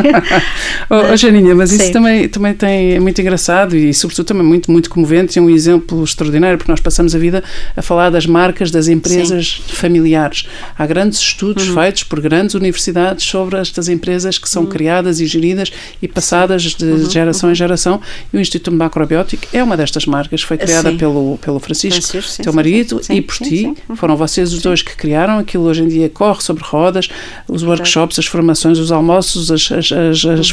oh, 0.88 1.12
oh, 1.12 1.16
Janinha, 1.16 1.54
mas 1.54 1.68
sim. 1.68 1.76
isso 1.76 1.92
também, 1.92 2.26
também 2.28 2.54
tem, 2.54 2.94
é 2.94 3.00
muito 3.00 3.20
engraçado 3.20 3.76
e, 3.76 3.92
sobretudo, 3.92 4.26
também 4.26 4.46
muito, 4.46 4.70
muito 4.70 4.88
comovente 4.88 5.38
e 5.38 5.42
um 5.42 5.50
exemplo 5.50 6.02
extraordinário, 6.02 6.56
porque 6.56 6.72
nós 6.72 6.80
passamos 6.80 7.14
a 7.14 7.18
vida 7.18 7.44
a 7.76 7.82
falar 7.82 8.08
das 8.08 8.26
marcas 8.26 8.70
das 8.70 8.88
empresas 8.88 9.62
sim. 9.66 9.74
familiares. 9.74 10.48
Há 10.76 10.86
grandes 10.86 11.18
estudos 11.18 11.68
uhum. 11.68 11.74
feitos 11.74 12.04
por 12.04 12.20
grandes 12.20 12.54
universidades 12.54 13.24
sobre 13.24 13.58
estas 13.58 13.88
empresas 13.88 14.38
que 14.38 14.48
são 14.48 14.64
uhum. 14.64 14.68
criadas 14.68 15.20
e 15.20 15.26
geridas 15.26 15.72
e 16.00 16.08
passadas 16.08 16.62
de 16.62 16.84
uhum. 16.84 17.10
geração 17.10 17.50
em 17.50 17.54
geração. 17.54 18.00
E 18.32 18.36
o 18.36 18.40
Instituto 18.40 18.74
Macrobiótico 18.74 19.46
é 19.52 19.62
uma 19.62 19.76
destas 19.76 20.06
marcas, 20.06 20.42
foi 20.42 20.56
criada 20.56 20.90
sim. 20.90 20.96
pelo, 20.96 21.38
pelo 21.38 21.58
Francisco, 21.58 22.00
Francisco 22.00 22.30
sim, 22.30 22.42
teu 22.42 22.52
marido, 22.52 23.00
sim, 23.02 23.14
e 23.14 23.22
por 23.22 23.36
ti. 23.36 23.74
Uhum. 23.88 23.96
Foram 23.96 24.16
vocês 24.16 24.52
os 24.52 24.62
dois 24.62 24.82
que 24.82 24.96
criaram. 24.96 25.38
Aquilo 25.38 25.64
hoje 25.64 25.82
em 25.82 25.88
dia 25.88 26.08
corre 26.08 26.42
sobre 26.42 26.62
rodas, 26.64 27.08
os 27.48 27.62
workshops, 27.62 28.18
as 28.18 28.26
formações, 28.26 28.78
os 28.78 28.92
almoços, 28.92 29.50
as, 29.50 29.70
as, 29.70 29.92
as, 29.92 30.52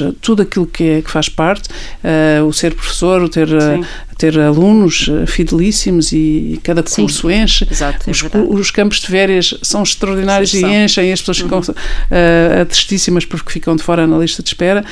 uhum. 0.00 0.14
tudo 0.20 0.42
aquilo 0.42 0.66
que, 0.66 0.84
é, 0.84 1.02
que 1.02 1.10
faz 1.10 1.28
parte, 1.28 1.68
uh, 1.68 2.44
o 2.46 2.52
ser 2.52 2.74
professor, 2.74 3.22
o 3.22 3.28
ter 3.28 3.48
uh, 3.48 3.84
ter 4.18 4.38
alunos 4.38 5.10
eh, 5.10 5.26
fidelíssimos 5.26 6.12
e 6.12 6.58
cada 6.62 6.82
curso 6.82 7.28
Sim, 7.28 7.34
enche. 7.34 7.66
Exato, 7.70 8.08
é 8.08 8.10
os, 8.10 8.24
os, 8.48 8.70
campos 8.70 9.00
de 9.00 9.08
férias 9.08 9.54
são 9.62 9.82
extraordinários 9.82 10.50
Sim, 10.50 10.66
e 10.66 10.84
enchem 10.84 11.10
e 11.10 11.12
as 11.12 11.20
pessoas 11.20 11.38
ficam 11.38 11.60
uh, 11.60 12.64
tristíssimas 12.66 13.24
porque 13.26 13.52
ficam 13.52 13.76
de 13.76 13.82
fora 13.82 14.06
na 14.06 14.16
lista 14.18 14.42
de 14.42 14.48
espera. 14.48 14.84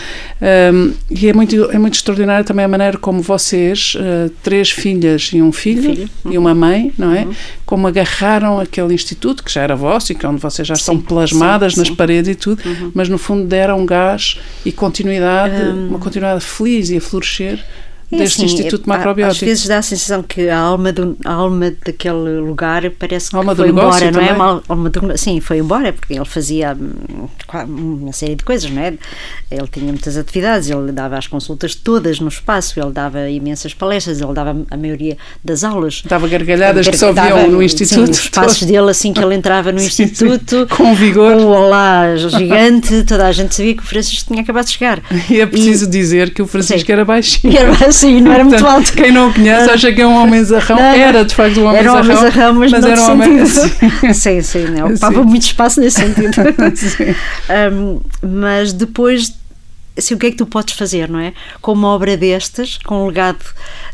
Um, 0.72 0.92
e 1.10 1.28
é 1.28 1.32
muito, 1.32 1.70
é 1.70 1.78
muito 1.78 1.94
extraordinário 1.94 2.44
também 2.44 2.66
a 2.66 2.68
maneira 2.68 2.98
como 2.98 3.22
vocês, 3.22 3.94
uh, 3.94 4.30
três 4.42 4.70
filhas 4.70 5.30
e 5.32 5.40
um 5.40 5.52
filho, 5.52 5.94
filho. 5.94 6.10
Uhum. 6.24 6.32
e 6.32 6.38
uma 6.38 6.54
mãe, 6.54 6.92
não 6.98 7.14
é? 7.14 7.24
Uhum. 7.24 7.34
Como 7.64 7.86
agarraram 7.86 8.60
aquele 8.60 8.92
instituto 8.92 9.42
que 9.42 9.50
já 9.50 9.62
era 9.62 9.74
vosso 9.74 10.12
e 10.12 10.14
que 10.14 10.26
é 10.26 10.28
onde 10.28 10.40
vocês 10.40 10.68
já 10.68 10.74
estão 10.74 11.00
plasmadas 11.00 11.76
nas 11.76 11.88
paredes 11.88 12.30
e 12.30 12.34
tudo, 12.34 12.62
uhum. 12.64 12.92
mas 12.94 13.08
no 13.08 13.16
fundo 13.16 13.46
deram 13.46 13.86
gás 13.86 14.38
e 14.66 14.70
continuidade, 14.70 15.62
um... 15.62 15.88
uma 15.88 15.98
continuidade 15.98 16.44
feliz 16.44 16.90
e 16.90 16.98
a 16.98 17.00
florescer 17.00 17.64
é 18.12 18.16
deste 18.16 18.44
assim, 18.44 18.54
Instituto 18.54 18.88
Macrobiótico. 18.88 19.44
Às 19.44 19.48
vezes 19.48 19.66
dá 19.66 19.78
a 19.78 19.82
sensação 19.82 20.22
que 20.22 20.48
a 20.48 20.58
alma, 20.58 20.92
do, 20.92 21.16
a 21.24 21.32
alma 21.32 21.72
daquele 21.84 22.40
lugar 22.40 22.88
parece 22.90 23.30
que 23.30 23.36
alma 23.36 23.54
foi 23.54 23.68
embora, 23.68 24.10
não 24.10 24.20
é? 24.20 24.32
Uma 24.32 24.62
alma 24.68 24.90
do, 24.90 25.18
sim, 25.18 25.40
foi 25.40 25.58
embora, 25.58 25.92
porque 25.92 26.14
ele 26.14 26.24
fazia 26.24 26.76
hum, 26.78 27.28
uma 28.02 28.12
série 28.12 28.34
de 28.34 28.44
coisas, 28.44 28.70
não 28.70 28.82
é? 28.82 28.94
Ele 29.50 29.68
tinha 29.70 29.86
muitas 29.86 30.16
atividades, 30.16 30.70
ele 30.70 30.92
dava 30.92 31.16
as 31.16 31.26
consultas 31.26 31.74
todas 31.74 32.20
no 32.20 32.28
espaço, 32.28 32.78
ele 32.80 32.90
dava 32.90 33.28
imensas 33.28 33.74
palestras, 33.74 34.20
ele 34.20 34.32
dava 34.32 34.56
a 34.70 34.76
maioria 34.76 35.16
das 35.42 35.64
aulas. 35.64 36.02
Dava 36.06 36.28
gargalhadas 36.28 36.88
que 36.88 36.96
só 36.96 37.12
viam 37.12 37.50
no 37.50 37.62
Instituto. 37.62 38.06
Sim, 38.06 38.10
os 38.10 38.28
passos 38.28 38.62
dele, 38.62 38.90
assim 38.90 39.12
que 39.12 39.22
ele 39.22 39.34
entrava 39.34 39.72
no 39.72 39.78
sim, 39.80 40.04
Instituto, 40.04 40.60
sim, 40.60 40.66
com 40.66 40.94
vigor. 40.94 41.36
Com 41.36 41.44
o 41.44 41.48
olá 41.48 42.16
gigante, 42.16 43.04
toda 43.04 43.26
a 43.26 43.32
gente 43.32 43.54
sabia 43.54 43.74
que 43.74 43.82
o 43.82 43.86
Francisco 43.86 44.28
tinha 44.28 44.42
acabado 44.42 44.66
de 44.66 44.72
chegar. 44.72 45.02
E 45.30 45.40
é 45.40 45.46
preciso 45.46 45.86
e, 45.86 45.88
dizer 45.88 46.32
que 46.32 46.42
o 46.42 46.46
Francisco 46.46 46.90
era 46.90 47.04
baixinho. 47.04 47.56
Era 47.56 47.70
baixinho, 47.70 47.92
não 48.20 48.32
era 48.32 48.44
muito 48.44 48.66
alto. 48.66 48.92
Quem 48.92 49.12
não 49.12 49.30
o 49.30 49.34
conhece 49.34 49.70
acha 49.70 49.92
que 49.92 50.00
é 50.00 50.06
um 50.06 50.14
homem 50.14 50.42
zarrão. 50.44 50.78
Era 50.78 51.24
de 51.24 51.34
facto 51.34 51.60
um 51.60 51.66
homem 51.66 51.82
zarrão. 51.82 51.98
Era 51.98 52.02
um 52.02 52.04
homem 52.04 52.16
zarrão, 52.16 52.54
mas, 52.54 52.70
mas 52.72 52.84
era 52.84 53.00
um 53.00 53.10
homem. 53.10 53.40
Assim. 53.40 54.12
sim, 54.14 54.42
sim, 54.42 54.64
não, 54.66 54.86
ocupava 54.88 55.22
sim. 55.22 55.28
muito 55.28 55.42
espaço 55.42 55.80
nesse 55.80 56.00
sentido. 56.00 56.34
um, 57.72 58.00
mas 58.22 58.72
depois 58.72 59.34
assim, 59.96 60.14
o 60.14 60.18
que 60.18 60.26
é 60.26 60.30
que 60.30 60.36
tu 60.36 60.46
podes 60.46 60.74
fazer, 60.74 61.08
não 61.08 61.18
é? 61.18 61.32
Com 61.60 61.72
uma 61.72 61.88
obra 61.88 62.16
destas, 62.16 62.78
com 62.78 63.04
um 63.04 63.06
legado 63.06 63.44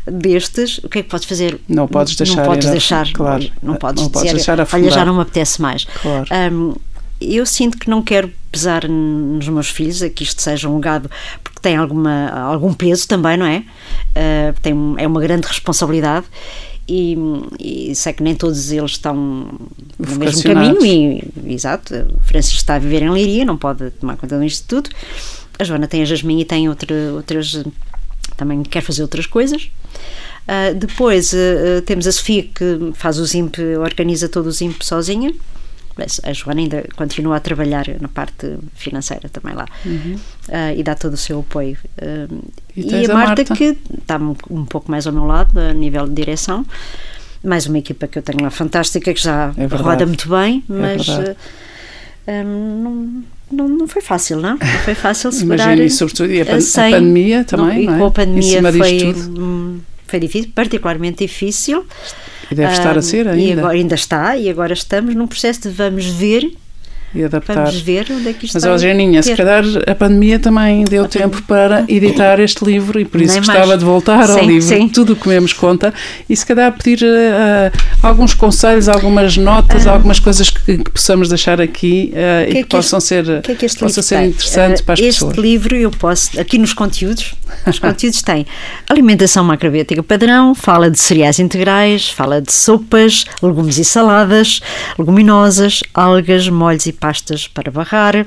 destes, 0.05 0.79
o 0.79 0.89
que 0.89 0.99
é 0.99 1.03
que 1.03 1.09
podes 1.09 1.27
fazer? 1.27 1.59
Não 1.67 1.87
podes 1.87 2.15
deixar. 2.15 2.37
Não 2.37 2.45
podes 2.45 2.69
deixar, 2.69 3.11
claro, 3.11 3.51
não 3.61 3.75
podes, 3.75 4.01
não 4.01 4.09
dizer, 4.09 4.19
podes 4.19 4.33
deixar 4.33 4.59
afundar. 4.59 4.85
olha, 4.85 4.91
já 4.91 5.05
não 5.05 5.15
me 5.15 5.21
apetece 5.21 5.61
mais. 5.61 5.85
Claro. 5.85 6.25
Um, 6.51 6.75
eu 7.19 7.45
sinto 7.45 7.77
que 7.77 7.89
não 7.89 8.01
quero 8.01 8.31
pesar 8.51 8.87
nos 8.87 9.47
meus 9.47 9.69
filhos, 9.69 10.01
a 10.03 10.09
que 10.09 10.23
isto 10.23 10.41
seja 10.41 10.67
um 10.67 10.75
legado, 10.75 11.09
porque 11.43 11.59
tem 11.61 11.75
alguma, 11.75 12.29
algum 12.29 12.73
peso 12.73 13.07
também, 13.07 13.37
não 13.37 13.45
é? 13.45 13.63
Uh, 14.09 14.59
tem, 14.61 14.73
é 14.97 15.07
uma 15.07 15.21
grande 15.21 15.47
responsabilidade. 15.47 16.25
E, 16.87 17.15
e, 17.59 17.95
sei 17.95 18.11
que 18.11 18.21
nem 18.21 18.35
todos 18.35 18.71
eles 18.71 18.91
estão 18.91 19.15
no 19.97 20.15
mesmo 20.17 20.43
caminho 20.43 20.83
e, 20.83 21.53
exato, 21.53 21.93
o 21.93 22.19
Francisco 22.21 22.57
está 22.57 22.75
a 22.75 22.79
viver 22.79 23.03
em 23.03 23.13
Liria, 23.13 23.45
não 23.45 23.55
pode 23.55 23.91
tomar 23.91 24.17
conta 24.17 24.37
do 24.37 24.43
Instituto 24.43 24.89
a 25.61 25.63
Joana 25.63 25.87
tem 25.87 26.01
a 26.01 26.05
Jasmine 26.05 26.41
e 26.41 26.45
tem 26.45 26.67
outra, 26.67 26.93
outras 27.13 27.63
também 28.35 28.63
quer 28.63 28.81
fazer 28.81 29.03
outras 29.03 29.25
coisas 29.25 29.69
uh, 30.47 30.75
depois 30.75 31.31
uh, 31.33 31.81
temos 31.85 32.07
a 32.07 32.11
Sofia 32.11 32.43
que 32.43 32.91
faz 32.95 33.19
o 33.19 33.25
ZIMP, 33.25 33.59
organiza 33.79 34.27
todo 34.27 34.47
o 34.47 34.51
ZIMP 34.51 34.81
sozinha 34.83 35.31
a 36.23 36.33
Joana 36.33 36.61
ainda 36.61 36.85
continua 36.95 37.37
a 37.37 37.39
trabalhar 37.39 37.85
na 37.99 38.07
parte 38.07 38.57
financeira 38.75 39.29
também 39.29 39.55
lá 39.55 39.65
uhum. 39.85 40.15
uh, 40.15 40.77
e 40.77 40.83
dá 40.83 40.95
todo 40.95 41.13
o 41.13 41.17
seu 41.17 41.39
apoio. 41.39 41.77
Uh, 41.97 42.43
e, 42.75 42.81
e 42.81 43.05
a, 43.05 43.13
Marta, 43.13 43.43
Marta, 43.43 43.55
que 43.55 43.77
está 43.97 44.17
um, 44.17 44.35
um, 44.49 44.65
pouco 44.65 44.89
mais 44.89 45.05
ao 45.05 45.13
meu 45.13 45.25
lado, 45.25 45.59
a 45.59 45.73
nível 45.73 46.07
de 46.07 46.13
direção. 46.13 46.65
Mais 47.43 47.65
uma 47.65 47.79
equipa 47.79 48.07
que 48.07 48.19
eu 48.19 48.23
tenho 48.23 48.43
lá 48.43 48.51
fantástica, 48.51 49.13
que 49.13 49.21
já 49.21 49.53
é 49.57 49.65
roda 49.65 50.05
muito 50.05 50.29
bem, 50.29 50.63
é 50.69 50.73
mas 50.73 51.07
uh, 51.07 51.35
um, 52.27 53.23
não, 53.51 53.67
não, 53.67 53.77
não 53.77 53.87
foi 53.87 54.01
fácil, 54.01 54.37
não? 54.39 54.57
Não 54.57 54.79
foi 54.85 54.95
fácil 54.95 55.31
segurar. 55.33 55.65
Imagino, 55.65 55.83
e 55.83 55.89
sobretudo 55.89 56.31
e 56.31 56.41
a, 56.41 56.45
pan 56.45 56.61
sem, 56.61 56.93
a 56.93 56.97
pandemia 56.97 57.43
também, 57.43 57.85
não, 57.85 57.93
não 57.93 57.93
é? 57.93 57.95
E 57.95 57.99
com 57.99 58.05
a 58.05 58.11
pandemia 58.11 58.61
foi, 58.71 59.15
foi 60.11 60.19
difícil, 60.19 60.51
particularmente 60.53 61.25
difícil. 61.25 61.85
E 62.51 62.55
deve 62.55 62.73
estar 62.73 62.97
a 62.97 63.01
ser 63.01 63.27
ainda. 63.27 63.41
E 63.41 63.51
agora, 63.53 63.73
ainda 63.73 63.95
está, 63.95 64.37
e 64.37 64.49
agora 64.49 64.73
estamos 64.73 65.15
num 65.15 65.25
processo 65.25 65.61
de 65.61 65.69
vamos 65.69 66.05
ver 66.05 66.51
e 67.13 67.23
adaptar. 67.23 67.55
Vamos 67.55 67.81
ver 67.81 68.07
onde 68.09 68.29
é 68.29 68.33
que 68.33 68.45
isto 68.45 68.55
Mas, 68.55 68.63
ó, 68.63 68.77
Janinha, 68.77 69.21
se 69.21 69.35
calhar 69.35 69.63
a 69.85 69.95
pandemia 69.95 70.39
também 70.39 70.85
deu 70.85 71.07
tempo 71.07 71.41
para 71.43 71.83
editar 71.87 72.39
este 72.39 72.63
livro 72.63 72.99
e 72.99 73.05
por 73.05 73.21
isso 73.21 73.33
Nem 73.33 73.41
gostava 73.41 73.67
mais. 73.67 73.79
de 73.79 73.85
voltar 73.85 74.27
sim, 74.27 74.39
ao 74.39 74.45
livro, 74.45 74.67
sim. 74.67 74.87
tudo 74.87 75.13
o 75.13 75.15
que 75.15 75.23
comemos 75.23 75.51
conta, 75.51 75.93
e 76.29 76.35
se 76.35 76.45
calhar 76.45 76.71
pedir 76.71 77.03
uh, 77.03 77.77
alguns 78.01 78.33
conselhos, 78.33 78.87
algumas 78.87 79.35
notas, 79.35 79.85
ah. 79.85 79.91
algumas 79.91 80.19
coisas 80.19 80.49
que, 80.49 80.77
que, 80.77 80.91
possamos 80.91 81.27
deixar 81.27 81.59
aqui 81.59 82.13
uh, 82.13 82.45
que 82.45 82.49
e 82.49 82.53
que, 82.53 82.59
é 82.59 82.63
que 82.63 82.69
possam 82.69 82.99
este, 82.99 83.07
ser, 83.09 83.41
que 83.41 83.51
é 83.51 83.55
que 83.55 83.77
possam 83.77 84.03
ser 84.03 84.23
interessantes 84.23 84.81
uh, 84.81 84.83
para 84.85 84.93
as 84.93 84.99
este 84.99 85.13
pessoas. 85.13 85.31
Este 85.31 85.41
livro 85.41 85.75
eu 85.75 85.91
posso, 85.91 86.39
aqui 86.39 86.57
nos 86.57 86.73
conteúdos, 86.73 87.33
os 87.67 87.79
conteúdos 87.79 88.21
têm 88.21 88.45
alimentação 88.87 89.43
macrobiótica 89.43 90.01
padrão, 90.03 90.55
fala 90.55 90.89
de 90.89 90.99
cereais 90.99 91.39
integrais, 91.39 92.09
fala 92.09 92.41
de 92.41 92.51
sopas, 92.51 93.25
legumes 93.41 93.77
e 93.77 93.85
saladas, 93.85 94.61
leguminosas, 94.97 95.81
algas, 95.93 96.49
molhos 96.49 96.85
e 96.85 96.93
pastas 96.93 97.47
para 97.47 97.71
barrar, 97.71 98.15
uh, 98.15 98.25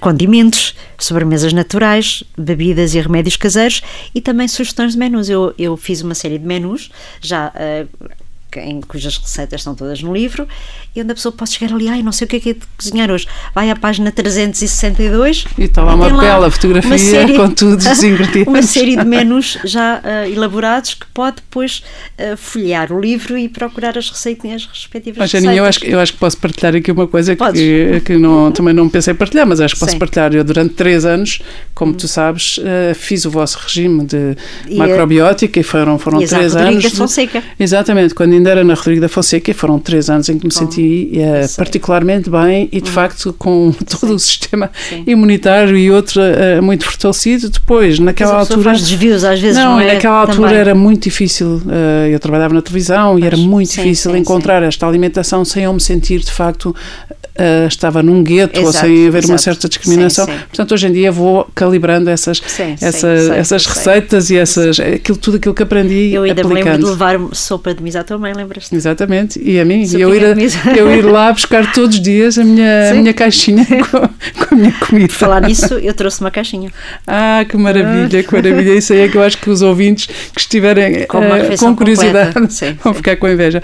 condimentos, 0.00 0.74
sobremesas 0.98 1.52
naturais, 1.52 2.22
bebidas 2.36 2.94
e 2.94 3.00
remédios 3.00 3.36
caseiros 3.36 3.82
e 4.14 4.20
também 4.20 4.46
sugestões 4.48 4.92
de 4.92 4.98
menus. 4.98 5.28
Eu, 5.28 5.54
eu 5.58 5.76
fiz 5.76 6.02
uma 6.02 6.14
série 6.14 6.38
de 6.38 6.46
menus 6.46 6.90
já 7.20 7.48
uh, 7.48 8.10
em, 8.60 8.80
cujas 8.80 9.16
receitas 9.16 9.60
estão 9.60 9.74
todas 9.74 10.02
no 10.02 10.12
livro, 10.12 10.46
e 10.94 11.00
onde 11.00 11.12
a 11.12 11.14
pessoa 11.14 11.32
pode 11.32 11.50
chegar 11.52 11.74
ali, 11.74 11.88
ai, 11.88 12.02
não 12.02 12.12
sei 12.12 12.26
o 12.26 12.28
que 12.28 12.36
é 12.36 12.40
que 12.40 12.50
é 12.50 12.52
de 12.52 12.60
cozinhar 12.76 13.10
hoje. 13.10 13.26
Vai 13.54 13.70
à 13.70 13.76
página 13.76 14.12
362 14.12 15.46
e 15.56 15.64
está 15.64 15.82
lá 15.82 15.94
uma 15.94 16.10
bela 16.10 16.50
fotografia 16.50 16.90
uma 16.90 16.98
série, 16.98 17.32
com 17.38 17.48
todos 17.50 17.86
os 17.86 18.02
ingredientes. 18.04 18.46
Uma 18.46 18.62
série 18.62 18.96
de 18.96 19.04
menus 19.04 19.56
já 19.64 20.00
uh, 20.00 20.30
elaborados 20.30 20.94
que 20.94 21.06
pode 21.14 21.36
depois 21.36 21.82
uh, 22.18 22.36
folhear 22.36 22.92
o 22.92 23.00
livro 23.00 23.38
e 23.38 23.48
procurar 23.48 23.96
as 23.96 24.10
receitinhas 24.10 24.66
respectivas. 24.66 25.22
Oh, 25.22 25.26
Janinha, 25.26 25.54
eu 25.54 25.64
acho, 25.64 25.84
eu 25.84 25.98
acho 25.98 26.12
que 26.12 26.18
posso 26.18 26.36
partilhar 26.36 26.76
aqui 26.76 26.92
uma 26.92 27.06
coisa 27.06 27.34
que, 27.34 28.02
que 28.04 28.16
não, 28.18 28.52
também 28.52 28.74
não 28.74 28.86
pensei 28.86 29.14
partilhar, 29.14 29.46
mas 29.46 29.60
acho 29.60 29.74
que 29.74 29.80
posso 29.80 29.92
Sim. 29.92 29.98
partilhar. 29.98 30.34
Eu, 30.34 30.44
durante 30.44 30.74
três 30.74 31.06
anos, 31.06 31.40
como 31.74 31.92
hum. 31.92 31.94
tu 31.94 32.06
sabes, 32.06 32.58
uh, 32.58 32.94
fiz 32.94 33.24
o 33.24 33.30
vosso 33.30 33.58
regime 33.58 34.04
de 34.04 34.36
e 34.68 34.76
macrobiótica 34.76 35.58
e 35.58 35.62
foram, 35.62 35.98
foram 35.98 36.20
e 36.20 36.26
três 36.26 36.54
anos. 36.54 36.82
Da 36.82 36.90
Fonseca. 36.90 37.40
De, 37.40 37.46
exatamente, 37.58 38.14
quando 38.14 38.34
ainda 38.34 38.50
era 38.50 38.62
na 38.62 38.74
Rodrigo 38.74 39.00
da 39.00 39.08
Fonseca, 39.08 39.54
foram 39.54 39.78
três 39.78 40.10
anos 40.10 40.28
em 40.28 40.38
que 40.38 40.46
me 40.46 40.52
senti 40.52 40.81
sei. 41.46 41.56
particularmente 41.56 42.28
bem 42.30 42.68
e 42.72 42.80
de 42.80 42.90
facto 42.90 43.34
com 43.38 43.72
todo 43.88 44.08
Sim. 44.08 44.14
o 44.14 44.18
sistema 44.18 44.70
Sim. 44.88 45.04
imunitário 45.06 45.76
e 45.76 45.90
outro 45.90 46.20
eh, 46.20 46.60
muito 46.60 46.84
fortalecido. 46.84 47.48
Depois, 47.50 47.98
naquela 47.98 48.34
altura. 48.40 48.62
faz 48.62 48.80
desvios 48.80 49.24
às 49.24 49.40
vezes, 49.40 49.56
Não, 49.56 49.72
não, 49.72 49.80
é? 49.80 49.94
naquela 49.94 50.18
altura 50.20 50.48
Também. 50.48 50.56
era 50.58 50.74
muito 50.74 51.04
difícil. 51.04 51.60
eh, 51.68 52.10
eu 52.14 52.18
trabalhava 52.20 52.54
na 52.54 52.62
televisão 52.62 53.18
e 53.18 53.24
era 53.24 53.36
muito 53.36 53.70
sim, 53.70 53.82
difícil 53.82 54.12
sim, 54.12 54.18
encontrar 54.18 54.62
esta 54.62 54.86
alimentação 54.86 55.44
sem 55.44 55.64
eu 55.64 55.72
me 55.72 55.80
sentir 55.80 56.20
de 56.20 56.30
facto 56.32 56.74
eh, 57.34 57.66
estava 57.66 58.02
num 58.02 58.22
gueto 58.22 58.60
ou 58.60 58.68
Exato, 58.68 58.86
sem 58.86 59.06
haver 59.08 59.20
uma 59.24 59.34
exato. 59.36 59.42
certa 59.42 59.68
discriminação. 59.68 60.26
Sim, 60.26 60.32
sim. 60.32 60.38
Portanto, 60.48 60.72
hoje 60.72 60.86
em 60.88 60.92
dia 60.92 61.10
vou 61.10 61.48
calibrando 61.54 62.10
essas, 62.10 62.42
Sim, 62.46 62.76
sim, 62.76 62.84
essa- 62.84 63.16
sei, 63.16 63.30
essas 63.38 63.62
sei. 63.62 63.72
receitas 63.72 64.30
e 64.30 64.36
essas, 64.36 64.78
aquilo, 64.78 65.16
tudo 65.16 65.38
aquilo 65.38 65.54
que 65.54 65.62
aprendi 65.62 66.12
Eu 66.12 66.24
ainda 66.24 66.42
me 66.44 66.52
lembro 66.54 66.62
de 66.64 66.68
aplicando. 66.70 66.90
levar 66.90 67.34
sopa 67.34 67.74
de 67.74 67.82
misa 67.82 68.00
à 68.00 68.04
tua 68.04 68.18
mãe, 68.18 68.34
lembras-te? 68.34 68.74
Exatamente, 68.74 69.40
e 69.42 69.58
a 69.58 69.64
mim, 69.64 69.86
Sopinha 69.86 70.02
eu 70.04 70.14
ir, 70.14 70.24
a-. 70.26 70.34
eu 70.78 70.92
ir 70.94 71.02
lá 71.02 71.32
buscar 71.32 71.72
todos 71.72 71.96
os 71.96 72.02
dias 72.02 72.38
a 72.38 72.44
minha, 72.44 72.90
a 72.90 72.94
minha 72.94 73.12
caixinha 73.14 73.64
com, 73.90 73.98
com 74.46 74.54
a 74.54 74.56
minha 74.56 74.72
comida. 74.72 75.12
Falar 75.12 75.40
nisso, 75.42 75.74
eu 75.74 75.94
trouxe 75.94 76.20
uma 76.20 76.30
caixinha. 76.30 76.70
Ah, 77.06 77.44
que 77.48 77.56
maravilha, 77.56 78.22
que 78.22 78.32
maravilha. 78.34 78.74
Isso 78.74 78.92
aí 78.92 79.00
é 79.00 79.08
que 79.08 79.16
eu 79.16 79.22
acho 79.22 79.38
que 79.38 79.50
os 79.50 79.62
ouvintes 79.62 80.06
que 80.34 80.40
estiverem 80.40 81.06
Com 81.06 81.20
refeição 81.20 81.68
com 81.70 81.76
curiosidade. 81.78 82.34
Sim, 82.52 82.76
vão 82.82 82.92
sim. 82.92 82.96
ficar 82.98 83.16
com 83.16 83.28
inveja. 83.28 83.62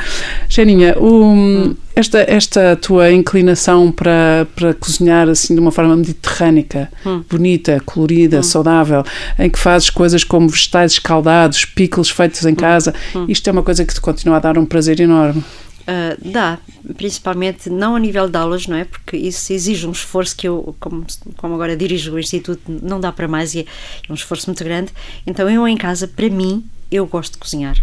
Xaninha, 0.48 0.96
o- 0.98 1.74
esta, 1.96 2.24
esta 2.28 2.76
tua 2.76 3.11
inclinação 3.11 3.90
para, 3.90 4.46
para 4.54 4.72
cozinhar 4.72 5.28
assim 5.28 5.52
de 5.54 5.61
uma 5.61 5.72
forma 5.72 5.96
mediterrânica, 5.96 6.88
Hum. 7.04 7.24
bonita, 7.28 7.82
colorida, 7.84 8.40
saudável, 8.42 9.02
em 9.36 9.50
que 9.50 9.59
fazes 9.59 9.90
coisas 9.90 10.22
como 10.22 10.48
vegetais 10.48 10.92
escaldados, 10.92 11.64
pickles 11.64 12.09
feitos 12.09 12.44
Hum. 12.44 12.50
em 12.50 12.54
casa, 12.54 12.94
isto 13.26 13.48
é 13.48 13.52
uma 13.52 13.64
coisa 13.64 13.84
que 13.84 13.92
te 13.92 14.00
continua 14.00 14.36
a 14.36 14.40
dar 14.40 14.56
um 14.59 14.64
prazer 14.64 15.00
enorme. 15.00 15.42
Ah, 15.91 16.14
dá, 16.22 16.59
principalmente 16.99 17.70
não 17.70 17.97
a 17.97 17.99
nível 17.99 18.28
de 18.28 18.36
aulas, 18.36 18.66
não 18.66 18.76
é? 18.76 18.84
Porque 18.84 19.16
isso 19.16 19.51
exige 19.55 19.86
um 19.86 19.91
esforço 19.91 20.36
que 20.36 20.47
eu, 20.47 20.76
como, 20.78 21.07
como 21.39 21.55
agora 21.55 21.74
dirijo 21.74 22.12
o 22.12 22.18
Instituto, 22.18 22.61
não 22.68 23.01
dá 23.01 23.11
para 23.11 23.26
mais 23.26 23.55
e 23.55 23.61
é, 23.61 23.62
é 24.07 24.12
um 24.12 24.14
esforço 24.14 24.49
muito 24.49 24.62
grande. 24.62 24.93
Então, 25.26 25.49
eu 25.49 25.66
em 25.66 25.78
casa, 25.78 26.07
para 26.07 26.28
mim, 26.28 26.62
eu 26.93 27.07
gosto 27.07 27.32
de 27.32 27.39
cozinhar. 27.39 27.74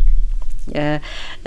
Ah, 0.74 1.00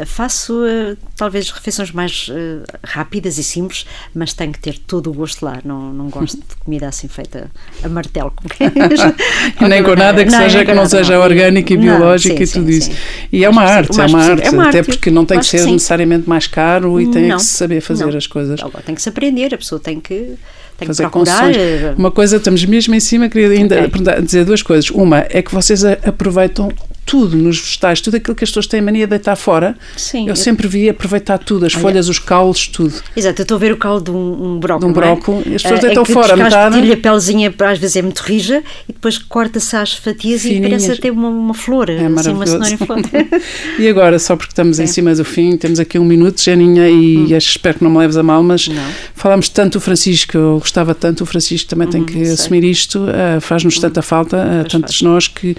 faço 0.06 0.62
ah, 0.64 0.96
talvez 1.16 1.50
refeições 1.50 1.90
mais 1.90 2.30
ah, 2.30 2.78
rápidas 2.84 3.36
e 3.38 3.42
simples, 3.42 3.84
mas 4.14 4.32
tenho 4.32 4.52
que 4.52 4.60
ter 4.60 4.78
todo 4.78 5.10
o 5.10 5.12
gosto 5.12 5.44
lá. 5.44 5.58
Não, 5.64 5.92
não 5.92 6.08
gosto 6.08 6.36
de 6.36 6.56
comida 6.64 6.86
assim 6.88 7.08
feita 7.08 7.50
a 7.82 7.88
martelo. 7.88 8.32
como 8.36 8.48
que 8.48 8.64
é? 8.64 9.68
Nem 9.68 9.82
com 9.82 9.94
nada 9.96 10.24
que, 10.24 10.30
Não, 10.30 10.38
seja, 10.38 10.58
que 10.60 10.64
com 10.66 10.70
não 10.70 10.82
nada, 10.84 10.88
seja 10.88 11.18
orgânico 11.18 11.72
e 11.72 11.76
Não, 11.76 11.82
biológico 11.82 12.36
sim, 12.36 12.42
e 12.42 12.46
tudo 12.46 12.70
sim, 12.72 12.78
isso. 12.78 12.90
sim. 12.92 12.96
E 13.32 13.44
é 13.44 13.48
uma 13.48 13.62
arte, 13.62 13.90
é 14.00 14.04
uma 14.04 14.08
mais 14.08 14.28
arte. 14.30 14.46
É 14.46 14.50
uma 14.50 14.68
até 14.68 14.78
arte, 14.78 14.86
porque 14.88 15.10
não 15.10 15.24
tem 15.24 15.38
que 15.38 15.44
que 15.44 15.50
ser 15.50 15.58
sim. 15.64 15.72
necessariamente 15.72 16.28
mais 16.28 16.46
caro 16.46 17.00
e 17.00 17.10
tem 17.10 17.28
que 17.36 17.42
saber 17.42 17.80
fazer 17.80 18.16
as 18.16 18.26
coisas. 18.26 18.60
Agora 18.62 18.82
tem 18.84 18.94
que 18.94 19.02
se 19.02 19.08
aprender, 19.08 19.52
a 19.54 19.58
pessoa 19.58 19.80
tem 19.80 19.98
que, 20.00 20.34
tem 20.76 20.86
fazer 20.86 21.04
que 21.04 21.10
procurar. 21.10 21.46
concessões. 21.46 21.98
Uma 21.98 22.10
coisa, 22.10 22.36
estamos 22.36 22.64
mesmo 22.64 22.94
em 22.94 23.00
cima, 23.00 23.28
queria 23.28 23.48
ainda 23.48 23.76
Ok. 23.76 23.88
perguntar- 23.88 24.20
dizer 24.22 24.44
duas 24.44 24.62
coisas. 24.62 24.90
Uma 24.90 25.26
é 25.28 25.42
que 25.42 25.52
vocês 25.52 25.84
aproveitam 25.84 26.70
tudo 27.08 27.36
nos 27.38 27.58
vegetais, 27.58 28.00
tudo 28.02 28.16
aquilo 28.18 28.34
que 28.36 28.44
as 28.44 28.50
pessoas 28.50 28.66
têm 28.66 28.82
mania 28.82 29.06
de 29.06 29.10
deitar 29.10 29.34
fora. 29.34 29.74
Sim, 29.96 30.24
eu 30.24 30.28
eu- 30.30 30.36
sempre 30.36 30.68
vi 30.68 30.88
aproveitar 30.90 31.38
tudo, 31.38 31.64
as 31.64 31.72
Olha. 31.74 31.82
folhas, 31.82 32.08
os 32.08 32.18
caules, 32.18 32.68
tudo. 32.68 32.92
Exato, 33.16 33.40
eu 33.40 33.44
estou 33.44 33.56
a 33.56 33.58
ver 33.58 33.72
o 33.72 33.76
caldo 33.78 34.04
de 34.04 34.16
um, 34.16 34.54
um 34.56 34.58
brócolis. 34.60 34.80
De 34.80 34.86
um 34.86 35.02
é? 35.02 35.06
brócolis, 35.06 35.46
e 35.46 35.54
as 35.54 35.62
pessoas 35.62 35.80
Ah, 35.80 35.86
deitam 35.86 36.02
que 36.04 36.12
fora 36.12 36.36
metade. 36.36 36.74
Tira-lhe 36.74 36.92
a 36.92 36.96
pelezinha, 36.98 37.54
às 37.58 37.78
vezes 37.78 37.96
é 37.96 38.02
muito 38.02 38.18
rija, 38.20 38.62
e 38.88 38.92
depois 38.92 39.16
corta-se 39.18 39.74
às 39.76 39.94
fatias 39.94 40.44
e 40.44 40.48
Fininhas. 40.50 40.82
parece 40.84 40.92
até 40.98 41.10
uma, 41.10 41.28
uma 41.28 41.54
flor, 41.54 41.88
É 41.88 41.94
assim, 41.94 42.02
uma 42.06 42.10
maravilhoso. 42.10 42.52
cenoura 42.52 42.70
em 42.70 42.76
flor. 42.76 42.98
E 43.78 43.88
agora, 43.88 44.18
só 44.18 44.36
porque 44.36 44.52
estamos 44.52 44.78
em 44.78 44.86
cima 44.86 45.14
do 45.14 45.24
fim, 45.24 45.56
temos 45.56 45.80
aqui 45.80 45.98
um 45.98 46.04
minuto, 46.04 46.42
Janinha, 46.42 46.88
e 46.88 47.34
acho- 47.34 47.50
espero 47.50 47.78
que 47.78 47.84
não 47.84 47.90
me 47.90 47.98
leves 47.98 48.16
a 48.16 48.22
mal, 48.22 48.42
mas 48.42 48.68
Hum. 48.68 48.74
Não. 48.74 48.82
falámos 49.14 49.48
tanto 49.48 49.78
do 49.78 49.80
Francisco, 49.80 50.36
eu 50.36 50.58
gostava 50.58 50.94
tanto, 50.94 51.22
o 51.22 51.26
Francisco 51.26 51.68
também 51.70 51.88
tem 51.88 52.04
que 52.04 52.12
sei. 52.12 52.28
Hum. 52.30 52.32
assumir 52.34 52.64
isto, 52.64 53.06
ah, 53.08 53.40
faz-nos 53.40 53.78
tanta 53.78 54.02
falta, 54.02 54.36
a 54.42 54.48
Pois 54.60 54.72
tantos 54.72 55.02
nós 55.02 55.28
que, 55.28 55.56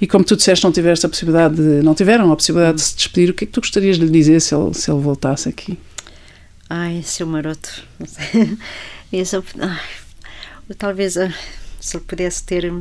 e 0.00 0.06
como 0.06 0.24
tu 0.24 0.36
disseste, 0.36 0.64
não 0.64 0.72
tiveste 0.90 1.06
a 1.06 1.08
possibilidade 1.08 1.54
de, 1.56 1.82
não 1.82 1.94
tiveram 1.94 2.30
a 2.32 2.36
possibilidade 2.36 2.76
de 2.78 2.82
se 2.82 2.96
despedir, 2.96 3.30
o 3.30 3.34
que 3.34 3.44
é 3.44 3.46
que 3.46 3.52
tu 3.52 3.60
gostarias 3.60 3.98
de 3.98 4.04
lhe 4.04 4.10
dizer 4.10 4.40
se 4.40 4.54
ele, 4.54 4.74
se 4.74 4.90
ele 4.90 5.00
voltasse 5.00 5.48
aqui? 5.48 5.78
Ai, 6.68 7.02
seu 7.04 7.26
maroto. 7.26 7.84
Não 7.98 8.06
sei. 8.06 8.56
Esse, 9.12 9.36
eu- 9.36 9.44
ai, 9.60 9.80
talvez 10.78 11.16
ah, 11.16 11.32
se 11.80 11.96
ele 11.96 12.04
pudesse 12.04 12.44
ter. 12.44 12.72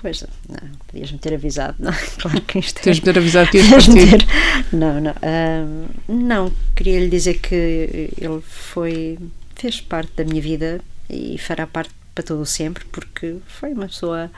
Pois, 0.00 0.22
não, 0.48 0.68
podias-me 0.86 1.18
ter 1.18 1.34
avisado, 1.34 1.74
não? 1.78 1.92
Claro 2.18 2.40
que 2.42 2.58
isto 2.60 2.78
é- 2.78 2.82
Tens 2.82 2.96
de 2.96 3.02
ter 3.02 3.18
avisado 3.18 3.50
que 3.50 3.58
ias 3.58 3.68
Tens-me 3.68 4.06
partir. 4.10 4.26
Não, 4.72 5.00
não. 5.00 5.14
ah, 5.22 5.88
não, 6.08 6.52
queria 6.76 7.00
lhe 7.00 7.08
dizer 7.08 7.40
que 7.40 7.54
ele 7.54 8.40
foi. 8.42 9.18
fez 9.56 9.80
parte 9.80 10.12
da 10.16 10.24
minha 10.24 10.40
vida 10.40 10.80
e 11.10 11.36
fará 11.38 11.66
parte 11.66 11.90
para 12.14 12.24
todo 12.24 12.40
o 12.42 12.46
sempre, 12.46 12.84
porque 12.92 13.36
foi 13.46 13.72
uma 13.72 13.86
pessoa 13.86 14.30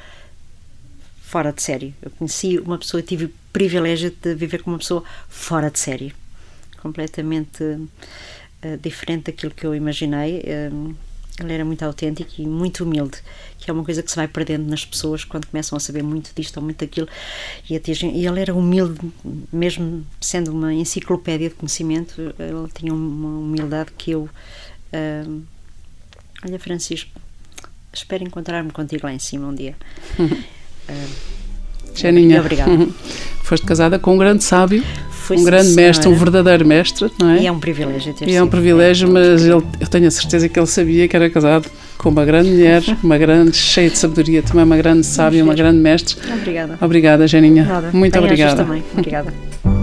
fora 1.30 1.52
de 1.52 1.62
série. 1.62 1.94
Eu 2.02 2.10
conheci 2.10 2.58
uma 2.58 2.76
pessoa, 2.76 3.00
tive 3.02 3.26
o 3.26 3.32
privilégio 3.52 4.10
de 4.10 4.34
viver 4.34 4.62
com 4.62 4.70
uma 4.72 4.78
pessoa 4.78 5.04
fora 5.28 5.70
de 5.70 5.78
série. 5.78 6.12
Completamente 6.82 7.62
ah, 8.62 8.76
diferente 8.82 9.24
daquilo 9.26 9.52
que 9.52 9.64
eu 9.64 9.72
imaginei. 9.74 10.42
Ah, 10.46 10.94
ele 11.42 11.52
era 11.54 11.64
muito 11.64 11.82
autêntico 11.84 12.32
e 12.38 12.46
muito 12.46 12.84
humilde, 12.84 13.18
que 13.58 13.70
é 13.70 13.72
uma 13.72 13.82
coisa 13.84 14.02
que 14.02 14.10
se 14.10 14.16
vai 14.16 14.28
perdendo 14.28 14.68
nas 14.68 14.84
pessoas 14.84 15.24
quando 15.24 15.46
começam 15.46 15.74
a 15.76 15.80
saber 15.80 16.02
muito 16.02 16.32
disto 16.36 16.56
ou 16.58 16.62
muito 16.62 16.80
daquilo. 16.84 17.08
E, 17.68 17.76
atingem- 17.76 18.14
e 18.14 18.26
ele 18.26 18.40
era 18.40 18.52
humilde, 18.52 18.98
mesmo 19.52 20.04
sendo 20.20 20.50
uma 20.52 20.74
enciclopédia 20.74 21.48
de 21.48 21.54
conhecimento, 21.54 22.20
ele 22.20 22.68
tinha 22.74 22.92
uma 22.92 23.38
humildade 23.38 23.92
que 23.96 24.10
eu. 24.10 24.28
ah, 24.92 25.40
olha, 26.44 26.58
Francisco, 26.58 27.10
espero 27.92 28.24
encontrar-me 28.24 28.70
contigo 28.72 29.06
lá 29.06 29.12
em 29.14 29.18
cima 29.20 29.46
um 29.46 29.54
dia. 29.54 29.76
Janinha, 31.94 32.40
Obrigada. 32.40 32.88
foste 33.42 33.66
casada 33.66 33.98
com 33.98 34.14
um 34.14 34.18
grande 34.18 34.44
sábio, 34.44 34.82
Foi, 35.10 35.36
um 35.36 35.44
grande 35.44 35.70
mestre, 35.74 36.08
um 36.08 36.12
senhora. 36.14 36.30
verdadeiro 36.30 36.66
mestre, 36.66 37.10
não 37.18 37.30
é? 37.30 37.42
E 37.42 37.46
é 37.46 37.52
um 37.52 37.58
privilégio 37.58 38.14
ter 38.14 38.28
E 38.28 38.34
é 38.34 38.42
um 38.42 38.46
privilégio, 38.48 39.08
É 39.08 39.10
mas 39.10 39.42
ele, 39.42 39.52
eu 39.54 39.86
tenho 39.90 40.06
a 40.06 40.10
certeza 40.10 40.48
que 40.48 40.58
ele 40.58 40.66
sabia 40.66 41.08
que 41.08 41.16
era 41.16 41.28
casado 41.28 41.68
com 41.98 42.08
uma 42.08 42.24
grande 42.24 42.50
mulher, 42.50 42.82
uma 43.02 43.18
grande, 43.18 43.56
cheia 43.56 43.90
de 43.90 43.98
sabedoria, 43.98 44.42
também 44.42 44.64
uma 44.64 44.76
grande 44.76 45.04
sábia, 45.04 45.42
uma 45.42 45.54
grande 45.54 45.78
mestre. 45.78 46.16
Obrigada. 46.32 46.78
Obrigada, 46.80 47.26
Janinha. 47.26 47.64
Nada. 47.64 47.90
Muito 47.92 48.12
Bem, 48.12 48.22
obrigada. 48.22 48.64
também. 48.64 48.84
Obrigada. 48.96 49.34